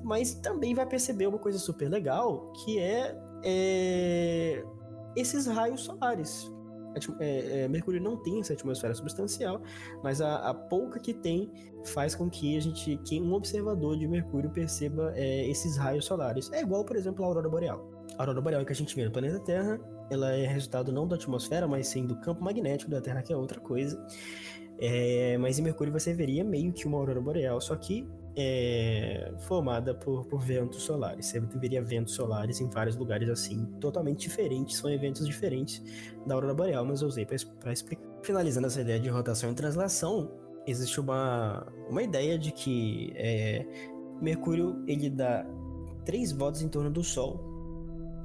mas 0.03 0.33
também 0.35 0.73
vai 0.73 0.85
perceber 0.85 1.27
uma 1.27 1.39
coisa 1.39 1.59
super 1.59 1.89
legal, 1.89 2.53
que 2.53 2.79
é, 2.79 3.17
é 3.43 4.63
esses 5.13 5.45
raios 5.45 5.81
solares 5.81 6.54
é, 7.19 7.63
é, 7.63 7.67
Mercúrio 7.67 8.01
não 8.01 8.17
tem 8.17 8.39
essa 8.39 8.53
atmosfera 8.53 8.93
substancial, 8.93 9.61
mas 10.03 10.21
a, 10.21 10.49
a, 10.49 10.53
pouca 10.53 10.99
que 10.99 11.13
tem 11.13 11.51
faz 11.85 12.15
com 12.15 12.29
que 12.29 12.57
a 12.57 12.59
gente, 12.59 12.97
que 13.05 13.19
um 13.21 13.33
observador 13.33 13.97
de 13.97 14.07
Mercúrio 14.07 14.49
perceba 14.49 15.13
é, 15.15 15.47
esses 15.47 15.77
raios 15.77 16.05
solares. 16.05 16.51
É 16.51 16.61
igual, 16.61 16.83
por 16.83 16.95
exemplo, 16.95 17.23
a 17.23 17.27
aurora 17.27 17.49
boreal. 17.49 17.89
A 18.17 18.23
aurora 18.23 18.41
boreal 18.41 18.65
que 18.65 18.71
a 18.71 18.75
gente 18.75 18.95
vê 18.95 19.05
no 19.05 19.11
planeta 19.11 19.39
Terra, 19.39 19.79
ela 20.09 20.31
é 20.31 20.45
resultado 20.45 20.91
não 20.91 21.07
da 21.07 21.15
atmosfera, 21.15 21.67
mas 21.67 21.87
sim 21.87 22.05
do 22.05 22.15
campo 22.17 22.43
magnético 22.43 22.89
da 22.91 23.01
Terra, 23.01 23.21
que 23.21 23.33
é 23.33 23.37
outra 23.37 23.59
coisa. 23.59 24.03
É, 24.79 25.37
mas 25.37 25.57
em 25.57 25.61
Mercúrio 25.61 25.93
você 25.93 26.13
veria 26.13 26.43
meio 26.43 26.73
que 26.73 26.85
uma 26.85 26.97
aurora 26.97 27.21
boreal, 27.21 27.61
só 27.61 27.75
que 27.75 28.07
é, 28.35 29.33
formada 29.39 29.93
por, 29.93 30.25
por 30.25 30.41
ventos 30.41 30.83
solares. 30.83 31.27
Você 31.27 31.39
veria 31.39 31.81
ventos 31.81 32.13
solares 32.13 32.59
em 32.59 32.69
vários 32.69 32.95
lugares 32.95 33.29
assim, 33.29 33.65
totalmente 33.79 34.19
diferentes, 34.19 34.77
são 34.77 34.91
eventos 34.91 35.25
diferentes 35.25 35.81
da 36.25 36.35
aurora 36.35 36.53
boreal, 36.53 36.85
mas 36.85 37.01
eu 37.01 37.07
usei 37.07 37.25
para 37.25 37.71
explicar. 37.71 38.03
Finalizando 38.23 38.67
essa 38.67 38.81
ideia 38.81 38.99
de 38.99 39.07
rotação 39.07 39.51
e 39.51 39.53
translação, 39.53 40.31
existe 40.65 40.99
uma, 40.99 41.65
uma 41.89 42.01
ideia 42.01 42.39
de 42.39 42.51
que 42.51 43.13
é, 43.15 43.65
Mercúrio 44.19 44.83
ele 44.87 45.09
dá 45.09 45.45
três 46.03 46.31
voltas 46.31 46.61
em 46.61 46.67
torno 46.67 46.89
do 46.89 47.03
Sol, 47.03 47.39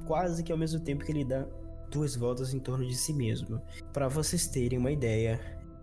quase 0.07 0.43
que 0.43 0.51
ao 0.51 0.57
mesmo 0.57 0.79
tempo 0.79 1.05
que 1.05 1.11
ele 1.11 1.23
dá 1.23 1.45
duas 1.91 2.15
voltas 2.15 2.53
em 2.53 2.59
torno 2.59 2.85
de 2.85 2.95
si 2.95 3.13
mesmo. 3.13 3.61
Para 3.93 4.07
vocês 4.07 4.47
terem 4.47 4.79
uma 4.79 4.91
ideia 4.91 5.39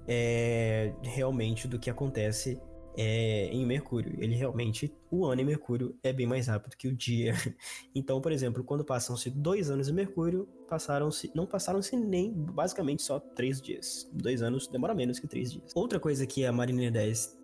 é, 0.06 0.92
realmente 1.02 1.68
do 1.68 1.78
que 1.78 1.90
acontece 1.90 2.60
é, 3.00 3.48
em 3.52 3.64
Mercúrio. 3.64 4.12
Ele 4.18 4.34
realmente, 4.34 4.92
o 5.08 5.24
ano 5.24 5.40
em 5.40 5.44
Mercúrio 5.44 5.96
é 6.02 6.12
bem 6.12 6.26
mais 6.26 6.48
rápido 6.48 6.76
que 6.76 6.88
o 6.88 6.94
dia. 6.94 7.32
Então, 7.94 8.20
por 8.20 8.32
exemplo, 8.32 8.64
quando 8.64 8.84
passam-se 8.84 9.30
dois 9.30 9.70
anos 9.70 9.88
em 9.88 9.92
Mercúrio, 9.92 10.48
passaram-se, 10.68 11.30
não 11.34 11.46
passaram-se 11.46 11.96
nem 11.96 12.32
basicamente 12.32 13.02
só 13.02 13.18
três 13.18 13.60
dias. 13.60 14.08
Dois 14.12 14.42
anos 14.42 14.66
demora 14.66 14.94
menos 14.94 15.18
que 15.18 15.26
três 15.26 15.52
dias. 15.52 15.72
Outra 15.74 16.00
coisa 16.00 16.26
que 16.26 16.44
a 16.44 16.52
Mariner 16.52 16.90
10 16.90 17.38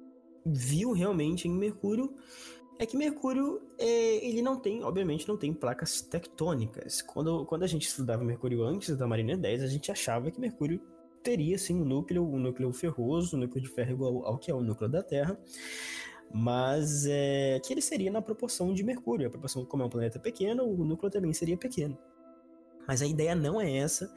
viu 0.46 0.92
realmente 0.92 1.46
em 1.48 1.52
Mercúrio 1.52 2.14
é 2.78 2.86
que 2.86 2.96
Mercúrio, 2.96 3.62
é, 3.78 4.26
ele 4.26 4.42
não 4.42 4.58
tem, 4.58 4.82
obviamente, 4.82 5.28
não 5.28 5.36
tem 5.36 5.52
placas 5.52 6.00
tectônicas. 6.00 7.02
Quando, 7.02 7.44
quando 7.46 7.62
a 7.62 7.68
gente 7.68 7.86
estudava 7.86 8.24
Mercúrio 8.24 8.64
antes 8.64 8.96
da 8.96 9.06
Mariner 9.06 9.38
10, 9.38 9.62
a 9.62 9.66
gente 9.66 9.90
achava 9.92 10.30
que 10.30 10.40
Mercúrio 10.40 10.80
teria 11.24 11.56
sim 11.58 11.80
um 11.80 11.84
núcleo, 11.84 12.22
um 12.22 12.38
núcleo 12.38 12.72
ferroso, 12.72 13.36
um 13.36 13.40
núcleo 13.40 13.62
de 13.62 13.68
ferro 13.68 13.92
igual 13.92 14.26
ao 14.26 14.38
que 14.38 14.50
é 14.50 14.54
o 14.54 14.60
núcleo 14.60 14.88
da 14.88 15.02
Terra, 15.02 15.36
mas 16.32 17.06
é, 17.06 17.58
que 17.64 17.72
ele 17.72 17.80
seria 17.80 18.10
na 18.10 18.20
proporção 18.20 18.72
de 18.72 18.84
Mercúrio. 18.84 19.26
A 19.26 19.30
proporção, 19.30 19.64
como 19.64 19.82
é 19.82 19.86
um 19.86 19.88
planeta 19.88 20.20
pequeno, 20.20 20.64
o 20.64 20.84
núcleo 20.84 21.10
também 21.10 21.32
seria 21.32 21.56
pequeno. 21.56 21.98
Mas 22.86 23.00
a 23.00 23.06
ideia 23.06 23.34
não 23.34 23.58
é 23.60 23.78
essa. 23.78 24.12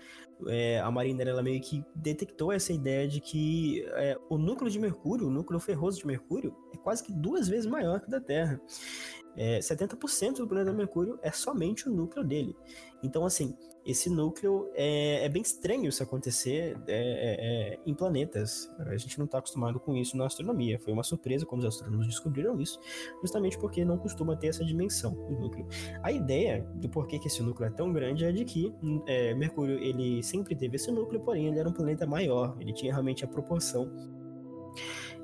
É, 0.48 0.80
a 0.80 0.92
Mariner 0.92 1.28
ela 1.28 1.42
meio 1.42 1.60
que 1.62 1.84
detectou 1.96 2.52
essa 2.52 2.72
ideia 2.72 3.08
de 3.08 3.20
que 3.20 3.84
é, 3.94 4.18
o 4.30 4.38
núcleo 4.38 4.70
de 4.70 4.78
Mercúrio, 4.78 5.28
o 5.28 5.32
núcleo 5.32 5.60
ferroso 5.60 5.98
de 5.98 6.06
Mercúrio, 6.06 6.56
é 6.74 6.78
quase 6.78 7.04
que 7.04 7.14
duas 7.14 7.48
vezes 7.48 7.66
maior 7.66 8.02
que 8.02 8.08
o 8.08 8.12
da 8.12 8.20
Terra. 8.20 8.62
É, 9.36 9.60
70% 9.60 10.38
do 10.38 10.48
planeta 10.48 10.74
Mercúrio 10.74 11.18
é 11.22 11.32
somente 11.32 11.88
o 11.88 11.92
núcleo 11.92 12.26
dele. 12.26 12.56
Então, 13.04 13.26
assim, 13.26 13.56
esse 13.88 14.10
núcleo 14.10 14.70
é, 14.76 15.24
é 15.24 15.30
bem 15.30 15.42
estranho 15.42 15.88
isso 15.88 16.04
acontecer 16.04 16.78
é, 16.88 16.94
é, 16.94 17.74
é 17.76 17.80
em 17.86 17.94
planetas. 17.94 18.70
A 18.80 18.98
gente 18.98 19.18
não 19.18 19.26
está 19.26 19.38
acostumado 19.38 19.80
com 19.80 19.96
isso 19.96 20.18
na 20.18 20.26
astronomia. 20.26 20.78
Foi 20.78 20.92
uma 20.92 21.04
surpresa 21.04 21.46
quando 21.46 21.62
os 21.62 21.68
astrônomos 21.68 22.06
descobriram 22.06 22.60
isso, 22.60 22.80
justamente 23.22 23.58
porque 23.58 23.86
não 23.86 23.98
costuma 23.98 24.36
ter 24.36 24.48
essa 24.48 24.66
dimensão 24.66 25.14
do 25.14 25.40
núcleo. 25.40 25.66
A 26.04 26.12
ideia 26.12 26.68
do 26.76 26.90
porquê 26.90 27.18
que 27.18 27.28
esse 27.28 27.42
núcleo 27.42 27.68
é 27.68 27.72
tão 27.72 27.94
grande 27.94 28.26
é 28.26 28.32
de 28.32 28.44
que 28.44 28.74
é, 29.06 29.34
Mercúrio 29.34 29.80
ele 29.80 30.22
sempre 30.22 30.54
teve 30.54 30.76
esse 30.76 30.92
núcleo, 30.92 31.22
porém 31.22 31.48
ele 31.48 31.58
era 31.58 31.70
um 31.70 31.74
planeta 31.74 32.06
maior. 32.06 32.58
Ele 32.60 32.74
tinha 32.74 32.92
realmente 32.92 33.24
a 33.24 33.28
proporção 33.28 33.90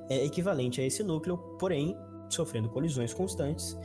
é, 0.10 0.24
equivalente 0.24 0.80
a 0.80 0.86
esse 0.86 1.04
núcleo, 1.04 1.38
porém 1.60 1.98
sofrendo 2.30 2.70
colisões 2.70 3.14
constantes, 3.14 3.78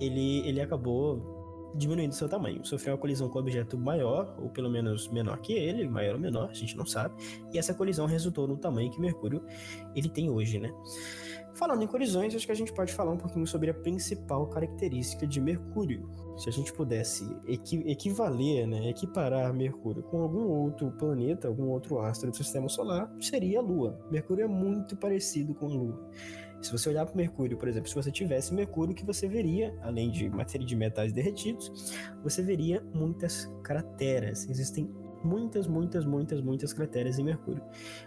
ele, 0.00 0.48
ele 0.48 0.60
acabou 0.62 1.39
diminuindo 1.74 2.14
seu 2.14 2.28
tamanho. 2.28 2.64
Sofreu 2.64 2.94
uma 2.94 3.00
colisão 3.00 3.28
com 3.28 3.38
um 3.38 3.42
objeto 3.42 3.78
maior, 3.78 4.34
ou 4.38 4.50
pelo 4.50 4.70
menos 4.70 5.08
menor 5.08 5.38
que 5.40 5.52
ele, 5.52 5.88
maior 5.88 6.14
ou 6.14 6.20
menor, 6.20 6.50
a 6.50 6.54
gente 6.54 6.76
não 6.76 6.86
sabe, 6.86 7.14
e 7.52 7.58
essa 7.58 7.74
colisão 7.74 8.06
resultou 8.06 8.46
no 8.46 8.56
tamanho 8.56 8.90
que 8.90 9.00
Mercúrio 9.00 9.44
ele 9.94 10.08
tem 10.08 10.30
hoje, 10.30 10.58
né? 10.58 10.72
Falando 11.54 11.82
em 11.82 11.86
colisões, 11.86 12.34
acho 12.34 12.46
que 12.46 12.52
a 12.52 12.56
gente 12.56 12.72
pode 12.72 12.92
falar 12.92 13.10
um 13.10 13.16
pouquinho 13.16 13.46
sobre 13.46 13.70
a 13.70 13.74
principal 13.74 14.46
característica 14.46 15.26
de 15.26 15.40
Mercúrio. 15.40 16.08
Se 16.38 16.48
a 16.48 16.52
gente 16.52 16.72
pudesse 16.72 17.24
equi 17.46 17.82
equivaler, 17.86 18.66
né, 18.66 18.88
equiparar 18.88 19.52
Mercúrio 19.52 20.02
com 20.02 20.22
algum 20.22 20.46
outro 20.46 20.90
planeta, 20.92 21.48
algum 21.48 21.68
outro 21.68 21.98
astro 21.98 22.30
do 22.30 22.36
sistema 22.36 22.68
solar, 22.68 23.12
seria 23.20 23.58
a 23.58 23.62
Lua. 23.62 23.98
Mercúrio 24.10 24.44
é 24.44 24.48
muito 24.48 24.96
parecido 24.96 25.54
com 25.54 25.66
a 25.66 25.68
Lua. 25.68 26.10
Se 26.60 26.72
você 26.72 26.88
olhar 26.90 27.06
para 27.06 27.14
Mercúrio, 27.14 27.56
por 27.56 27.68
exemplo, 27.68 27.88
se 27.88 27.94
você 27.94 28.10
tivesse 28.10 28.52
Mercúrio, 28.52 28.94
que 28.94 29.04
você 29.04 29.28
veria, 29.28 29.74
além 29.82 30.10
de 30.10 30.28
matéria 30.28 30.66
de 30.66 30.76
metais 30.76 31.12
derretidos, 31.12 31.94
você 32.22 32.42
veria 32.42 32.82
muitas 32.94 33.50
crateras. 33.62 34.48
Existem 34.48 34.90
muitas, 35.24 35.66
muitas, 35.66 36.04
muitas, 36.04 36.40
muitas 36.40 36.72
crateras 36.72 37.18
em 37.18 37.24
Mercúrio. 37.24 37.62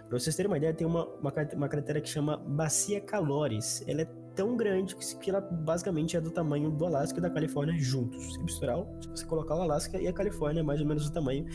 Para 0.08 0.18
vocês 0.18 0.34
terem 0.36 0.50
uma 0.50 0.56
ideia, 0.56 0.72
tem 0.72 0.86
uma, 0.86 1.06
uma, 1.06 1.32
uma 1.54 1.68
cratera 1.68 2.00
que 2.00 2.08
chama 2.08 2.36
Bacia 2.36 3.00
Calores. 3.00 3.84
Ela 3.86 4.02
é 4.02 4.08
tão 4.34 4.56
grande 4.56 4.96
que 4.96 5.30
ela 5.30 5.40
basicamente 5.40 6.16
é 6.16 6.20
do 6.20 6.30
tamanho 6.30 6.70
do 6.70 6.84
Alasca 6.84 7.18
e 7.18 7.22
da 7.22 7.30
Califórnia 7.30 7.78
juntos. 7.78 8.34
Se 8.34 8.42
misturar, 8.42 8.78
se 9.00 9.08
você 9.08 9.24
colocar 9.24 9.56
o 9.56 9.62
Alasca 9.62 10.00
e 10.00 10.08
a 10.08 10.12
Califórnia, 10.12 10.60
é 10.60 10.62
mais 10.62 10.80
ou 10.80 10.86
menos 10.86 11.06
o 11.06 11.12
tamanho 11.12 11.46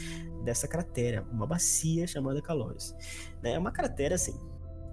dessa 0.43 0.67
cratera, 0.67 1.25
uma 1.31 1.45
bacia 1.45 2.07
chamada 2.07 2.41
Calores. 2.41 2.95
Né? 3.41 3.53
É 3.53 3.59
uma 3.59 3.71
cratera 3.71 4.15
assim 4.15 4.37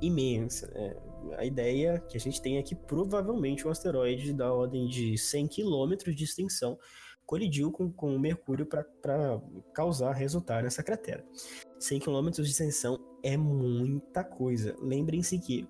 imensa. 0.01 0.71
Né? 0.75 0.95
A 1.37 1.45
ideia 1.45 1.99
que 2.09 2.17
a 2.17 2.21
gente 2.21 2.41
tem 2.41 2.59
é 2.59 2.63
que 2.63 2.75
provavelmente 2.75 3.67
um 3.67 3.71
asteroide 3.71 4.33
da 4.33 4.53
ordem 4.53 4.87
de 4.87 5.17
100 5.17 5.49
km 5.49 5.97
de 6.15 6.25
extensão 6.25 6.79
colidiu 7.25 7.73
com, 7.73 7.91
com 7.91 8.15
o 8.15 8.21
Mercúrio 8.21 8.65
para 8.67 8.85
causar, 9.75 10.13
resultar 10.13 10.63
nessa 10.63 10.83
cratera. 10.83 11.25
100 11.79 12.01
km 12.01 12.31
de 12.31 12.43
extensão 12.43 12.99
é 13.23 13.37
muita 13.37 14.23
coisa. 14.23 14.77
Lembrem-se 14.81 15.39
que 15.39 15.69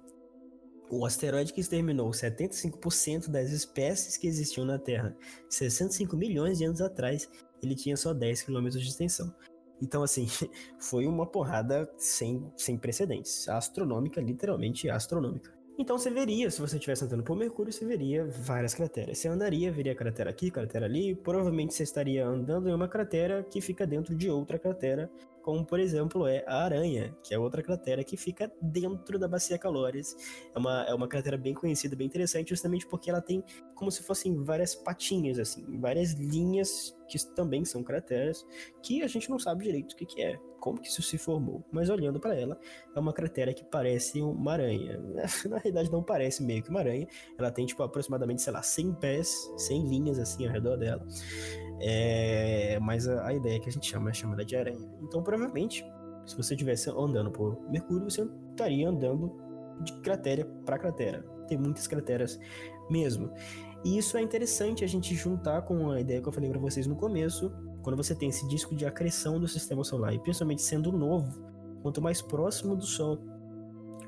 o 0.91 1.05
asteroide 1.05 1.53
que 1.53 1.61
exterminou 1.61 2.11
75% 2.11 3.29
das 3.29 3.51
espécies 3.51 4.17
que 4.17 4.27
existiam 4.27 4.65
na 4.65 4.79
Terra 4.79 5.17
65 5.49 6.17
milhões 6.17 6.59
de 6.59 6.65
anos 6.65 6.81
atrás, 6.81 7.29
ele 7.63 7.75
tinha 7.75 7.97
só 7.97 8.13
10 8.13 8.43
quilômetros 8.43 8.83
de 8.83 8.91
extensão. 8.91 9.35
Então, 9.81 10.03
assim, 10.03 10.27
foi 10.79 11.07
uma 11.07 11.27
porrada 11.27 11.91
sem, 11.97 12.53
sem 12.57 12.77
precedentes. 12.79 13.49
Astronômica, 13.49 14.21
literalmente 14.21 14.89
astronômica. 14.89 15.57
Então 15.79 15.99
você 15.99 16.09
veria, 16.11 16.51
se 16.51 16.59
você 16.59 16.77
estivesse 16.77 17.05
andando 17.05 17.23
por 17.23 17.37
Mercúrio, 17.37 17.71
você 17.71 17.85
veria 17.85 18.25
várias 18.25 18.75
crateras. 18.75 19.19
Você 19.19 19.29
andaria, 19.29 19.71
veria 19.71 19.95
cratera 19.95 20.31
aqui, 20.31 20.51
cratera 20.51 20.87
ali. 20.87 21.15
Provavelmente 21.15 21.75
você 21.75 21.83
estaria 21.83 22.27
andando 22.27 22.71
em 22.71 22.75
uma 22.75 22.89
cratera 22.89 23.43
que 23.43 23.61
fica 23.61 23.87
dentro 23.87 24.15
de 24.15 24.31
outra 24.31 24.59
cratera 24.59 25.11
como 25.47 25.65
por 25.65 25.79
exemplo 25.79 26.27
é 26.27 26.43
a 26.45 26.65
Aranha, 26.65 27.17
que 27.23 27.33
é 27.33 27.39
outra 27.39 27.63
cratera 27.63 28.03
que 28.03 28.17
fica 28.17 28.53
dentro 28.61 29.17
da 29.17 29.29
Bacia 29.29 29.57
Calores. 29.57 30.17
É 30.53 30.59
uma, 30.59 30.83
é 30.89 30.93
uma 30.93 31.07
cratera 31.07 31.39
bem 31.39 31.55
conhecida, 31.55 31.95
bem 31.95 32.09
interessante, 32.09 32.49
justamente 32.49 32.85
porque 32.85 33.09
ela 33.09 33.21
tem 33.21 33.45
como 33.77 33.89
se 33.89 34.03
fossem 34.03 34.43
várias 34.43 34.75
patinhas, 34.75 35.39
assim, 35.39 35.65
várias 35.79 36.15
linhas 36.15 36.99
que 37.09 37.17
também 37.37 37.65
são 37.65 37.85
crateras, 37.85 38.45
que 38.83 39.05
a 39.05 39.07
gente 39.07 39.31
não 39.31 39.39
sabe 39.39 39.63
direito 39.63 39.93
o 39.93 39.97
que, 39.97 40.05
que 40.05 40.21
é, 40.21 40.37
como 40.59 40.81
que 40.81 40.89
isso 40.89 41.01
se 41.01 41.17
formou. 41.17 41.65
Mas 41.71 41.89
olhando 41.91 42.19
para 42.19 42.35
ela, 42.35 42.59
é 42.93 42.99
uma 42.99 43.13
cratera 43.13 43.55
que 43.55 43.65
parece 43.65 44.21
uma 44.21 44.55
aranha. 44.55 44.99
Na 45.49 45.59
realidade, 45.59 45.93
não 45.93 46.03
parece 46.03 46.43
meio 46.43 46.61
que 46.61 46.71
uma 46.71 46.81
aranha. 46.81 47.07
Ela 47.39 47.53
tem, 47.53 47.65
tipo, 47.67 47.85
aproximadamente, 47.85 48.43
sei 48.43 48.53
lá, 48.53 48.63
100 48.63 48.95
pés, 48.95 49.33
100 49.59 49.89
linhas, 49.89 50.19
assim, 50.19 50.45
ao 50.45 50.53
redor 50.53 50.77
dela. 50.77 51.07
É, 51.81 52.79
mas 52.81 53.07
a, 53.07 53.27
a, 53.27 53.35
ideia 53.35 53.61
que 53.61 53.69
a 53.69 53.73
gente 53.73 53.87
chama 53.87 54.11
é 54.11 54.13
chamada 54.15 54.45
de 54.45 54.57
aranha. 54.57 54.89
Então, 55.03 55.23
provavelmente, 55.23 55.85
se 56.25 56.37
você 56.37 56.55
estivesse 56.55 56.91
andando 56.91 57.31
por 57.31 57.59
Mercúrio, 57.71 58.05
você 58.05 58.27
estaria 58.51 58.89
andando 58.89 59.33
de 59.83 59.93
cratera 60.01 60.45
para 60.65 60.79
cratera. 60.79 61.23
Tem 61.49 61.59
muitas 61.59 61.87
crateras 61.87 62.41
mesmo. 62.91 63.31
E 63.85 63.99
isso 63.99 64.17
é 64.17 64.23
interessante 64.23 64.83
a 64.85 64.87
gente 64.87 65.15
juntar 65.15 65.63
com 65.63 65.91
a 65.91 66.01
ideia 66.01 66.21
que 66.21 66.29
eu 66.29 66.33
falei 66.33 66.51
para 66.51 66.59
vocês 66.59 66.87
no 66.87 66.97
começo, 66.97 67.53
quando 67.83 67.97
você 67.97 68.15
tem 68.15 68.31
esse 68.31 68.47
disco 68.49 68.75
de 68.75 68.85
acreção 68.85 69.39
do 69.39 69.47
sistema 69.47 69.85
solar, 69.85 70.15
e 70.15 70.19
principalmente 70.19 70.63
sendo 70.63 70.91
novo, 70.91 71.41
quanto 71.83 72.03
mais 72.03 72.21
próximo 72.21 72.75
do 72.75 72.85
Sol, 72.85 73.21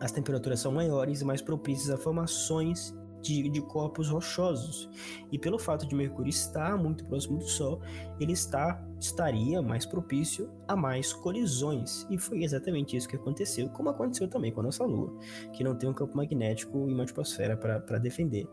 as 0.01 0.11
temperaturas 0.11 0.61
são 0.61 0.73
maiores 0.73 1.21
e 1.21 1.25
mais 1.25 1.43
propícias 1.43 1.91
a 1.91 1.97
formações 1.97 2.95
de, 3.23 3.49
de, 3.49 3.61
corpos 3.61 4.09
rochosos. 4.09 4.89
E 5.31 5.39
pelo 5.39 5.59
fato 5.59 5.87
de 5.87 5.95
Mercúrio 5.95 6.31
estar 6.31 6.77
muito 6.77 7.05
próximo 7.05 7.39
do 7.39 7.49
Sol, 7.49 7.81
ele 8.21 8.33
está 8.33 8.85
estaria 9.01 9.63
mais 9.63 9.87
propício 9.87 10.51
a 10.67 10.75
mais 10.75 11.13
colisões. 11.13 12.07
E 12.11 12.19
foi 12.19 12.43
exatamente 12.43 12.97
isso 12.97 13.09
que 13.09 13.17
aconteceu, 13.17 13.69
como 13.69 13.91
aconteceu 13.91 14.29
também 14.29 14.53
com 14.53 14.61
a 14.61 14.65
nossa 14.65 14.85
Lua, 14.85 15.17
que 15.53 15.63
não 15.63 15.77
tem 15.77 15.89
um 15.89 15.95
campo 15.95 16.17
magnético 16.17 16.89
e 16.89 16.95
uma 16.95 17.05
atmosfera 17.05 17.57
para 17.57 17.99
defender, 17.99 18.49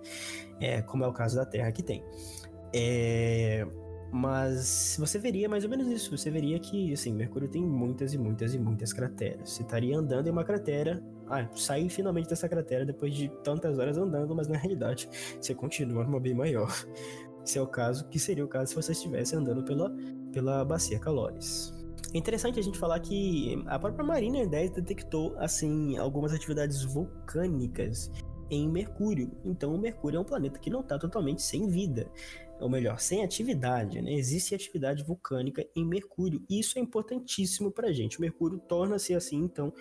é, 0.60 0.82
como 0.82 1.04
é 1.04 1.08
o 1.08 1.14
caso 1.14 1.36
da 1.36 1.46
Terra 1.46 1.72
que 1.72 1.82
tem. 1.82 2.04
É, 2.74 3.66
mas 4.12 4.96
você 5.00 5.20
veria 5.20 5.50
mais 5.50 5.64
ou 5.64 5.70
menos 5.70 5.88
isso. 5.88 6.18
Você 6.18 6.30
veria 6.30 6.60
que, 6.60 6.94
assim, 6.94 7.14
Mercúrio 7.14 7.50
tem 7.50 7.62
muitas 7.62 8.14
e 8.14 8.18
muitas 8.18 8.54
e 8.54 8.60
muitas 8.60 8.94
crateras. 8.94 9.52
Você 9.52 9.64
estaria 9.64 9.98
andando 9.98 10.28
em 10.28 10.32
uma 10.32 10.44
cratera. 10.44 11.04
Ah, 11.28 11.48
saí 11.56 11.90
finalmente 11.90 12.30
dessa 12.30 12.48
cratera 12.48 12.86
depois 12.86 13.14
de 13.14 13.30
tantas 13.44 13.80
horas 13.80 13.98
andando, 13.98 14.36
mas 14.36 14.48
na 14.48 14.58
realidade 14.58 15.10
você 15.40 15.56
continua 15.56 16.04
numa 16.04 16.20
bem 16.20 16.34
maior. 16.34 16.72
Esse 17.44 17.60
é 17.60 17.62
o 17.62 17.68
caso, 17.68 18.08
que 18.08 18.20
seria 18.20 18.44
o 18.44 18.48
caso 18.48 18.70
se 18.70 18.76
você 18.76 18.92
estivesse 18.92 19.36
andando 19.36 19.64
pela, 19.64 19.96
pela 20.32 20.66
bacia 20.66 21.00
Calores. 21.00 21.74
É 22.14 22.18
interessante 22.18 22.60
a 22.60 22.64
gente 22.64 22.78
falar 22.78 23.00
que 23.00 23.62
a 23.68 23.78
própria 23.78 24.06
Mariner 24.06 24.48
10 24.48 24.72
detectou, 24.72 25.36
assim, 25.38 25.98
algumas 25.98 26.34
atividades 26.34 26.84
vulcânicas 26.84 28.12
em 28.50 28.70
Mercúrio. 28.70 29.32
Então, 29.44 29.74
o 29.74 29.78
Mercúrio 29.78 30.18
é 30.18 30.20
um 30.20 30.24
planeta 30.24 30.60
que 30.60 30.70
não 30.70 30.82
está 30.82 30.98
totalmente 30.98 31.42
sem 31.42 31.68
vida 31.68 32.10
ou 32.60 32.70
melhor, 32.70 33.00
sem 33.00 33.24
atividade, 33.24 34.02
né? 34.02 34.14
Existe 34.14 34.56
atividade 34.56 35.04
vulcânica 35.04 35.66
em 35.76 35.86
Mercúrio. 35.86 36.44
E 36.50 36.60
isso 36.60 36.80
é 36.80 36.82
importantíssimo 36.82 37.72
para 37.72 37.90
a 37.90 37.92
gente. 37.92 38.22
Mercúrio 38.22 38.60
torna-se, 38.60 39.14
assim, 39.14 39.38
então, 39.38 39.74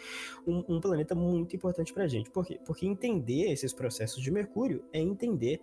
um, 0.47 0.65
um 0.69 0.81
planeta 0.81 1.15
muito 1.15 1.55
importante 1.55 1.93
para 1.93 2.05
a 2.05 2.09
gente. 2.09 2.31
Por 2.31 2.45
quê? 2.45 2.59
Porque 2.65 2.87
entender 2.87 3.51
esses 3.53 3.73
processos 3.73 4.23
de 4.23 4.31
Mercúrio 4.31 4.85
é 4.93 5.01
entender 5.01 5.61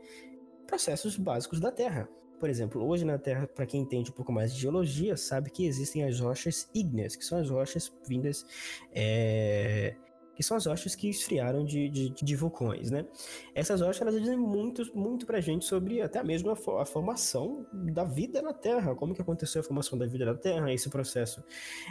processos 0.66 1.18
básicos 1.18 1.60
da 1.60 1.72
Terra. 1.72 2.08
Por 2.40 2.50
exemplo, 2.50 2.84
hoje 2.84 3.06
na 3.06 3.20
Terra, 3.20 3.46
para 3.46 3.68
quem 3.68 3.82
entende 3.82 4.10
um 4.10 4.14
pouco 4.14 4.32
mais 4.32 4.54
de 4.54 4.60
geologia, 4.60 5.16
sabe 5.16 5.52
que 5.52 5.66
existem 5.66 6.04
as 6.06 6.20
rochas 6.20 6.68
ígneas, 6.74 7.16
que 7.16 7.24
são 7.24 7.38
as 7.38 7.50
rochas 7.50 7.94
vindas 8.08 8.44
é, 8.92 9.96
que 10.36 10.44
são 10.44 10.58
as 10.58 10.66
rochas 10.66 10.96
que 10.96 11.10
esfriaram 11.10 11.64
de, 11.64 11.90
de, 11.90 12.10
de 12.10 12.36
vulcões, 12.36 12.90
né? 12.90 13.06
Essas 13.54 13.82
rochas, 13.82 14.02
elas 14.02 14.20
dizem 14.20 14.38
muito, 14.38 14.84
muito 14.96 15.26
pra 15.26 15.40
gente 15.42 15.66
sobre 15.66 16.02
até 16.02 16.24
mesmo 16.24 16.50
a, 16.50 16.82
a, 16.82 16.86
formação 16.86 17.66
da 17.72 18.04
vida 18.04 18.42
na 18.42 18.54
Terra, 18.54 18.96
como 18.96 19.14
que 19.14 19.22
aconteceu 19.22 19.62
a 19.62 19.64
formação 19.64 19.98
da 19.98 20.06
vida 20.06 20.26
na 20.26 20.36
Terra, 20.36 20.72
esse 20.74 20.90
processo 20.90 21.44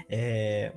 é, 0.08 0.72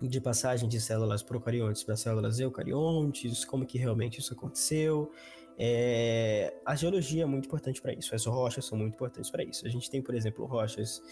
de 0.00 0.20
passagem 0.20 0.68
de 0.68 0.80
células 0.80 1.22
procariontes 1.22 1.82
para 1.82 1.96
células 1.96 2.38
eucariontes, 2.38 3.44
como 3.44 3.64
que 3.64 3.78
realmente 3.78 4.20
isso 4.20 4.34
aconteceu, 4.34 5.10
é, 5.58 6.54
a 6.64 6.74
geologia 6.74 7.22
é 7.22 7.26
muito 7.26 7.46
importante 7.46 7.80
para 7.80 7.92
isso, 7.92 8.14
as 8.14 8.26
rochas 8.26 8.64
são 8.64 8.76
muito 8.76 8.94
importantes 8.94 9.30
para 9.30 9.42
isso. 9.42 9.66
A 9.66 9.70
gente 9.70 9.90
tem, 9.90 10.02
por 10.02 10.14
exemplo, 10.14 10.44
rochas 10.44 11.02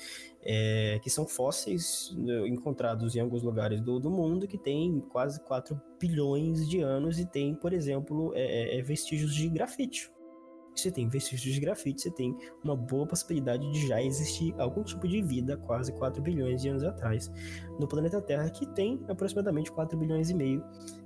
é, 0.43 1.01
que 1.03 1.09
são 1.09 1.27
fósseis 1.27 2.15
né, 2.17 2.47
encontrados 2.49 3.17
em 3.17 3.21
alguns 3.21 3.43
lugares 3.43 3.81
do, 3.81 3.99
do, 3.99 4.11
mundo 4.11 4.47
que 4.47 4.59
têm 4.59 5.01
quase 5.01 5.41
4 5.41 5.81
bilhões 5.99 6.69
de 6.69 6.81
anos 6.81 7.19
e 7.19 7.27
tem, 7.27 7.55
por 7.55 7.73
exemplo, 7.73 8.33
é, 8.35 8.79
é 8.79 8.83
vestígios 8.83 9.35
de 9.35 9.49
grafite 9.49 10.14
você 10.81 10.91
tem 10.91 11.09
vestígios 11.09 11.55
de 11.55 11.61
grafite, 11.61 12.03
você 12.03 12.11
tem 12.11 12.37
uma 12.63 12.77
boa 12.77 13.07
possibilidade 13.07 13.71
de 13.71 13.87
já 13.87 14.03
existir 14.03 14.55
algum 14.59 14.83
tipo 14.83 15.07
de 15.07 15.23
vida 15.23 15.57
quase 15.57 15.93
4 15.93 16.23
bilhões 16.23 16.63
de 16.63 16.69
anos 16.69 16.85
atrás 16.85 17.31
no 17.79 17.87
planeta 17.87 18.21
Terra, 18.21 18.49
que 18.51 18.67
tem 18.67 19.05
aproximadamente 19.09 19.71
4 19.73 19.97
bilhões 19.99 20.31
e 20.31 20.35
meio 20.35 20.65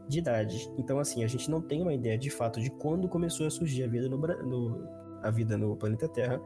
de 0.08 0.18
idade. 0.18 0.70
Então, 0.78 0.98
assim, 0.98 1.22
a 1.22 1.26
gente 1.26 1.50
não 1.50 1.60
tem 1.60 1.82
uma 1.82 1.92
ideia 1.92 2.16
de 2.16 2.30
fato 2.30 2.60
de 2.60 2.70
quando 2.70 3.08
começou 3.08 3.46
a 3.46 3.50
surgir 3.50 3.84
a 3.84 3.88
vida 3.88 4.08
no, 4.08 4.16
no 4.16 4.88
a 5.22 5.30
vida 5.30 5.58
no 5.58 5.76
planeta 5.76 6.08
Terra, 6.08 6.40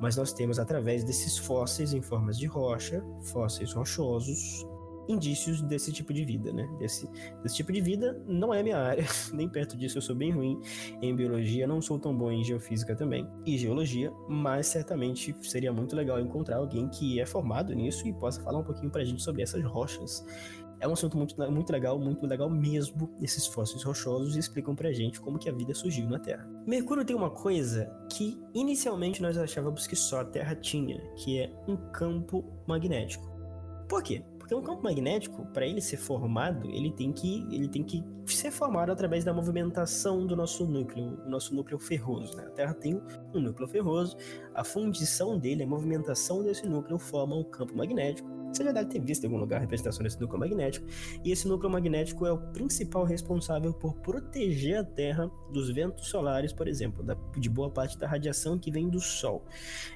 mas 0.00 0.16
nós 0.16 0.32
temos 0.32 0.58
através 0.58 1.04
desses 1.04 1.36
fósseis 1.36 1.92
em 1.92 2.00
formas 2.00 2.38
de 2.38 2.46
rocha, 2.46 3.02
fósseis 3.22 3.72
rochosos, 3.72 4.64
indícios 5.08 5.62
desse 5.62 5.92
tipo 5.92 6.12
de 6.12 6.24
vida, 6.24 6.52
né? 6.52 6.68
Desse, 6.78 7.08
desse 7.42 7.56
tipo 7.56 7.72
de 7.72 7.80
vida 7.80 8.20
não 8.26 8.52
é 8.52 8.62
minha 8.62 8.78
área, 8.78 9.04
nem 9.32 9.48
perto 9.48 9.76
disso 9.76 9.98
eu 9.98 10.02
sou 10.02 10.14
bem 10.14 10.30
ruim 10.30 10.60
em 11.02 11.14
biologia, 11.14 11.66
não 11.66 11.80
sou 11.80 11.98
tão 11.98 12.16
bom 12.16 12.30
em 12.30 12.42
geofísica 12.44 12.94
também 12.94 13.28
e 13.46 13.56
geologia, 13.58 14.12
mas 14.28 14.66
certamente 14.66 15.34
seria 15.42 15.72
muito 15.72 15.94
legal 15.94 16.20
encontrar 16.20 16.56
alguém 16.56 16.88
que 16.88 17.20
é 17.20 17.26
formado 17.26 17.74
nisso 17.74 18.06
e 18.06 18.12
possa 18.12 18.42
falar 18.42 18.58
um 18.58 18.64
pouquinho 18.64 18.90
pra 18.90 19.04
gente 19.04 19.22
sobre 19.22 19.42
essas 19.42 19.62
rochas. 19.64 20.24
É 20.80 20.88
um 20.88 20.92
assunto 20.92 21.16
muito, 21.16 21.34
muito 21.50 21.72
legal, 21.72 21.98
muito 21.98 22.26
legal 22.26 22.50
mesmo, 22.50 23.10
esses 23.22 23.46
fósseis 23.46 23.82
rochosos 23.82 24.36
explicam 24.36 24.74
pra 24.74 24.92
gente 24.92 25.20
como 25.20 25.38
que 25.38 25.48
a 25.48 25.52
vida 25.52 25.72
surgiu 25.72 26.08
na 26.08 26.18
Terra. 26.18 26.46
Mercúrio 26.66 27.04
tem 27.04 27.16
uma 27.16 27.30
coisa 27.30 27.90
que 28.12 28.38
inicialmente 28.52 29.22
nós 29.22 29.38
achávamos 29.38 29.86
que 29.86 29.96
só 29.96 30.20
a 30.20 30.24
Terra 30.24 30.54
tinha, 30.54 31.00
que 31.16 31.38
é 31.38 31.50
um 31.66 31.76
campo 31.90 32.44
magnético. 32.66 33.24
Por 33.88 34.02
quê? 34.02 34.22
Porque 34.44 34.54
um 34.54 34.60
campo 34.60 34.82
magnético, 34.82 35.42
para 35.54 35.66
ele 35.66 35.80
ser 35.80 35.96
formado, 35.96 36.70
ele 36.70 36.92
tem 36.92 37.10
que 37.10 37.46
ele 37.50 37.66
tem 37.66 37.82
que 37.82 38.04
ser 38.26 38.50
formado 38.50 38.92
através 38.92 39.24
da 39.24 39.32
movimentação 39.32 40.26
do 40.26 40.36
nosso 40.36 40.66
núcleo, 40.66 41.18
o 41.24 41.30
nosso 41.30 41.54
núcleo 41.54 41.78
ferroso. 41.78 42.36
Né? 42.36 42.44
A 42.44 42.50
Terra 42.50 42.74
tem 42.74 43.00
um 43.32 43.40
núcleo 43.40 43.66
ferroso, 43.66 44.18
a 44.54 44.62
fundição 44.62 45.38
dele, 45.38 45.62
a 45.62 45.66
movimentação 45.66 46.42
desse 46.42 46.66
núcleo 46.66 46.98
forma 46.98 47.34
um 47.34 47.42
campo 47.42 47.74
magnético. 47.74 48.28
Você 48.52 48.62
já 48.62 48.72
deve 48.72 48.90
ter 48.90 49.00
visto 49.00 49.24
em 49.24 49.28
algum 49.28 49.38
lugar 49.38 49.56
a 49.56 49.60
representação 49.60 50.02
desse 50.02 50.20
núcleo 50.20 50.38
magnético. 50.38 50.86
E 51.24 51.32
esse 51.32 51.48
núcleo 51.48 51.70
magnético 51.70 52.26
é 52.26 52.32
o 52.32 52.36
principal 52.52 53.04
responsável 53.04 53.72
por 53.72 53.94
proteger 53.94 54.76
a 54.76 54.84
Terra 54.84 55.30
dos 55.50 55.70
ventos 55.70 56.08
solares, 56.08 56.52
por 56.52 56.68
exemplo, 56.68 57.02
da, 57.02 57.16
de 57.34 57.48
boa 57.48 57.70
parte 57.70 57.96
da 57.96 58.06
radiação 58.06 58.58
que 58.58 58.70
vem 58.70 58.90
do 58.90 59.00
Sol. 59.00 59.42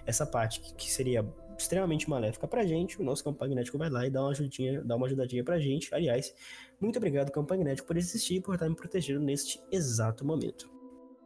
Essa 0.07 0.25
parte 0.25 0.63
que, 0.63 0.75
que 0.75 0.91
seria 0.91 1.23
extremamente 1.59 2.09
maléfica 2.09 2.47
pra 2.47 2.65
gente, 2.65 3.01
o 3.01 3.05
nosso 3.05 3.23
campo 3.25 3.41
magnético 3.41 3.77
vai 3.77 3.91
lá 3.91 4.07
e 4.07 4.11
dá 4.11 4.23
uma 4.23 4.31
ajudinha, 4.31 4.83
dá 4.83 4.97
uma 4.97 5.07
ajudadinha 5.07 5.43
pra 5.43 5.59
gente. 5.59 5.93
Aliás, 5.95 6.35
muito 6.81 6.97
obrigado, 6.97 7.33
campo 7.33 7.53
magnético, 7.53 7.87
por 7.87 7.97
existir 7.97 8.37
e 8.37 8.41
por 8.41 8.55
estar 8.55 8.69
me 8.69 8.77
protegendo 8.77 9.21
neste 9.21 9.61
exato 9.71 10.25
momento. 10.25 10.71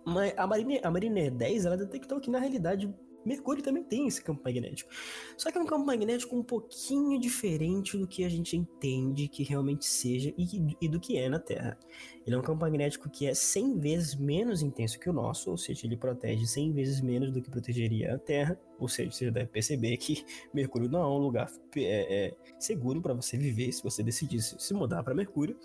Mas 0.05 0.33
a 0.37 0.47
Marine, 0.47 0.81
a 0.83 0.91
Mariner 0.91 1.31
10, 1.31 1.67
ela 1.67 1.77
detectou 1.77 2.21
que 2.21 2.31
na 2.31 2.39
realidade 2.39 2.93
Mercúrio 3.25 3.63
também 3.63 3.83
tem 3.83 4.07
esse 4.07 4.23
campo 4.23 4.43
magnético. 4.45 4.91
Só 5.37 5.51
que 5.51 5.59
é 5.59 5.61
um 5.61 5.67
campo 5.67 5.85
magnético 5.85 6.37
um 6.37 6.43
pouquinho 6.43 7.19
diferente 7.19 7.97
do 7.97 8.07
que 8.07 8.25
a 8.25 8.29
gente 8.29 8.57
entende 8.57 9.29
que 9.29 9.43
realmente 9.43 9.85
seja 9.85 10.33
e, 10.37 10.77
e, 10.81 10.89
do 10.89 11.01
que 11.01 11.17
é 11.17 11.29
na 11.29 11.39
Terra. 11.39 11.79
Ele 12.27 12.37
é 12.37 12.39
um 12.39 12.43
campo 12.43 12.61
magnético 12.61 13.11
que 13.11 13.27
é 13.27 13.35
100 13.35 13.79
vezes 13.79 14.15
menos 14.15 14.63
intenso 14.63 14.99
que 14.99 15.09
o 15.09 15.13
nosso, 15.13 15.51
ou 15.51 15.57
seja, 15.57 15.87
ele 15.87 15.97
protege 15.97 16.47
100 16.47 16.73
vezes 16.73 17.01
menos 17.01 17.33
do 17.33 17.41
que 17.41 17.51
protegeria 17.51 18.15
a 18.15 18.19
Terra. 18.19 18.59
Ou 18.79 18.89
seja, 18.89 19.11
você 19.11 19.31
deve 19.31 19.47
perceber 19.47 19.97
que 19.97 20.25
Mercúrio 20.53 20.89
não 20.89 21.03
é 21.03 21.07
um 21.07 21.19
lugar 21.19 21.51
é, 21.77 22.27
é, 22.27 22.37
seguro 22.59 23.01
para 23.01 23.15
você 23.15 23.37
viver 23.37 23.73
se 23.73 23.83
você 23.83 24.03
decidisse 24.03 24.57
se 24.59 24.75
mudar 24.75 25.03
para 25.03 25.15
Mercúrio. 25.15 25.57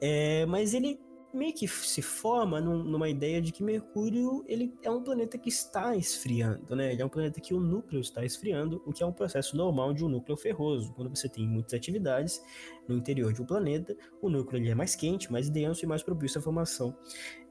É, 0.00 0.44
mas 0.46 0.74
ele 0.74 0.98
meio 1.34 1.52
que 1.52 1.66
se 1.66 2.00
forma 2.00 2.60
num, 2.60 2.82
numa 2.84 3.08
ideia 3.08 3.42
de 3.42 3.52
que 3.52 3.62
Mercúrio 3.62 4.44
ele 4.46 4.72
é 4.82 4.90
um 4.90 5.02
planeta 5.02 5.36
que 5.36 5.48
está 5.48 5.96
esfriando, 5.96 6.74
né? 6.76 6.92
Ele 6.92 7.02
é 7.02 7.04
um 7.04 7.08
planeta 7.08 7.40
que 7.40 7.52
o 7.52 7.60
núcleo 7.60 8.00
está 8.00 8.24
esfriando, 8.24 8.82
o 8.86 8.92
que 8.92 9.02
é 9.02 9.06
um 9.06 9.12
processo 9.12 9.56
normal 9.56 9.92
de 9.92 10.04
um 10.04 10.08
núcleo 10.08 10.36
ferroso. 10.36 10.92
Quando 10.94 11.14
você 11.14 11.28
tem 11.28 11.46
muitas 11.46 11.74
atividades 11.74 12.42
no 12.88 12.96
interior 12.96 13.32
de 13.32 13.42
um 13.42 13.46
planeta, 13.46 13.96
o 14.22 14.30
núcleo 14.30 14.62
ele 14.62 14.70
é 14.70 14.74
mais 14.74 14.94
quente, 14.94 15.30
mais 15.32 15.50
denso 15.50 15.84
e 15.84 15.88
mais 15.88 16.02
propício 16.02 16.38
à 16.38 16.42
formação 16.42 16.96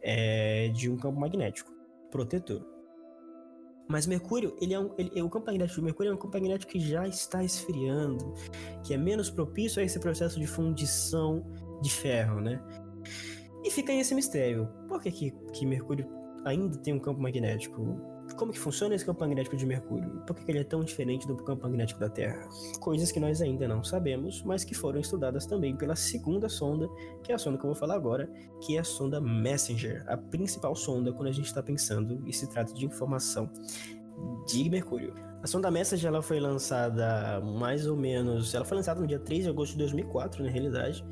é, 0.01 0.69
de 0.69 0.89
um 0.89 0.97
campo 0.97 1.19
magnético 1.19 1.71
protetor. 2.09 2.73
Mas 3.87 4.07
Mercúrio, 4.07 4.55
ele 4.61 4.73
é 4.73 4.79
um, 4.79 4.93
ele, 4.97 5.21
o 5.21 5.29
campo 5.29 5.47
magnético 5.47 5.79
de 5.79 5.85
Mercúrio 5.85 6.11
é 6.11 6.13
um 6.13 6.17
campo 6.17 6.33
magnético 6.33 6.71
que 6.71 6.79
já 6.79 7.07
está 7.07 7.43
esfriando, 7.43 8.33
que 8.83 8.93
é 8.93 8.97
menos 8.97 9.29
propício 9.29 9.81
a 9.81 9.85
esse 9.85 9.99
processo 9.99 10.39
de 10.39 10.47
fundição 10.47 11.45
de 11.81 11.91
ferro, 11.91 12.39
né? 12.39 12.61
E 13.63 13.71
fica 13.71 13.91
aí 13.91 13.99
esse 13.99 14.13
mistério. 14.13 14.67
Por 14.87 15.01
que, 15.01 15.11
que, 15.11 15.31
que 15.53 15.65
Mercúrio 15.65 16.05
ainda 16.45 16.77
tem 16.77 16.93
um 16.93 16.99
campo 16.99 17.21
magnético? 17.21 18.13
Como 18.35 18.51
que 18.51 18.59
funciona 18.59 18.95
esse 18.95 19.05
campo 19.05 19.21
magnético 19.21 19.55
de 19.55 19.65
Mercúrio? 19.65 20.21
Por 20.25 20.35
que, 20.35 20.43
que 20.43 20.51
ele 20.51 20.59
é 20.59 20.63
tão 20.63 20.83
diferente 20.83 21.27
do 21.27 21.35
campo 21.37 21.63
magnético 21.63 21.99
da 21.99 22.09
Terra? 22.09 22.47
Coisas 22.79 23.11
que 23.11 23.19
nós 23.19 23.41
ainda 23.41 23.67
não 23.67 23.83
sabemos, 23.83 24.41
mas 24.43 24.63
que 24.63 24.73
foram 24.73 24.99
estudadas 24.99 25.45
também 25.45 25.75
pela 25.75 25.95
segunda 25.95 26.49
sonda, 26.49 26.89
que 27.23 27.31
é 27.31 27.35
a 27.35 27.37
sonda 27.37 27.57
que 27.57 27.63
eu 27.63 27.69
vou 27.69 27.75
falar 27.75 27.95
agora, 27.95 28.29
que 28.61 28.75
é 28.75 28.79
a 28.79 28.83
sonda 28.83 29.21
Messenger, 29.21 30.03
a 30.07 30.17
principal 30.17 30.75
sonda 30.75 31.13
quando 31.13 31.27
a 31.29 31.31
gente 31.31 31.45
está 31.45 31.61
pensando 31.61 32.23
e 32.27 32.33
se 32.33 32.47
trata 32.49 32.73
de 32.73 32.85
informação 32.85 33.49
de 34.47 34.69
Mercúrio. 34.69 35.13
A 35.41 35.47
sonda 35.47 35.69
Messenger 35.69 36.07
ela 36.07 36.21
foi 36.21 36.39
lançada 36.39 37.41
mais 37.41 37.85
ou 37.85 37.97
menos. 37.97 38.53
Ela 38.55 38.63
foi 38.63 38.77
lançada 38.77 39.01
no 39.01 39.05
dia 39.05 39.19
3 39.19 39.43
de 39.43 39.49
agosto 39.49 39.73
de 39.73 39.79
2004, 39.79 40.41
na 40.41 40.49
realidade. 40.49 41.05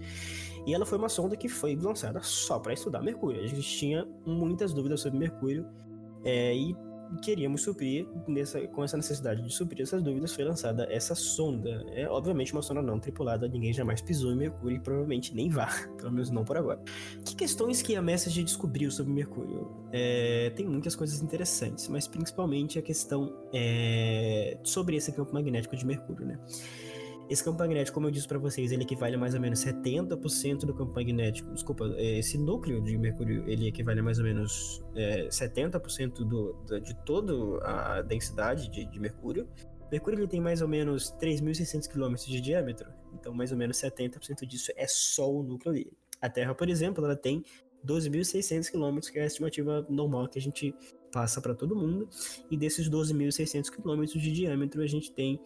E 0.66 0.74
ela 0.74 0.86
foi 0.86 0.97
uma 0.97 1.09
sonda 1.09 1.36
que 1.36 1.49
foi 1.49 1.76
lançada 1.76 2.22
só 2.22 2.59
para 2.59 2.74
estudar 2.74 3.01
Mercúrio. 3.01 3.41
A 3.41 3.47
gente 3.47 3.62
tinha 3.62 4.07
muitas 4.26 4.74
dúvidas 4.74 5.01
sobre 5.01 5.18
Mercúrio 5.18 5.66
é, 6.24 6.55
e 6.55 6.76
queríamos 7.20 7.64
suprir, 7.64 8.07
nessa, 8.28 8.66
com 8.68 8.84
essa 8.84 8.95
necessidade 8.95 9.41
de 9.41 9.53
suprir 9.53 9.82
essas 9.82 10.01
dúvidas, 10.01 10.34
foi 10.34 10.45
lançada 10.45 10.88
essa 10.89 11.16
sonda. 11.16 11.84
É 11.91 12.07
obviamente 12.07 12.53
uma 12.53 12.62
sonda 12.62 12.82
não 12.82 12.99
tripulada, 12.99 13.47
ninguém 13.47 13.74
jamais 13.74 14.01
pisou 14.01 14.32
em 14.32 14.36
Mercúrio 14.36 14.78
e 14.78 14.80
provavelmente 14.80 15.36
nem 15.36 15.49
vá, 15.49 15.68
pelo 15.97 16.12
menos 16.12 16.30
não 16.30 16.45
por 16.45 16.57
agora. 16.57 16.82
Que 17.26 17.36
questões 17.36 17.82
que 17.82 17.95
a 17.95 18.01
Message 18.01 18.43
descobriu 18.43 18.89
sobre 18.91 19.12
Mercúrio? 19.12 19.70
É, 19.91 20.51
tem 20.55 20.66
muitas 20.66 20.95
coisas 20.95 21.22
interessantes, 21.22 21.88
mas 21.88 22.07
principalmente 22.07 22.80
a 22.80 22.82
questão 22.82 23.36
é, 23.53 24.57
sobre 24.64 24.95
esse 24.95 25.12
campo 25.12 25.34
magnético 25.34 25.76
de 25.76 25.86
Mercúrio, 25.86 26.26
né? 26.26 26.39
Esse 27.32 27.45
campo 27.45 27.59
magnético, 27.59 27.93
como 27.93 28.07
eu 28.07 28.11
disse 28.11 28.27
para 28.27 28.38
vocês, 28.38 28.73
ele 28.73 28.84
equivale 28.84 29.15
a 29.15 29.17
mais 29.17 29.34
ou 29.34 29.39
menos 29.39 29.63
70% 29.63 30.65
do 30.65 30.73
campo 30.73 30.93
magnético. 30.93 31.49
Desculpa, 31.53 31.86
é, 31.95 32.19
esse 32.19 32.38
núcleo 32.38 32.82
de 32.82 32.97
Mercúrio, 32.97 33.47
ele 33.47 33.69
equivale 33.69 34.01
a 34.01 34.03
mais 34.03 34.19
ou 34.19 34.25
menos 34.25 34.84
é, 34.93 35.29
70% 35.29 36.25
do, 36.25 36.53
de 36.82 36.93
toda 37.05 37.34
a 37.65 38.01
densidade 38.01 38.69
de, 38.69 38.84
de 38.84 38.99
Mercúrio. 38.99 39.47
Mercúrio 39.89 40.19
ele 40.19 40.27
tem 40.27 40.41
mais 40.41 40.61
ou 40.61 40.67
menos 40.67 41.15
3.600 41.21 41.88
km 41.88 42.15
de 42.15 42.41
diâmetro, 42.41 42.91
então 43.13 43.34
mais 43.34 43.53
ou 43.53 43.57
menos 43.57 43.77
70% 43.77 44.45
disso 44.45 44.73
é 44.75 44.86
só 44.86 45.34
o 45.34 45.41
núcleo 45.41 45.73
dele. 45.73 45.93
A 46.21 46.29
Terra, 46.29 46.53
por 46.53 46.67
exemplo, 46.67 47.05
ela 47.05 47.15
tem 47.15 47.45
12.600 47.86 48.71
km, 48.71 48.99
que 49.11 49.19
é 49.19 49.23
a 49.23 49.25
estimativa 49.25 49.86
normal 49.89 50.27
que 50.27 50.38
a 50.38 50.41
gente 50.41 50.73
passa 51.11 51.41
para 51.41 51.53
todo 51.53 51.75
mundo. 51.75 52.07
E 52.49 52.57
desses 52.57 52.89
12.600 52.89 53.69
km 53.69 54.03
de 54.05 54.32
diâmetro, 54.32 54.82
a 54.82 54.88
gente 54.88 55.11
tem 55.11 55.39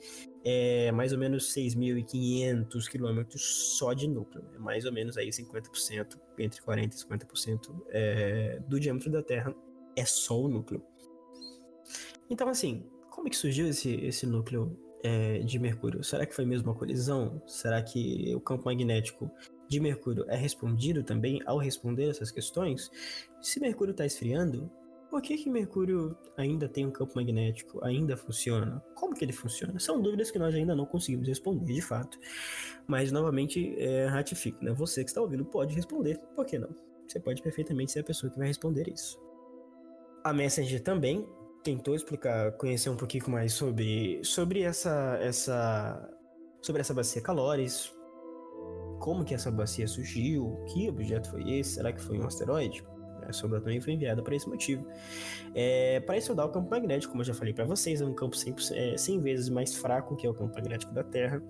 é, 0.44 0.92
mais 0.92 1.12
ou 1.12 1.18
menos 1.18 1.54
6.500 1.54 2.88
km 2.88 3.24
só 3.36 3.94
de 3.94 4.08
núcleo. 4.08 4.46
É 4.54 4.60
mais 4.60 4.86
ou 4.86 4.94
menos 4.94 5.18
aí 5.18 5.30
50%, 5.30 6.18
entre 6.38 6.62
40% 6.62 6.94
e 6.94 7.26
50% 7.26 7.82
é, 7.90 8.60
do 8.68 8.80
diâmetro 8.80 9.12
da 9.12 9.24
Terra 9.24 9.56
é 9.96 10.06
só 10.06 10.40
o 10.40 10.48
núcleo. 10.48 10.84
Então, 12.30 12.50
assim, 12.50 12.84
como 13.10 13.28
é 13.28 13.30
que 13.30 13.38
surgiu 13.38 13.68
esse, 13.68 13.94
esse 14.06 14.26
núcleo 14.26 14.78
é, 15.04 15.40
de 15.40 15.58
Mercúrio? 15.58 16.04
Será 16.04 16.26
que 16.26 16.36
foi 16.36 16.46
mesmo 16.46 16.70
uma 16.70 16.78
colisão? 16.78 17.42
Será 17.48 17.82
que 17.82 18.34
o 18.36 18.42
campo 18.42 18.66
magnético 18.66 19.32
de 19.68 19.80
Mercúrio 19.80 20.26
é 20.28 20.36
respondido 20.36 21.04
também 21.04 21.42
ao 21.46 21.58
responder 21.58 22.10
essas 22.10 22.32
questões? 22.32 22.92
Se 23.42 23.60
Mercúrio 23.60 23.92
está 23.92 24.06
esfriando, 24.06 24.72
por 25.10 25.22
que, 25.22 25.38
que 25.38 25.50
Mercúrio 25.50 26.18
ainda 26.36 26.68
tem 26.68 26.86
um 26.86 26.92
campo 26.92 27.14
magnético? 27.16 27.84
Ainda 27.86 28.18
funciona? 28.18 28.84
Como 28.94 29.16
que 29.16 29.24
ele 29.24 29.32
funciona? 29.32 29.80
São 29.80 30.02
dúvidas 30.02 30.30
que 30.30 30.38
nós 30.38 30.54
ainda 30.54 30.76
não 30.76 30.86
conseguimos 30.86 31.28
responder, 31.28 31.74
de 31.74 31.82
fato. 31.82 32.20
Mas, 32.86 33.12
novamente, 33.12 33.76
é, 33.78 34.08
ratifico, 34.08 34.64
né? 34.64 34.74
Você 34.74 35.04
que 35.04 35.10
está 35.10 35.22
ouvindo 35.22 35.46
pode 35.46 35.74
responder, 35.74 36.20
por 36.36 36.46
que 36.46 36.60
não? 36.60 36.70
Você 37.08 37.20
pode 37.20 37.42
perfeitamente 37.42 37.92
ser 37.92 38.00
a 38.00 38.04
pessoa 38.04 38.32
que 38.32 38.38
vai 38.38 38.48
responder 38.48 38.90
isso. 38.90 39.18
A 40.24 40.34
Messenger 40.34 40.82
também 40.82 41.26
tentou 41.64 41.96
explicar, 41.96 42.52
conhecer 42.54 42.90
um 42.90 42.98
pouquinho 42.98 43.30
mais 43.30 43.54
sobre, 43.54 44.20
sobre 44.24 44.64
essa, 44.64 45.18
essa, 45.22 46.10
sobre 46.62 46.82
essa 46.82 46.94
bacia 46.94 47.22
Calores, 47.22 47.95
como 49.00 49.24
que 49.24 49.34
essa 49.34 49.52
bacia 49.52 49.88
surgiu, 49.88 50.64
que 50.68 50.90
objeto 50.90 51.30
foi 51.30 51.60
esse, 51.60 51.76
será 51.76 51.92
que 51.92 52.02
foi 52.02 52.20
um 52.20 52.26
asteroide? 52.26 52.84
A 53.28 53.34
sonda 53.34 53.60
também 53.60 53.82
foi 53.82 53.94
enviada 53.94 54.22
para 54.22 54.36
esse 54.36 54.48
motivo. 54.48 54.86
É, 55.54 56.00
para 56.02 56.18
estudar 56.18 56.46
o 56.46 56.50
campo 56.50 56.70
magnético, 56.70 57.12
como 57.12 57.22
eu 57.22 57.26
já 57.26 57.34
falei 57.34 57.54
para 57.54 57.66
vocês, 57.66 58.02
é 58.02 58.06
um 58.06 58.14
campo 58.14 58.36
100, 58.36 58.56
é, 58.74 58.98
100 58.98 59.20
vezes 59.20 59.50
mais 59.50 59.76
fraco 59.76 60.16
que 60.16 60.28
é 60.28 60.30
o 60.30 60.34
campo 60.34 60.54
magnético 60.54 60.94
da 60.94 61.04
Terra, 61.04 61.42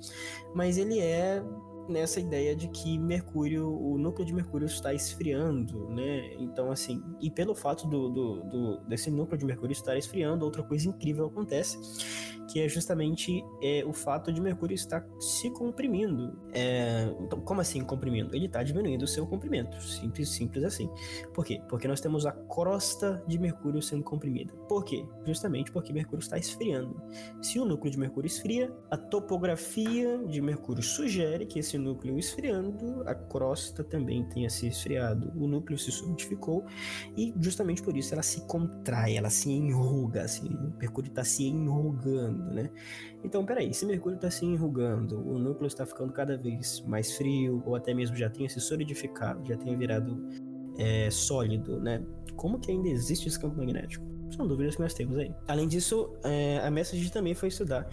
mas 0.54 0.78
ele 0.78 1.00
é 1.00 1.44
nessa 1.88 2.20
ideia 2.20 2.56
de 2.56 2.68
que 2.70 2.98
Mercúrio, 2.98 3.70
o 3.70 3.98
núcleo 3.98 4.26
de 4.26 4.34
Mercúrio 4.34 4.66
está 4.66 4.94
esfriando, 4.94 5.88
né? 5.90 6.34
Então, 6.40 6.72
assim, 6.72 7.04
e 7.22 7.30
pelo 7.30 7.54
fato 7.54 7.88
do, 7.88 8.10
do, 8.10 8.44
do 8.44 8.78
desse 8.88 9.12
núcleo 9.12 9.38
de 9.38 9.46
Mercúrio 9.46 9.72
estar 9.74 9.96
esfriando, 9.96 10.46
outra 10.46 10.64
coisa 10.64 10.88
incrível 10.88 11.28
acontece 11.28 11.78
que 12.56 12.62
é 12.62 12.70
justamente 12.70 13.44
é, 13.62 13.84
o 13.86 13.92
fato 13.92 14.32
de 14.32 14.40
Mercúrio 14.40 14.74
estar 14.74 15.06
se 15.20 15.50
comprimindo. 15.50 16.40
É, 16.54 17.14
então, 17.20 17.42
como 17.42 17.60
assim 17.60 17.84
comprimindo? 17.84 18.34
Ele 18.34 18.46
está 18.46 18.64
diminuindo 18.64 19.04
o 19.04 19.08
seu 19.10 19.28
comprimento, 19.28 19.84
simples, 19.84 20.30
simples 20.30 20.64
assim. 20.64 20.90
Por 21.34 21.44
quê? 21.44 21.62
Porque 21.68 21.86
nós 21.86 22.00
temos 22.00 22.26
a 22.26 22.32
crosta 22.32 23.22
de 23.28 23.38
Mercúrio 23.38 23.82
sendo 23.82 24.06
comprimida. 24.06 24.54
Por 24.70 24.86
quê? 24.86 25.06
Justamente 25.26 25.70
porque 25.70 25.92
Mercúrio 25.92 26.24
está 26.24 26.38
esfriando. 26.38 26.96
Se 27.42 27.60
o 27.60 27.66
núcleo 27.66 27.92
de 27.92 28.00
Mercúrio 28.00 28.28
esfria, 28.28 28.74
a 28.90 28.96
topografia 28.96 30.18
de 30.20 30.40
Mercúrio 30.40 30.82
sugere 30.82 31.46
que 31.46 31.60
esse 31.60 31.78
núcleo 31.78 32.18
esfriando, 32.18 33.04
a 33.06 33.14
crosta 33.14 33.84
também 33.84 34.24
tenha 34.30 34.50
se 34.50 34.66
esfriado, 34.66 35.30
o 35.36 35.46
núcleo 35.46 35.78
se 35.78 35.92
solidificou 35.92 36.66
e 37.18 37.34
justamente 37.38 37.84
por 37.84 37.98
isso 37.98 38.14
ela 38.14 38.24
se 38.24 38.48
contrai, 38.48 39.18
ela 39.18 39.30
se 39.30 39.52
enruga, 39.52 40.22
assim, 40.22 40.58
Mercúrio 40.80 41.10
está 41.10 41.26
se 41.26 41.44
enrugando 41.44 42.45
né? 42.54 42.70
Então, 43.24 43.46
peraí, 43.46 43.74
se 43.74 43.86
Mercúrio 43.86 44.16
está 44.16 44.30
se 44.30 44.46
enrugando, 44.46 45.20
o 45.20 45.38
núcleo 45.40 45.68
está 45.68 45.86
ficando 45.86 46.14
cada 46.14 46.38
vez 46.38 46.82
mais 46.88 47.16
frio, 47.16 47.64
ou 47.66 47.76
até 47.76 47.94
mesmo 47.94 48.16
já 48.16 48.30
tenha 48.30 48.50
se 48.50 48.60
solidificado, 48.60 49.46
já 49.46 49.58
tenha 49.58 49.78
virado 49.78 50.30
é, 50.78 51.10
sólido, 51.10 51.80
né? 51.80 52.04
Como 52.36 52.60
que 52.60 52.72
ainda 52.72 52.90
existe 52.90 53.28
esse 53.28 53.40
campo 53.40 53.58
magnético? 53.58 54.06
São 54.36 54.48
dúvidas 54.48 54.76
que 54.76 54.82
nós 54.82 54.94
temos 54.94 55.18
aí. 55.18 55.34
Além 55.48 55.68
disso, 55.68 56.12
é, 56.24 56.60
a 56.60 56.70
Message 56.70 57.12
também 57.12 57.34
foi 57.34 57.50
estudar 57.50 57.88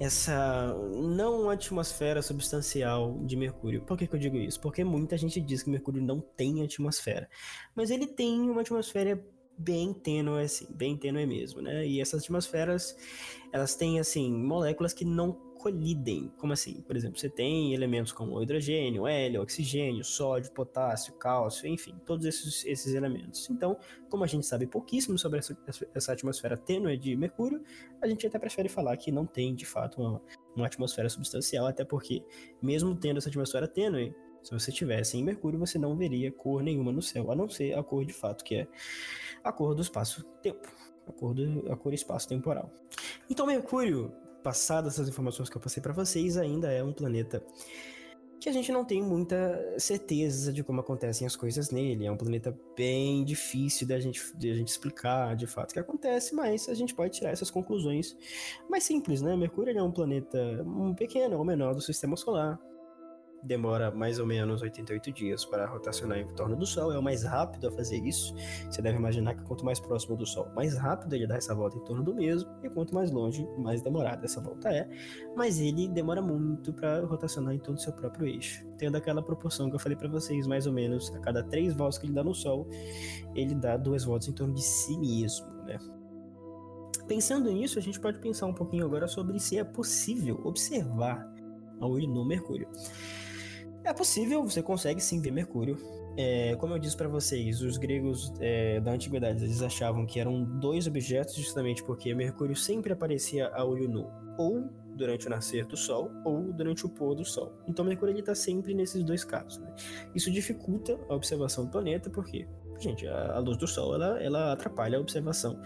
essa 0.00 0.74
não 0.96 1.50
atmosfera 1.50 2.22
substancial 2.22 3.18
de 3.26 3.36
Mercúrio. 3.36 3.82
Por 3.82 3.98
que, 3.98 4.06
que 4.06 4.14
eu 4.14 4.18
digo 4.18 4.38
isso? 4.38 4.58
Porque 4.58 4.82
muita 4.82 5.16
gente 5.18 5.38
diz 5.42 5.62
que 5.62 5.68
Mercúrio 5.68 6.02
não 6.02 6.20
tem 6.20 6.64
atmosfera. 6.64 7.28
Mas 7.74 7.90
ele 7.90 8.06
tem 8.06 8.40
uma 8.48 8.62
atmosfera 8.62 9.22
bem 9.58 9.92
tênue, 9.92 10.42
assim, 10.42 10.66
bem 10.70 10.96
tênue 10.96 11.26
mesmo, 11.26 11.60
né? 11.60 11.86
E 11.86 12.00
essas 12.00 12.22
atmosferas, 12.22 12.96
elas 13.52 13.74
têm, 13.74 14.00
assim, 14.00 14.32
moléculas 14.32 14.92
que 14.92 15.04
não 15.04 15.32
colidem. 15.60 16.32
Como 16.38 16.54
assim? 16.54 16.80
Por 16.82 16.96
exemplo, 16.96 17.18
você 17.18 17.28
tem 17.28 17.74
elementos 17.74 18.12
como 18.12 18.42
hidrogênio, 18.42 19.06
hélio, 19.06 19.42
oxigênio, 19.42 20.02
sódio, 20.02 20.50
potássio, 20.52 21.12
cálcio, 21.14 21.68
enfim, 21.68 21.94
todos 22.06 22.24
esses, 22.24 22.64
esses 22.64 22.94
elementos. 22.94 23.50
Então, 23.50 23.76
como 24.08 24.24
a 24.24 24.26
gente 24.26 24.46
sabe 24.46 24.66
pouquíssimo 24.66 25.18
sobre 25.18 25.38
essa, 25.40 25.54
essa 25.94 26.12
atmosfera 26.12 26.56
tênue 26.56 26.96
de 26.96 27.14
Mercúrio, 27.14 27.62
a 28.00 28.08
gente 28.08 28.26
até 28.26 28.38
prefere 28.38 28.70
falar 28.70 28.96
que 28.96 29.12
não 29.12 29.26
tem, 29.26 29.54
de 29.54 29.66
fato, 29.66 30.00
uma, 30.00 30.22
uma 30.56 30.66
atmosfera 30.66 31.10
substancial, 31.10 31.66
até 31.66 31.84
porque, 31.84 32.24
mesmo 32.62 32.94
tendo 32.96 33.18
essa 33.18 33.28
atmosfera 33.28 33.68
tênue, 33.68 34.14
Se 34.42 34.52
você 34.52 34.72
tivesse 34.72 35.18
em 35.18 35.22
Mercúrio, 35.24 35.58
você 35.58 35.78
não 35.78 35.96
veria 35.96 36.32
cor 36.32 36.62
nenhuma 36.62 36.90
no 36.90 37.02
céu, 37.02 37.30
a 37.30 37.36
não 37.36 37.48
ser 37.48 37.76
a 37.76 37.82
cor 37.82 38.04
de 38.04 38.12
fato, 38.12 38.42
que 38.42 38.54
é 38.54 38.68
a 39.44 39.52
cor 39.52 39.74
do 39.74 39.82
espaço-tempo, 39.82 40.68
a 41.10 41.12
cor 41.12 41.34
do 41.34 41.70
a 41.70 41.76
cor 41.76 41.92
espaço-temporal. 41.92 42.70
Então 43.28 43.46
Mercúrio, 43.46 44.12
passadas 44.42 44.94
essas 44.94 45.08
informações 45.08 45.48
que 45.48 45.56
eu 45.56 45.60
passei 45.60 45.82
para 45.82 45.92
vocês, 45.92 46.36
ainda 46.36 46.72
é 46.72 46.82
um 46.82 46.92
planeta 46.92 47.42
que 48.40 48.48
a 48.48 48.52
gente 48.52 48.72
não 48.72 48.86
tem 48.86 49.02
muita 49.02 49.78
certeza 49.78 50.50
de 50.50 50.64
como 50.64 50.80
acontecem 50.80 51.26
as 51.26 51.36
coisas 51.36 51.70
nele. 51.70 52.06
É 52.06 52.10
um 52.10 52.16
planeta 52.16 52.58
bem 52.74 53.22
difícil 53.22 53.86
da 53.86 54.00
gente, 54.00 54.34
de 54.34 54.50
a 54.50 54.54
gente 54.54 54.68
explicar 54.68 55.36
de 55.36 55.46
fato 55.46 55.72
o 55.72 55.74
que 55.74 55.78
acontece, 55.78 56.34
mas 56.34 56.66
a 56.66 56.74
gente 56.74 56.94
pode 56.94 57.18
tirar 57.18 57.30
essas 57.30 57.50
conclusões 57.50 58.16
mais 58.68 58.84
simples, 58.84 59.20
né? 59.20 59.36
Mercúrio 59.36 59.78
é 59.78 59.82
um 59.82 59.92
planeta 59.92 60.64
um 60.64 60.94
pequeno 60.94 61.36
ou 61.36 61.44
menor 61.44 61.74
do 61.74 61.82
sistema 61.82 62.16
solar 62.16 62.58
demora 63.42 63.90
mais 63.90 64.18
ou 64.18 64.26
menos 64.26 64.62
88 64.62 65.12
dias 65.12 65.44
para 65.44 65.66
rotacionar 65.66 66.18
em 66.18 66.26
torno 66.28 66.56
do 66.56 66.66
Sol, 66.66 66.92
é 66.92 66.98
o 66.98 67.02
mais 67.02 67.24
rápido 67.24 67.68
a 67.68 67.72
fazer 67.72 67.96
isso. 68.04 68.34
Você 68.70 68.82
deve 68.82 68.98
imaginar 68.98 69.34
que 69.34 69.42
quanto 69.42 69.64
mais 69.64 69.80
próximo 69.80 70.16
do 70.16 70.26
Sol, 70.26 70.48
mais 70.54 70.76
rápido 70.76 71.14
ele 71.14 71.26
dá 71.26 71.36
essa 71.36 71.54
volta 71.54 71.76
em 71.76 71.84
torno 71.84 72.02
do 72.02 72.14
mesmo, 72.14 72.50
e 72.62 72.68
quanto 72.68 72.94
mais 72.94 73.10
longe, 73.10 73.46
mais 73.58 73.82
demorada 73.82 74.24
essa 74.24 74.40
volta 74.40 74.68
é. 74.68 74.88
Mas 75.36 75.58
ele 75.58 75.88
demora 75.88 76.20
muito 76.20 76.72
para 76.72 77.04
rotacionar 77.06 77.54
em 77.54 77.58
torno 77.58 77.76
do 77.76 77.82
seu 77.82 77.92
próprio 77.92 78.26
eixo, 78.26 78.64
tendo 78.78 78.96
aquela 78.96 79.22
proporção 79.22 79.68
que 79.68 79.76
eu 79.76 79.80
falei 79.80 79.96
para 79.96 80.08
vocês, 80.08 80.46
mais 80.46 80.66
ou 80.66 80.72
menos, 80.72 81.14
a 81.14 81.18
cada 81.20 81.42
três 81.42 81.74
voltas 81.74 81.98
que 81.98 82.06
ele 82.06 82.14
dá 82.14 82.24
no 82.24 82.34
Sol, 82.34 82.68
ele 83.34 83.54
dá 83.54 83.76
duas 83.76 84.04
voltas 84.04 84.28
em 84.28 84.32
torno 84.32 84.54
de 84.54 84.62
si 84.62 84.96
mesmo, 84.98 85.46
né? 85.64 85.78
Pensando 87.06 87.50
nisso, 87.50 87.76
a 87.76 87.82
gente 87.82 87.98
pode 87.98 88.20
pensar 88.20 88.46
um 88.46 88.54
pouquinho 88.54 88.84
agora 88.84 89.08
sobre 89.08 89.40
se 89.40 89.58
é 89.58 89.64
possível 89.64 90.40
observar 90.44 91.28
a 91.80 91.86
olho 91.86 92.06
no 92.06 92.24
Mercúrio. 92.24 92.68
É 93.82 93.92
possível, 93.92 94.44
você 94.44 94.62
consegue 94.62 95.00
sim 95.00 95.20
ver 95.20 95.30
Mercúrio. 95.30 95.78
É, 96.16 96.54
como 96.56 96.74
eu 96.74 96.78
disse 96.78 96.96
para 96.96 97.08
vocês, 97.08 97.62
os 97.62 97.78
gregos 97.78 98.32
é, 98.40 98.80
da 98.80 98.92
antiguidade 98.92 99.42
eles 99.42 99.62
achavam 99.62 100.04
que 100.04 100.20
eram 100.20 100.42
dois 100.44 100.86
objetos 100.86 101.34
justamente 101.34 101.82
porque 101.82 102.14
Mercúrio 102.14 102.54
sempre 102.54 102.92
aparecia 102.92 103.48
a 103.48 103.64
olho 103.64 103.88
nu, 103.88 104.06
ou 104.36 104.68
durante 104.94 105.26
o 105.26 105.30
nascer 105.30 105.64
do 105.64 105.76
Sol 105.76 106.10
ou 106.24 106.52
durante 106.52 106.84
o 106.84 106.88
pôr 106.88 107.14
do 107.14 107.24
Sol. 107.24 107.52
Então 107.66 107.84
Mercúrio 107.84 108.18
está 108.18 108.34
sempre 108.34 108.74
nesses 108.74 109.02
dois 109.02 109.24
casos. 109.24 109.58
Né? 109.58 109.74
Isso 110.14 110.30
dificulta 110.30 110.98
a 111.08 111.14
observação 111.14 111.64
do 111.64 111.70
planeta 111.70 112.10
porque, 112.10 112.46
gente, 112.78 113.06
a, 113.06 113.36
a 113.36 113.38
luz 113.38 113.56
do 113.56 113.66
Sol 113.66 113.94
ela, 113.94 114.22
ela 114.22 114.52
atrapalha 114.52 114.98
a 114.98 115.00
observação 115.00 115.58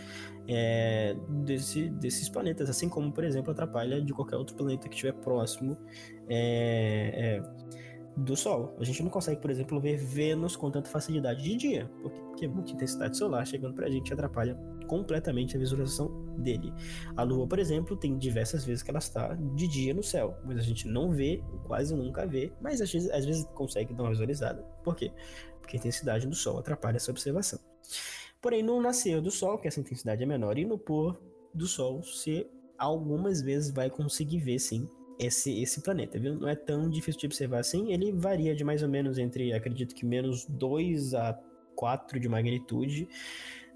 é, 0.46 1.16
desse, 1.44 1.88
desses 1.88 2.28
planetas, 2.28 2.68
assim 2.68 2.88
como, 2.88 3.10
por 3.10 3.24
exemplo, 3.24 3.50
atrapalha 3.50 4.00
de 4.00 4.12
qualquer 4.12 4.36
outro 4.36 4.54
planeta 4.54 4.88
que 4.88 4.94
estiver 4.94 5.14
próximo. 5.14 5.76
É, 6.28 7.40
é 7.42 7.63
do 8.16 8.36
Sol. 8.36 8.76
A 8.78 8.84
gente 8.84 9.02
não 9.02 9.10
consegue, 9.10 9.40
por 9.40 9.50
exemplo, 9.50 9.80
ver 9.80 9.96
Vênus 9.96 10.56
com 10.56 10.70
tanta 10.70 10.88
facilidade 10.88 11.42
de 11.42 11.56
dia, 11.56 11.90
porque, 12.00 12.20
porque 12.20 12.48
muita 12.48 12.72
intensidade 12.72 13.16
solar 13.16 13.46
chegando 13.46 13.74
para 13.74 13.86
a 13.86 13.90
gente 13.90 14.12
atrapalha 14.12 14.54
completamente 14.86 15.56
a 15.56 15.58
visualização 15.58 16.08
dele. 16.38 16.72
A 17.16 17.22
Lua, 17.22 17.46
por 17.46 17.58
exemplo, 17.58 17.96
tem 17.96 18.16
diversas 18.16 18.64
vezes 18.64 18.82
que 18.82 18.90
ela 18.90 18.98
está 18.98 19.34
de 19.34 19.66
dia 19.66 19.94
no 19.94 20.02
céu, 20.02 20.36
mas 20.44 20.58
a 20.58 20.62
gente 20.62 20.86
não 20.86 21.10
vê, 21.10 21.42
quase 21.66 21.94
nunca 21.94 22.26
vê, 22.26 22.52
mas 22.60 22.80
às 22.80 22.92
vezes, 22.92 23.10
às 23.10 23.24
vezes 23.24 23.44
consegue 23.54 23.92
dar 23.94 24.04
uma 24.04 24.10
visualizada. 24.10 24.62
Por 24.82 24.94
quê? 24.94 25.12
Porque 25.60 25.76
a 25.76 25.80
intensidade 25.80 26.26
do 26.26 26.34
Sol 26.34 26.58
atrapalha 26.58 26.96
essa 26.96 27.10
observação. 27.10 27.58
Porém, 28.40 28.62
no 28.62 28.80
nascer 28.80 29.20
do 29.20 29.30
Sol, 29.30 29.58
que 29.58 29.66
essa 29.66 29.80
intensidade 29.80 30.22
é 30.22 30.26
menor, 30.26 30.58
e 30.58 30.64
no 30.64 30.78
pôr 30.78 31.18
do 31.52 31.66
Sol, 31.66 32.02
você 32.02 32.46
algumas 32.78 33.40
vezes 33.40 33.70
vai 33.70 33.88
conseguir 33.88 34.38
ver 34.38 34.58
sim 34.58 34.88
esse, 35.18 35.62
esse 35.62 35.80
planeta, 35.80 36.18
viu? 36.18 36.34
Não 36.34 36.48
é 36.48 36.54
tão 36.54 36.88
difícil 36.88 37.20
de 37.20 37.26
observar 37.26 37.60
assim. 37.60 37.92
Ele 37.92 38.12
varia 38.12 38.54
de 38.54 38.64
mais 38.64 38.82
ou 38.82 38.88
menos 38.88 39.18
entre, 39.18 39.52
acredito 39.52 39.94
que 39.94 40.04
menos 40.04 40.44
2 40.46 41.14
a 41.14 41.38
4 41.74 42.18
de 42.18 42.28
magnitude. 42.28 43.08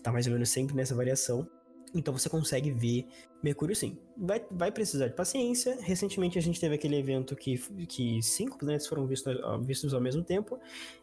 Tá 0.03 0.13
mais 0.13 0.27
ou 0.27 0.33
menos 0.33 0.49
sempre 0.49 0.75
nessa 0.75 0.95
variação. 0.95 1.49
Então 1.95 2.13
você 2.13 2.29
consegue 2.29 2.71
ver 2.71 3.07
Mercúrio 3.43 3.75
sim. 3.75 3.97
Vai, 4.17 4.45
vai 4.51 4.71
precisar 4.71 5.07
de 5.07 5.15
paciência. 5.15 5.79
Recentemente 5.81 6.39
a 6.39 6.43
gente 6.43 6.61
teve 6.61 6.75
aquele 6.75 6.97
evento 6.97 7.35
que, 7.37 7.57
que 7.87 8.21
cinco 8.23 8.59
planetas 8.59 8.87
foram 8.87 9.07
vistos, 9.07 9.35
vistos 9.65 9.95
ao 9.95 10.01
mesmo 10.01 10.23
tempo. 10.23 10.59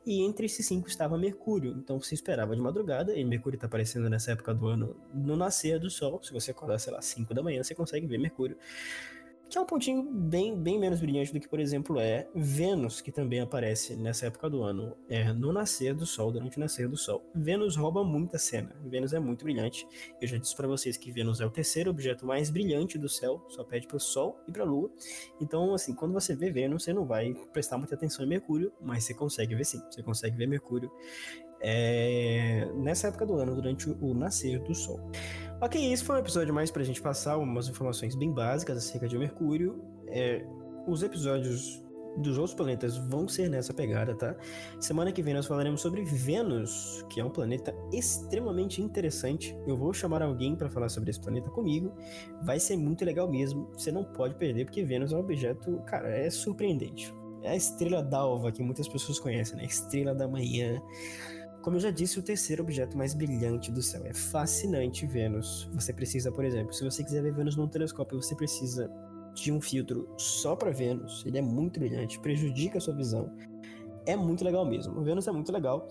E 0.05 0.21
entre 0.21 0.45
esses 0.45 0.65
cinco 0.65 0.87
estava 0.87 1.17
Mercúrio. 1.17 1.71
Então 1.71 1.99
você 1.99 2.13
esperava 2.13 2.55
de 2.55 2.61
madrugada. 2.61 3.17
E 3.17 3.23
Mercúrio 3.23 3.57
está 3.57 3.67
aparecendo 3.67 4.09
nessa 4.09 4.31
época 4.31 4.53
do 4.53 4.67
ano 4.67 4.95
no 5.13 5.35
nascer 5.35 5.79
do 5.79 5.89
Sol. 5.89 6.21
Se 6.21 6.31
você 6.31 6.51
acordar, 6.51 6.77
sei 6.77 6.93
lá, 6.93 7.01
5 7.01 7.33
da 7.33 7.41
manhã, 7.41 7.63
você 7.63 7.73
consegue 7.73 8.05
ver 8.05 8.17
Mercúrio 8.19 8.57
que 9.49 9.57
é 9.57 9.61
um 9.61 9.65
pontinho 9.65 10.03
bem, 10.03 10.57
bem 10.57 10.79
menos 10.79 10.99
brilhante 10.99 11.31
do 11.31 11.39
que, 11.39 11.47
por 11.47 11.59
exemplo, 11.59 11.99
é 11.99 12.27
Vênus, 12.33 13.01
que 13.01 13.11
também 13.11 13.39
aparece 13.39 13.95
nessa 13.95 14.25
época 14.25 14.49
do 14.49 14.63
ano, 14.63 14.95
é, 15.07 15.31
no 15.31 15.53
nascer 15.53 15.93
do 15.93 16.05
Sol, 16.05 16.31
durante 16.31 16.57
o 16.57 16.59
nascer 16.59 16.87
do 16.87 16.97
Sol. 16.97 17.23
Vênus 17.33 17.75
rouba 17.75 18.03
muita 18.03 18.37
cena. 18.37 18.75
Vênus 18.83 19.13
é 19.13 19.19
muito 19.19 19.45
brilhante. 19.45 19.87
Eu 20.21 20.27
já 20.27 20.37
disse 20.37 20.55
para 20.55 20.67
vocês 20.67 20.97
que 20.97 21.11
Vênus 21.11 21.41
é 21.41 21.45
o 21.45 21.51
terceiro 21.51 21.91
objeto 21.91 22.25
mais 22.25 22.49
brilhante 22.49 22.97
do 22.97 23.07
céu, 23.07 23.45
só 23.49 23.63
pede 23.63 23.87
para 23.87 23.97
o 23.97 23.99
Sol 23.99 24.39
e 24.47 24.51
para 24.51 24.63
a 24.63 24.65
Lua. 24.65 24.89
Então, 25.39 25.73
assim, 25.73 25.93
quando 25.93 26.13
você 26.13 26.35
vê 26.35 26.51
Vênus, 26.51 26.83
você 26.83 26.93
não 26.93 27.05
vai 27.05 27.33
prestar 27.53 27.77
muita 27.77 27.95
atenção 27.95 28.25
em 28.25 28.29
Mercúrio, 28.29 28.71
mas 28.81 29.03
você 29.03 29.13
consegue 29.13 29.55
ver 29.55 29.65
sim. 29.65 29.81
Você 29.89 30.01
consegue 30.01 30.35
ver 30.35 30.47
Mercúrio 30.47 30.91
é, 31.59 32.67
nessa 32.75 33.07
época 33.07 33.25
do 33.25 33.35
ano, 33.35 33.55
durante 33.55 33.89
o 33.89 34.13
nascer 34.13 34.59
do 34.59 34.75
Sol. 34.75 34.99
Ok, 35.61 35.91
esse 35.91 36.03
foi 36.03 36.17
um 36.17 36.19
episódio 36.19 36.53
mais 36.53 36.69
pra 36.69 36.83
gente 36.83 37.01
passar 37.01 37.37
umas 37.37 37.69
informações 37.69 38.13
bem 38.13 38.29
básicas 38.31 38.77
acerca 38.77 39.07
de 39.07 39.17
Mercúrio. 39.17 39.81
É, 40.07 40.45
os 40.85 41.01
episódios 41.01 41.81
dos 42.17 42.37
outros 42.37 42.53
planetas 42.53 42.97
vão 42.97 43.25
ser 43.25 43.49
nessa 43.49 43.73
pegada, 43.73 44.13
tá? 44.15 44.35
Semana 44.81 45.13
que 45.13 45.21
vem 45.23 45.33
nós 45.33 45.45
falaremos 45.45 45.79
sobre 45.79 46.03
Vênus, 46.03 47.05
que 47.09 47.21
é 47.21 47.25
um 47.25 47.29
planeta 47.29 47.73
extremamente 47.93 48.81
interessante. 48.81 49.57
Eu 49.65 49.77
vou 49.77 49.93
chamar 49.93 50.21
alguém 50.21 50.57
para 50.57 50.69
falar 50.69 50.89
sobre 50.89 51.09
esse 51.09 51.21
planeta 51.21 51.49
comigo. 51.49 51.93
Vai 52.43 52.59
ser 52.59 52.75
muito 52.75 53.05
legal 53.05 53.29
mesmo. 53.31 53.69
Você 53.77 53.93
não 53.93 54.03
pode 54.03 54.35
perder, 54.35 54.65
porque 54.65 54.83
Vênus 54.83 55.13
é 55.13 55.15
um 55.15 55.19
objeto, 55.19 55.81
cara, 55.85 56.09
é 56.09 56.29
surpreendente. 56.29 57.13
É 57.43 57.51
a 57.51 57.55
estrela 57.55 58.03
d'alva 58.03 58.51
que 58.51 58.61
muitas 58.61 58.89
pessoas 58.89 59.19
conhecem, 59.19 59.55
né? 59.55 59.65
Estrela 59.65 60.13
da 60.13 60.27
manhã. 60.27 60.81
Como 61.65 61.77
eu 61.77 61.81
já 61.81 61.89
disse, 61.89 62.19
o 62.19 62.21
terceiro 62.21 62.61
objeto 62.61 62.95
mais 62.95 63.15
brilhante 63.15 63.71
do 63.71 63.81
céu 63.81 64.05
é 64.05 64.13
fascinante 64.13 65.07
Vênus. 65.07 65.67
Você 65.73 65.91
precisa, 65.91 66.31
por 66.31 66.45
exemplo, 66.45 66.71
se 66.71 66.83
você 66.83 67.03
quiser 67.03 67.23
ver 67.23 67.33
Vênus 67.33 67.55
num 67.55 67.67
telescópio, 67.67 68.21
você 68.21 68.35
precisa 68.35 68.87
de 69.33 69.51
um 69.51 69.59
filtro 69.59 70.07
só 70.15 70.55
para 70.55 70.69
Vênus. 70.69 71.25
Ele 71.25 71.39
é 71.39 71.41
muito 71.41 71.79
brilhante, 71.79 72.19
prejudica 72.19 72.77
a 72.77 72.81
sua 72.81 72.93
visão. 72.93 73.35
É 74.05 74.15
muito 74.15 74.45
legal 74.45 74.63
mesmo. 74.63 75.03
Vênus 75.03 75.27
é 75.27 75.31
muito 75.31 75.51
legal. 75.51 75.87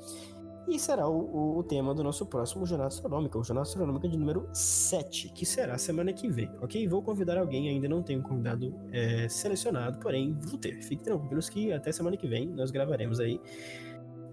E 0.68 0.78
será 0.78 1.08
o, 1.08 1.18
o, 1.18 1.58
o, 1.58 1.62
tema 1.64 1.92
do 1.92 2.04
nosso 2.04 2.24
próximo 2.24 2.64
Jornada 2.64 2.88
Astronômica, 2.88 3.36
o 3.36 3.42
Jornada 3.42 3.66
Astronômica 3.66 4.08
de 4.08 4.16
número 4.16 4.48
7, 4.52 5.30
que 5.30 5.44
será 5.44 5.76
semana 5.76 6.12
que 6.12 6.28
vem, 6.28 6.50
ok? 6.62 6.86
Vou 6.86 7.02
convidar 7.02 7.36
alguém, 7.36 7.68
ainda 7.68 7.88
não 7.88 8.00
tenho 8.00 8.20
um 8.20 8.22
convidado 8.22 8.72
é, 8.92 9.28
selecionado, 9.28 9.98
porém 9.98 10.38
vou 10.40 10.56
ter. 10.56 10.80
Fiquem 10.82 11.04
tranquilos 11.04 11.48
que 11.48 11.72
até 11.72 11.90
semana 11.90 12.16
que 12.16 12.28
vem 12.28 12.46
nós 12.46 12.70
gravaremos 12.70 13.18
aí 13.18 13.40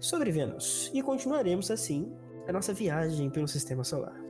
sobre 0.02 0.32
Vênus 0.32 0.90
e 0.92 1.00
continuaremos 1.00 1.70
assim 1.70 2.12
a 2.48 2.52
nossa 2.52 2.74
viagem 2.74 3.30
pelo 3.30 3.46
sistema 3.46 3.84
solar. 3.84 4.20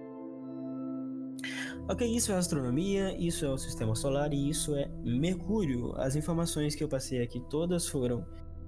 Ok, 1.89 2.07
isso 2.07 2.31
é 2.31 2.37
astronomia, 2.37 3.17
isso 3.19 3.47
é 3.47 3.49
o 3.49 3.57
sistema 3.57 3.95
solar 3.95 4.35
e 4.35 4.51
isso 4.51 4.77
é 4.77 4.89
Mercúrio. 5.03 5.95
As 5.97 6.15
informações 6.15 6.75
que 6.75 6.85
eu 6.85 6.89
passei 6.89 7.23
aqui 7.23 7.41
todas 7.49 7.89
foram 7.89 8.25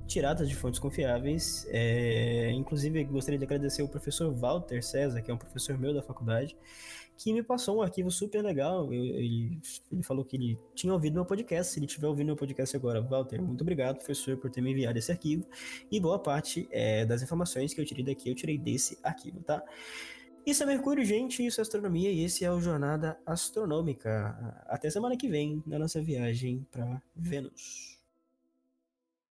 tiradas 0.06 0.48
de 0.48 0.56
fontes 0.56 0.80
confiáveis. 0.80 1.66
É, 1.68 2.50
inclusive, 2.52 3.04
gostaria 3.04 3.38
de 3.38 3.44
agradecer 3.44 3.82
o 3.82 3.88
professor 3.88 4.32
Walter 4.32 4.82
César, 4.82 5.20
que 5.20 5.30
é 5.30 5.34
um 5.34 5.38
professor 5.38 5.78
meu 5.78 5.92
da 5.92 6.02
faculdade, 6.02 6.56
que 7.16 7.32
me 7.32 7.42
passou 7.42 7.78
um 7.78 7.82
arquivo 7.82 8.10
super 8.10 8.42
legal. 8.42 8.92
Eu, 8.92 9.04
ele, 9.04 9.58
ele, 9.92 10.02
falou 10.02 10.24
que 10.24 10.36
ele 10.36 10.58
tinha 10.74 10.92
ouvido 10.92 11.14
meu 11.14 11.24
podcast. 11.24 11.72
Se 11.72 11.78
ele 11.78 11.86
estiver 11.86 12.06
ouvindo 12.08 12.26
meu 12.26 12.36
podcast 12.36 12.76
agora, 12.76 13.00
Walter, 13.00 13.40
muito 13.40 13.62
obrigado, 13.62 13.96
professor, 13.96 14.36
por 14.36 14.50
ter 14.50 14.60
me 14.60 14.72
enviado 14.72 14.98
esse 14.98 15.10
arquivo. 15.10 15.46
E 15.90 16.00
boa 16.00 16.18
parte 16.18 16.68
é, 16.70 17.04
das 17.04 17.22
informações 17.22 17.72
que 17.72 17.80
eu 17.80 17.84
tirei 17.84 18.04
daqui, 18.04 18.28
eu 18.28 18.34
tirei 18.34 18.58
desse 18.58 18.98
arquivo, 19.02 19.40
tá? 19.42 19.62
Isso 20.46 20.62
é 20.62 20.66
Mercúrio, 20.66 21.02
gente, 21.04 21.44
isso 21.44 21.60
é 21.60 21.62
astronomia 21.62 22.10
e 22.10 22.22
esse 22.22 22.44
é 22.44 22.52
o 22.52 22.60
Jornada 22.60 23.18
Astronômica. 23.24 24.62
Até 24.66 24.90
semana 24.90 25.16
que 25.16 25.26
vem 25.26 25.62
na 25.66 25.78
nossa 25.78 26.02
viagem 26.02 26.66
para 26.70 27.00
Vênus. 27.16 27.93